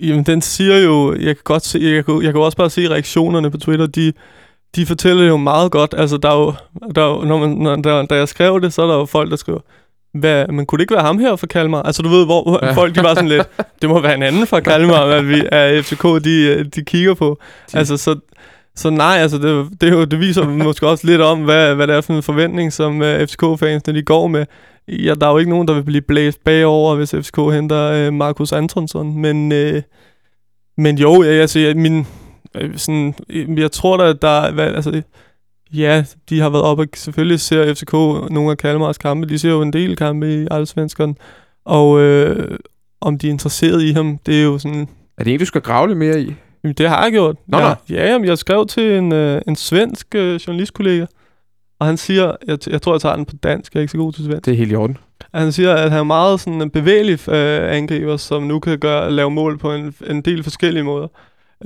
[0.00, 2.88] jamen, den siger jo, jeg kan godt se, jeg kan, jeg kan også bare se
[2.88, 4.12] reaktionerne på Twitter, de,
[4.76, 5.94] de fortæller jo meget godt.
[5.98, 6.52] Altså, der er jo,
[6.94, 9.04] der er jo når man, når, der, da jeg skrev det, så er der jo
[9.04, 9.58] folk, der skriver,
[10.14, 11.82] hvad, men kunne det ikke være ham her fra Kalmar?
[11.82, 12.72] Altså, du ved, hvor Ja.
[12.72, 13.48] folk, de var sådan lidt,
[13.82, 17.14] det må være en anden fra Kalmar, at vi er FCK, de, øh, de kigger
[17.14, 17.38] på.
[17.72, 18.16] De- Altså, så,
[18.76, 21.96] så nej, altså, det, det, jo, det viser måske også lidt om, hvad, hvad det
[21.96, 24.46] er for en forventning, som uh, FCK-fansene de går med.
[24.88, 28.14] Ja, der er jo ikke nogen, der vil blive blæst bagover, hvis FCK henter uh,
[28.14, 29.80] Markus Antonsson, men, uh,
[30.78, 32.04] men jo, jeg, altså, jeg, min, øh,
[32.76, 35.02] sådan, øh, jeg tror da, at der er, hvad, altså,
[35.74, 37.92] ja, de har været oppe, og selvfølgelig ser FCK
[38.32, 41.16] nogle af Kalmars kampe, de ser jo en del kampe i Allsvenskan,
[41.64, 42.58] og øh,
[43.00, 44.88] om de er interesseret i ham, det er jo sådan,
[45.18, 46.34] Er det en, du skal grave lidt mere i?
[46.64, 47.36] Jamen, det har jeg gjort.
[47.46, 47.74] Nå, ja, nå.
[47.90, 51.06] ja, jamen, jeg skrev til en, øh, en svensk øh, journalistkollega,
[51.78, 53.98] og han siger, jeg, jeg tror, jeg tager den på dansk, jeg er ikke så
[53.98, 54.44] god til svensk.
[54.44, 54.98] Det er helt i orden.
[55.34, 59.10] Han siger, at han er meget sådan en bevægelig øh, angriber, som nu kan gøre,
[59.10, 61.08] lave mål på en, en del forskellige måder.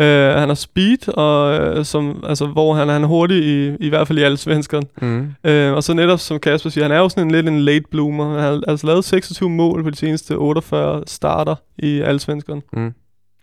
[0.01, 3.89] Øh, han har speed, og, øh, som, altså, hvor han, han er hurtig, i, i
[3.89, 4.87] hvert fald i alle svenskerne.
[5.03, 5.51] Mm.
[5.51, 7.85] Øh, og så netop, som Kasper siger, han er jo sådan en lidt en late
[7.91, 8.31] bloomer.
[8.31, 12.63] Han har altså lavet 26 mål på de seneste 48 starter i alle svenskerne.
[12.73, 12.93] Mm.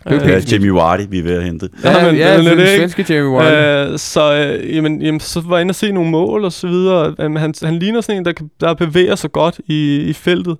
[0.09, 0.53] Det er Øh.
[0.53, 1.69] Jamie Vardy, vi er ved at hente.
[1.83, 3.91] Ja, Ja, men ja, det er den svenske Jamie Warren.
[3.93, 6.67] Øh, så, øh, jamen, jamen, så var jeg inde og se nogle mål og så
[6.67, 7.15] videre.
[7.19, 10.57] Jamen, han, han ligner sådan en, der, kan, der bevæger sig godt i, i feltet.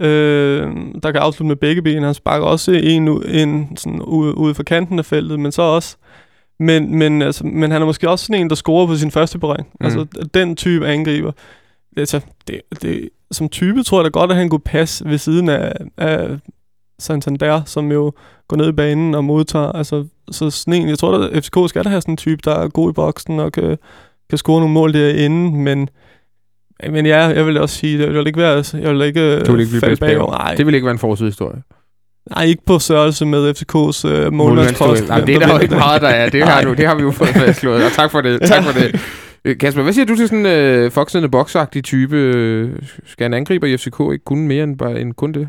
[0.00, 0.70] Øh,
[1.02, 2.02] der kan afslutte med begge ben.
[2.02, 5.96] Han sparker også en, en sådan ude, ude for kanten af feltet, men så også...
[6.60, 9.38] Men, men, altså, men han er måske også sådan en, der scorer på sin første
[9.38, 9.68] berøring.
[9.80, 9.86] Mm.
[9.86, 11.32] Altså, den type angriber.
[11.96, 15.48] Altså, det, det, som type tror jeg da godt, at han kunne passe ved siden
[15.48, 16.38] af, af
[16.98, 18.12] Santander, som jo
[18.48, 19.72] går ned i banen og modtager.
[19.72, 22.54] Altså, så sådan en, jeg tror, at FCK skal da have sådan en type, der
[22.54, 23.78] er god i boksen og kan,
[24.28, 25.88] kan score nogle mål derinde, men
[26.90, 29.60] men ja, jeg vil også sige, jeg vil ikke være, jeg vil ikke, Du vil
[29.60, 30.38] ikke blive falde bedst bagover.
[30.38, 31.62] Nej, Det vil ikke være en forsidehistorie.
[32.30, 35.08] nej, ikke på størrelse med FCK's uh, målmandspost.
[35.08, 36.28] Nej, det er der jo ikke meget, der er.
[36.30, 37.84] Det har, du, det har vi jo fået fastslået.
[37.84, 38.42] Og tak for det.
[38.42, 39.00] Tak for det.
[39.44, 42.16] Øh, Kasper, hvad siger du til sådan en øh, foxende boksagtig type?
[42.16, 42.70] Øh,
[43.06, 45.48] Skal en angriber i FCK ikke kunne mere end, bare, end kun det?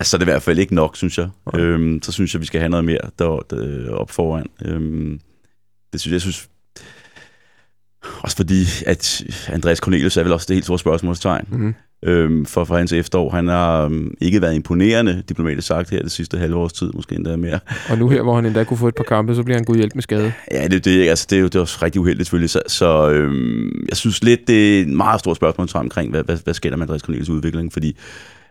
[0.00, 1.28] Altså, det er i hvert fald ikke nok, synes jeg.
[1.52, 1.62] Nej.
[1.62, 4.46] Øhm, så synes jeg, vi skal have noget mere der, der op foran.
[4.64, 5.20] Øhm,
[5.92, 6.48] det synes jeg, synes...
[8.22, 11.74] Også fordi, at Andreas Cornelius er vel også det helt store spørgsmålstegn Mm-hmm.
[12.04, 13.30] øhm, for, for hans efterår.
[13.30, 17.14] Han har øhm, ikke været imponerende, diplomatisk sagt, her det sidste halve års tid, måske
[17.14, 17.58] endda mere.
[17.90, 19.76] Og nu her, hvor han endda kunne få et par kampe, så bliver han god
[19.76, 20.32] hjælp med skade.
[20.50, 22.50] Ja, det, det, altså, det, er jo, det er også rigtig uheldigt selvfølgelig.
[22.50, 26.38] Så, så øhm, jeg synes lidt, det er et meget stort spørgsmål omkring, hvad, hvad,
[26.44, 27.72] hvad sker der med Andreas Cornelius udvikling?
[27.72, 27.96] Fordi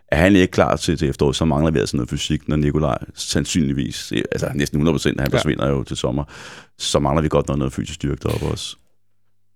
[0.08, 2.98] er han ikke klar til, til efteråret, så mangler vi altså noget fysik, når Nikolaj
[3.14, 5.36] sandsynligvis, altså næsten 100 procent, han Ja.
[5.38, 6.24] forsvinder jo til sommer,
[6.78, 8.76] så mangler vi godt noget, noget fysisk styrke deroppe også.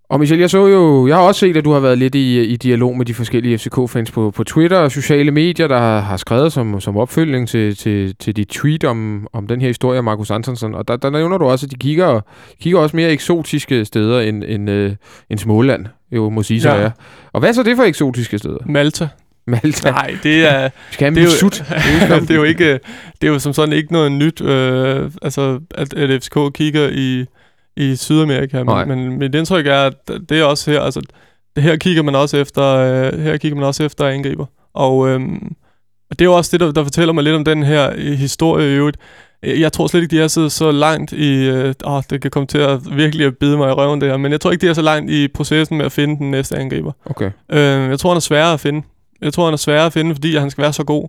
[0.09, 2.43] Og Michel, jeg så jo, jeg har også set, at du har været lidt i,
[2.43, 6.17] i dialog med de forskellige FCK-fans på, på Twitter og sociale medier, der har, har
[6.17, 10.03] skrevet som, som opfølging til, til, til dit tweet om, om den her historie af
[10.03, 10.75] Markus Antonsson.
[10.75, 12.21] Og der, der nævner du også, at de kigger,
[12.61, 14.95] kigger også mere eksotiske steder end, end, øh,
[15.29, 16.75] end Småland, jo må sige så Ja.
[16.75, 16.91] er.
[17.33, 18.57] Og hvad er så det for eksotiske steder?
[18.65, 19.07] Malta.
[19.47, 19.91] Malta.
[19.91, 20.69] Nej, det er...
[20.91, 22.73] Skal det er jo, det er jo ikke,
[23.21, 27.25] det er jo som sådan ikke noget nyt, øh, altså at, at FCK kigger i,
[27.77, 29.93] i Sydamerika, men, men mit indtryk er, at
[30.29, 31.01] det er også her, altså
[31.55, 35.55] det her kigger man også efter, øh, her kigger man også efter angriber, og øhm,
[36.09, 38.73] det er jo også det, der, der fortæller mig lidt om den her øh, historie
[38.73, 38.97] i øvrigt.
[39.43, 41.49] jeg tror slet ikke, de er så, så langt i...
[41.49, 44.17] Øh, åh, det kan komme til at virkelig at bide mig i røven, det her.
[44.17, 46.57] Men jeg tror ikke, de er så langt i processen med at finde den næste
[46.57, 46.91] angriber.
[47.05, 47.31] Okay.
[47.51, 48.81] Øh, jeg tror, han er sværere at finde.
[49.21, 51.07] Jeg tror, han er sværere at finde, fordi han skal være så god.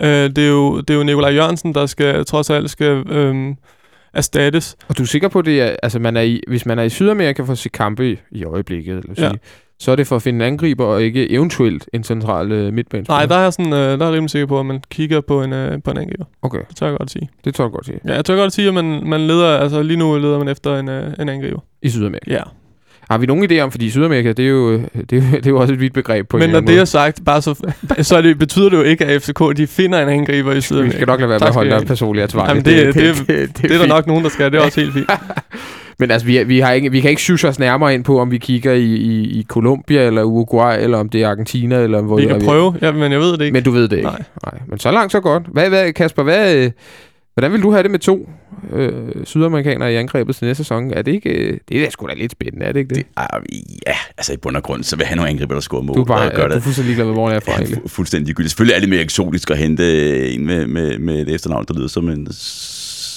[0.00, 3.54] Øh, det, er jo, det er jo Nikolaj Jørgensen, der skal trods alt skal øh,
[4.16, 4.76] erstattes.
[4.88, 6.88] Og du er sikker på, det er, altså man er i, hvis man er i
[6.88, 9.32] Sydamerika for at se kampe i, i øjeblikket, eller sige, Ja.
[9.78, 13.16] så er det for at finde en angriber, og ikke eventuelt en central øh, midtbanespiller?
[13.18, 15.42] Nej, der er sådan, øh, der er jeg rimelig sikker på, at man kigger på
[15.42, 16.24] en, øh, på en angriber.
[16.42, 17.28] Okay, Det tør jeg godt sige.
[17.44, 18.00] det tror jeg godt sige.
[18.08, 20.78] Ja, jeg tør godt sige, at man, man leder, altså lige nu leder man efter
[20.78, 21.60] en, øh, en angriber.
[21.82, 22.32] I Sydamerika.
[22.32, 22.42] Ja.
[23.10, 24.82] Har vi nogen idé om, fordi Sydamerika, det er jo, det
[25.12, 26.78] er, jo- det er jo også et vidt begreb på en Men eller når det
[26.80, 27.54] er sagt, bare så,
[28.02, 30.60] så det, betyder det jo ikke, at FCK de finder en angriber i.
[30.60, 30.90] Sydamerika.
[30.90, 32.48] Vi skal nok lade være med at holde dig personligt ansvarlig.
[32.48, 32.94] Jamen, det-
[33.28, 34.52] det- Det er der nok nogen, der skal.
[34.52, 35.10] Det er også helt fint.
[35.98, 38.30] Men altså, vi, vi, har ikke, vi kan ikke syge os nærmere ind på, om
[38.30, 42.16] vi kigger i, i, i Colombia, eller Uruguay, eller om det er Argentina, eller hvor
[42.16, 43.52] Vi det kan prøve, ja, men jeg ved det ikke.
[43.52, 44.08] Men du ved det ikke?
[44.08, 44.22] Nej.
[44.44, 44.60] Nej.
[44.68, 45.42] Men så langt, så godt.
[45.52, 46.70] Hvad, hvad, Kasper, hvad, øh,
[47.36, 48.30] hvordan vil du have det med to
[48.72, 48.92] øh,
[49.24, 50.90] sydamerikanere i angrebet til næste sæson?
[50.92, 51.30] Er det ikke...
[51.30, 52.96] Øh, det er sgu da lidt spændende, er det ikke det?
[52.96, 53.40] Det, ah,
[53.86, 55.96] ja, altså i bund og grund, så vil han nogle angriber, der scorer mål.
[55.96, 56.62] du er bare og gør er, du er det.
[56.62, 57.78] fuldstændig ligeglad med, hvor han er fra, egentlig.
[57.78, 58.50] fu- fuldstændig gyldigt.
[58.50, 61.88] Selvfølgelig er det mere eksotisk at hente en med, med, med et efternavn, der lyder
[61.88, 62.28] som en,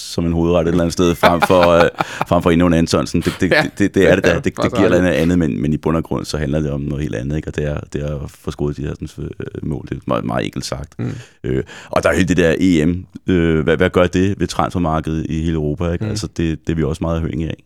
[0.09, 1.89] som en hovedret et eller andet sted, frem for, øh,
[2.27, 3.21] frem for Endnu Antonsen.
[3.21, 3.61] Det, det, Ja.
[3.63, 4.35] det, det, det er det da.
[4.35, 6.59] Det, det, det giver er noget andet, men, men i bund og grund, så handler
[6.59, 7.47] det om noget helt andet, ikke?
[7.47, 9.85] og det er, det er at få scoret de her sådan, øh, mål.
[9.89, 10.99] Det er meget, meget enkelt sagt.
[10.99, 11.11] Mm.
[11.43, 13.05] Øh, og der er hele det der EM.
[13.27, 15.91] Øh, hvad, hvad gør det ved transfermarkedet i hele Europa?
[15.91, 16.03] Ikke?
[16.05, 16.09] Mm.
[16.09, 17.63] Altså, det, det er vi også meget afhængige af.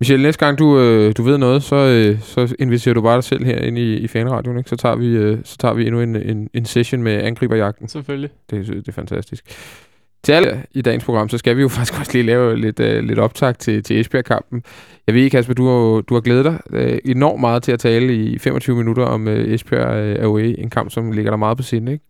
[0.00, 3.24] Michelle, næste gang du, øh, du ved noget, så, øh, så inviterer du bare dig
[3.24, 4.70] selv her ind i, i fanradioen, ikke?
[4.70, 7.88] Så tager vi, øh, så tager vi endnu en, en, en session med angriberjagten.
[7.88, 8.30] Selvfølgelig.
[8.50, 9.44] Det, det er fantastisk.
[10.24, 13.04] Til alle i dagens program, så skal vi jo faktisk også lige lave lidt, øh,
[13.04, 14.62] lidt optag til, til Esbjerg-kampen.
[15.06, 18.14] Jeg ved, Kasper, du har, du har glædet dig øh, enormt meget til at tale
[18.14, 21.62] i 25 minutter om øh, Esbjerg øh, away, en kamp, som ligger der meget på
[21.62, 22.04] sinde, ikke?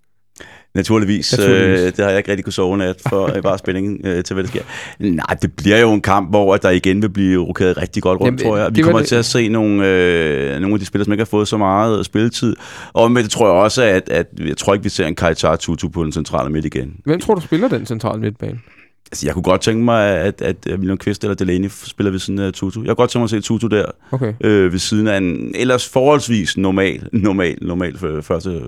[0.74, 1.38] Naturligvis.
[1.38, 1.80] Naturligvis.
[1.80, 4.44] Øh, det har jeg ikke rigtig kunne sove nat for bare spændingen øh, til, hvad
[4.44, 4.62] der sker.
[4.98, 8.40] Nej, det bliver jo en kamp, hvor der igen vil blive rokeret rigtig godt rundt,
[8.42, 8.76] Jamen, tror jeg.
[8.76, 11.26] Vi kommer det- til at se nogle, øh, nogle af de spillere, som ikke har
[11.26, 12.56] fået så meget spilletid.
[12.92, 15.56] Og men det tror jeg også, at, at jeg tror ikke, vi ser en Kajtar
[15.56, 16.94] Tutu på den centrale midt igen.
[17.04, 18.58] Hvem tror du spiller den centrale midtbane?
[19.12, 22.40] Altså, jeg kunne godt tænke mig, at, at, William Kvist eller Delaney spiller ved siden
[22.40, 22.80] af Tutu.
[22.80, 24.32] Jeg kunne godt tænke mig at se Tutu der Okay.
[24.40, 28.60] øh, ved siden af en ellers forholdsvis normal, normal, normal øh, første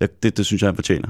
[0.00, 1.08] Ja, det, det synes jeg, han fortjener.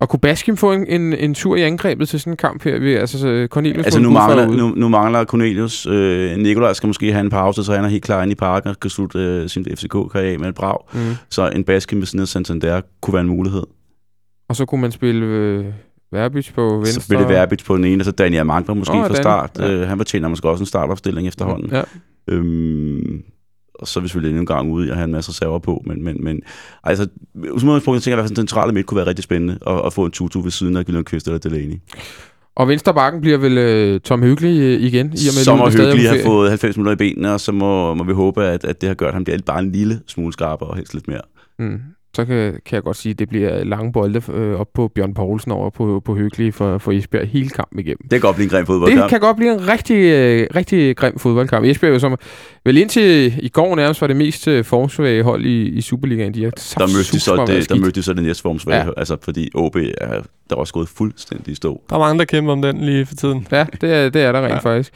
[0.00, 2.78] Og kunne Baskim få en, en, en tur i angrebet til sådan en kamp her?
[2.78, 5.86] Vi, altså, så Cornelius Altså nu ud mangler, nu, nu mangler Cornelius.
[5.86, 8.68] Øh, Nikolaj skal måske have en pause, så han er helt klar inde i parken
[8.68, 10.78] og skal slutte øh, sin FCK-karriere af med et brag.
[10.92, 11.00] Mm.
[11.30, 13.62] Så en basket med sådan noget Santander kunne være en mulighed.
[14.48, 15.64] Og så kunne man spille øh,
[16.12, 17.00] Verbitz på venstre.
[17.00, 19.50] Så det Verbitz på den ene, og så Daniel Mankler måske Åh, oh, fra start.
[19.58, 19.72] Ja.
[19.72, 21.70] Øh, han fortjener måske også en startopstilling efterhånden.
[21.72, 21.82] Ja.
[22.28, 23.22] Øhm,
[23.74, 25.82] og så er vi selvfølgelig endnu en gang ude og have en masse reserver på.
[25.86, 26.40] Men, men, men
[26.84, 29.92] altså, som udgangspunkt tænker jeg, at den centrale midt kunne være rigtig spændende at, at
[29.92, 31.80] få en tutu ved siden af Gyllen Kvist eller Delaney.
[32.56, 35.68] Og venstre bakken bliver vel øh, Tom Hyggelig øh, igen, i og med Som på
[35.68, 38.80] hyggelig har fået 90 minutter i benene, og så må, må vi håbe, at, at
[38.80, 41.20] det har gjort, at han bliver bare en lille smule skarpere og helst lidt mere.
[41.58, 41.80] Mm.
[42.14, 42.36] Så kan,
[42.66, 45.70] kan jeg godt sige, at det bliver lange bolde øh, op på Bjørn Poulsen over
[45.70, 47.98] på, på Hyggelig for, for Esbjerg hele kampen igennem.
[48.02, 49.02] Det kan godt blive en grim fodboldkamp.
[49.02, 51.64] Det kan godt blive en rigtig, øh, rigtig grim fodboldkamp.
[51.66, 52.16] Esbjerg er jo som,
[52.64, 56.34] vel indtil i går nærmest var det mest øh, formsvage hold i, i Superligaen.
[56.34, 58.90] De har der mødte de så det, der mødte de så det næste formsvage, Ja.
[58.96, 61.82] altså fordi OB er der er også gået fuldstændig i stå.
[61.90, 63.46] Der er mange, der kæmper om den lige for tiden.
[63.52, 64.58] Ja, det er, det er der rent ja.
[64.58, 64.92] faktisk.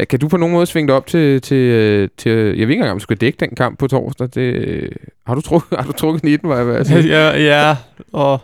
[0.00, 2.60] Øh, Kan du på nogen måde svinge dig op til, til, øh, til jeg ved
[2.60, 4.28] ikke engang, om du skal dække den kamp på torsdag.
[4.34, 4.92] Det, øh,
[5.26, 7.06] har, du trukket, har du trukket 19, var jeg ved at sige?
[7.08, 7.76] ja, ja,
[8.12, 8.40] og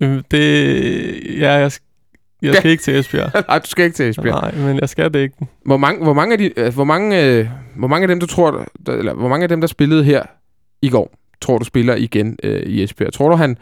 [0.00, 1.38] øhm, det...
[1.38, 1.72] Ja, jeg,
[2.42, 3.30] jeg skal ikke til Esbjerg.
[3.48, 4.54] Nej, du skal ikke til Esbjerg.
[4.54, 5.34] Nej, men jeg skal det ikke.
[5.64, 8.26] Hvor mange, hvor mange af de, øh, hvor mange, øh, hvor mange af dem du
[8.26, 10.22] tror, der, eller hvor mange af dem der spillede her
[10.82, 13.12] i går, tror du spiller igen øh, i Esbjerg?
[13.12, 13.58] Tror du han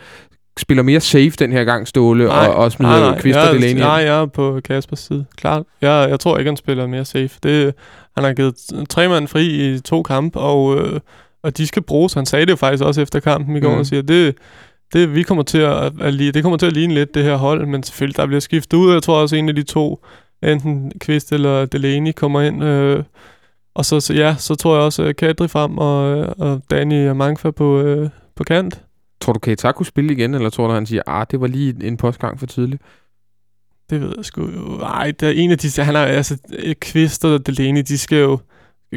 [0.60, 3.80] spiller mere safe den her gang Ståle og, og smider Kvist og jeg, Delaney?
[3.80, 5.24] Nej, jeg er på Kaspers side.
[5.36, 5.62] Klart.
[5.82, 7.30] Jeg, jeg tror ikke, han spiller mere safe.
[7.42, 7.74] Det,
[8.16, 8.54] han har givet
[8.88, 11.00] tre mand fri i to kampe, og, øh,
[11.42, 12.12] og de skal bruges.
[12.14, 13.78] Han sagde det jo faktisk også efter kampen i går, Mm.
[13.78, 14.34] og siger, det,
[14.92, 17.36] det, vi kommer til at, at, li- det kommer til at ligne lidt det her
[17.36, 18.92] hold, men selvfølgelig, der bliver skiftet ud.
[18.92, 20.04] Jeg tror også, en af de to,
[20.42, 22.64] enten Kvist eller Delaney, kommer ind.
[22.64, 23.02] Øh,
[23.74, 27.08] og så, så, ja, så tror jeg også øh, Kadri frem, og, øh, og Danny
[27.08, 28.80] Mangfa på, øh, på kant.
[29.20, 31.74] Tror du, Keita kunne spille igen, eller tror du, han siger, ah, det var lige
[31.86, 32.82] en postgang for tidligt?
[33.90, 34.80] Det ved jeg sgu jo.
[34.80, 35.82] Ej, der er en af de...
[35.82, 36.36] Han er altså...
[36.80, 38.38] Kvist og Delaney, de skal jo...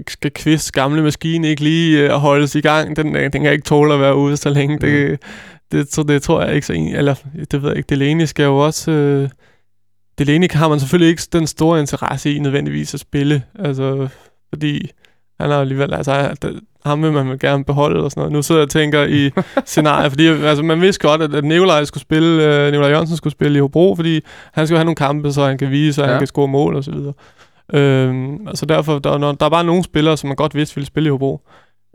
[0.07, 2.95] Skal Kvist gamle maskine ikke lige uh, holdes i gang?
[2.95, 4.75] Den, øh, den kan ikke tåle at være ude så længe.
[4.75, 4.81] Mm.
[4.81, 5.19] Det,
[5.71, 6.95] det, det, det, tror jeg ikke så en...
[6.95, 7.15] Eller,
[7.51, 7.87] det ved jeg ikke.
[7.87, 8.91] Delaney skal jo også...
[8.91, 9.29] Uh,
[10.17, 13.43] Delaney har man selvfølgelig ikke den store interesse i nødvendigvis at spille.
[13.59, 14.07] Altså,
[14.49, 14.91] fordi
[15.41, 16.35] Han har alligevel, altså,
[16.85, 18.33] ham vil man gerne beholde og sådan noget.
[18.33, 19.31] Nu sidder jeg og tænker i
[19.65, 23.31] scenarier, fordi altså, man vidste godt, at, at Nikolaj skulle spille, øh, Nikolaj Jørgensen skulle
[23.31, 24.21] spille i Hobro, fordi
[24.53, 26.11] han skal have nogle kampe, så han kan vise, at ja.
[26.11, 27.13] han kan score mål og så videre.
[27.73, 30.87] Øhm, altså derfor, der, der, der er bare nogle spillere, som man godt vidste ville
[30.87, 31.41] spille i Hobro.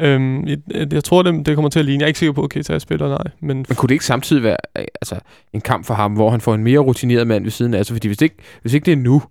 [0.01, 0.59] Øhm, jeg,
[0.93, 2.01] jeg tror, det, det kommer til at ligne.
[2.01, 3.25] Jeg er ikke sikker på, at Keita spiller, nej.
[3.41, 5.17] Men, men kunne det ikke samtidig være altså,
[5.53, 7.79] en kamp for ham, hvor han får en mere rutineret mand ved siden af?
[7.79, 9.23] Altså, fordi hvis, det ikke, hvis ikke det er nu,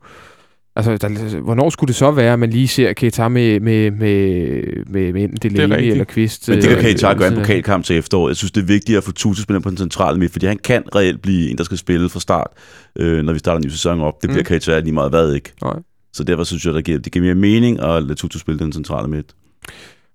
[0.77, 4.61] Altså, der, hvornår skulle det så være, at man lige ser Keita med, med, med,
[4.87, 6.49] med, med enten Delaney eller Kvist?
[6.49, 8.29] Men det kan øh, Keita gøre en pokalkamp til efteråret.
[8.29, 10.57] Jeg synes, det er vigtigt at få Tutu spille på den centrale midt, fordi han
[10.57, 12.47] kan reelt blive en, der skal spille fra start,
[12.95, 14.21] øh, når vi starter en ny sæson op.
[14.21, 14.45] Det bliver mm.
[14.45, 15.51] Keita lige meget hvad ikke.
[15.61, 15.79] Nej.
[16.13, 18.71] Så derfor synes jeg, det giver, det giver mere mening at lade Tutu spille den
[18.71, 19.35] centrale midt.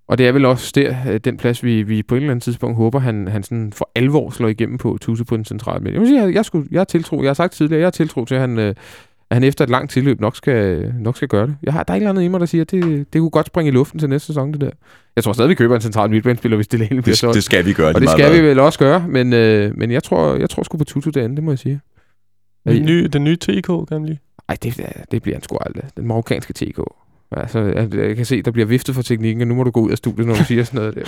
[0.09, 2.43] Og det er vel også der, øh, den plads, vi, vi på et eller andet
[2.43, 5.95] tidspunkt håber, han, han sådan for alvor slår igennem på Tutu på den centrale midt.
[5.95, 8.35] Jeg, sige, jeg, jeg, skulle, jeg, tiltro, jeg har sagt tidligere, jeg har tiltro til,
[8.35, 8.75] at han, øh,
[9.31, 11.57] at han efter et langt tilløb nok skal, nok skal gøre det.
[11.63, 13.47] Jeg har, der er ikke andet i mig, der siger, at det, det kunne godt
[13.47, 14.71] springe i luften til næste sæson, det der.
[15.17, 17.73] Jeg tror stadig, vi køber en central midtbanespiller, hvis det bliver det, det skal vi
[17.73, 17.95] gøre.
[17.95, 20.79] Og det skal vi vel også gøre, men, øh, men jeg tror, jeg tror sgu
[20.79, 21.81] på Tutu derinde, det må jeg sige.
[22.67, 24.21] Den nye, den nye TK, kan lige?
[24.49, 25.85] Ej, det, det bliver han sgu aldrig.
[25.97, 26.81] Den marokkanske TK.
[27.37, 29.81] Altså, jeg, jeg kan se, der bliver viftet for teknikken, og nu må du gå
[29.81, 31.05] ud af studiet, når du siger sådan noget der.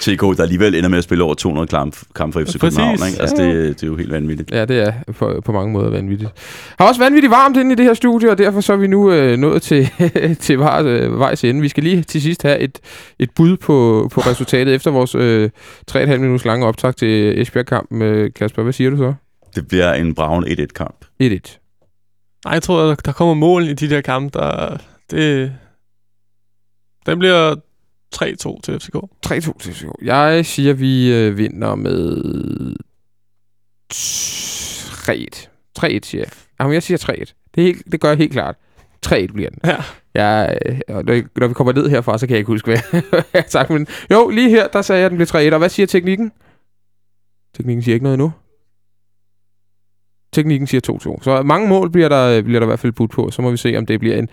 [0.00, 2.94] TK, der alligevel ender med at spille over 200 kampe kamp for FC København.
[2.94, 3.20] Ikke?
[3.20, 3.48] Altså, ja.
[3.48, 4.52] det, det er jo helt vanvittigt.
[4.52, 6.30] Ja, det er på, på mange måder vanvittigt.
[6.78, 9.12] Har også vanvittigt varmt inde i det her studie, og derfor så er vi nu
[9.12, 9.90] øh, nået til,
[10.46, 11.60] til vejs, øh, vejs ende.
[11.60, 12.78] Vi skal lige til sidst have et,
[13.18, 15.50] et bud på, på resultatet efter vores øh,
[15.90, 18.02] 3,5 minutters lange optag til Esbjerg-kampen.
[18.02, 19.14] Øh, Kasper, hvad siger du så?
[19.54, 21.04] Det bliver en Braun 1-1-kamp.
[21.22, 21.58] 1-1.
[22.44, 24.76] Nej, jeg tror, der kommer mål i de der kampe, der
[25.12, 25.52] det,
[27.06, 27.54] den bliver
[28.14, 28.96] 3-2 til FCK.
[29.26, 29.88] 3-2 til FCK.
[30.02, 32.22] Jeg siger, vi øh, vinder med
[33.92, 35.48] 3-1.
[35.78, 36.30] 3-1 siger jeg.
[36.60, 37.32] Jamen, jeg siger 3-1.
[37.54, 38.56] Det, helt, det gør jeg helt klart.
[39.06, 39.58] 3-1 bliver den.
[39.64, 39.76] Ja.
[40.14, 43.24] Jeg, øh, når, når vi kommer ned herfra, så kan jeg ikke huske, hvad jeg
[43.42, 43.70] har sagt.
[43.70, 45.52] Men jo, lige her, der sagde jeg, at den blev 3-1.
[45.52, 46.32] Og hvad siger teknikken?
[47.54, 48.32] Teknikken siger ikke noget endnu.
[50.32, 51.22] Teknikken siger 2-2.
[51.22, 53.30] Så mange mål bliver der, øh, bliver der i hvert fald budt på.
[53.30, 54.28] Så må vi se, om det bliver en,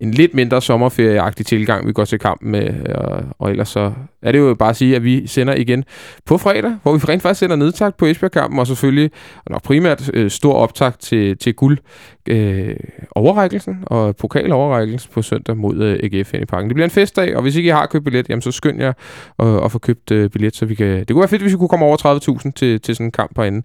[0.00, 2.86] en lidt mindre sommerferieagtig tilgang, vi går til kampen med.
[2.86, 3.92] Og, og ellers så
[4.22, 5.84] er det jo bare at sige, at vi sender igen
[6.26, 10.10] på fredag, hvor vi rent faktisk sender nedtagt på Esbjerg-kampen, og selvfølgelig, og nok primært,
[10.14, 11.78] øh, stor optakt til, til guld
[12.28, 12.76] øh,
[13.10, 16.68] overrækkelsen og pokaloverrækkelsen på søndag mod øh, AGF i parken.
[16.68, 18.92] Det bliver en festdag, og hvis ikke I har købt billet, jamen så skynd jer
[19.42, 20.98] øh, at, at få købt øh, billet, så vi kan...
[20.98, 23.36] Det kunne være fedt, hvis vi kunne komme over 30.000 til, til sådan en kamp
[23.36, 23.62] herinde.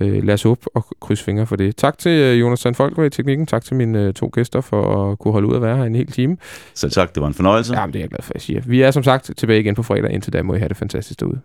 [0.00, 1.76] Øh, lad os op og krydse fingre for det.
[1.76, 3.46] Tak til øh, Jonas Sandfolk i teknikken.
[3.46, 5.94] Tak til mine øh, to gæster for at kunne holde ud at være her en
[5.94, 6.36] hel time.
[6.74, 7.80] Selv tak, det var en fornøjelse.
[7.80, 8.60] Ja, det er jeg glad for, at jeg siger.
[8.66, 10.10] Vi er som sagt tilbage igen på fredag.
[10.10, 11.40] Indtil da må I have det fantastisk derude.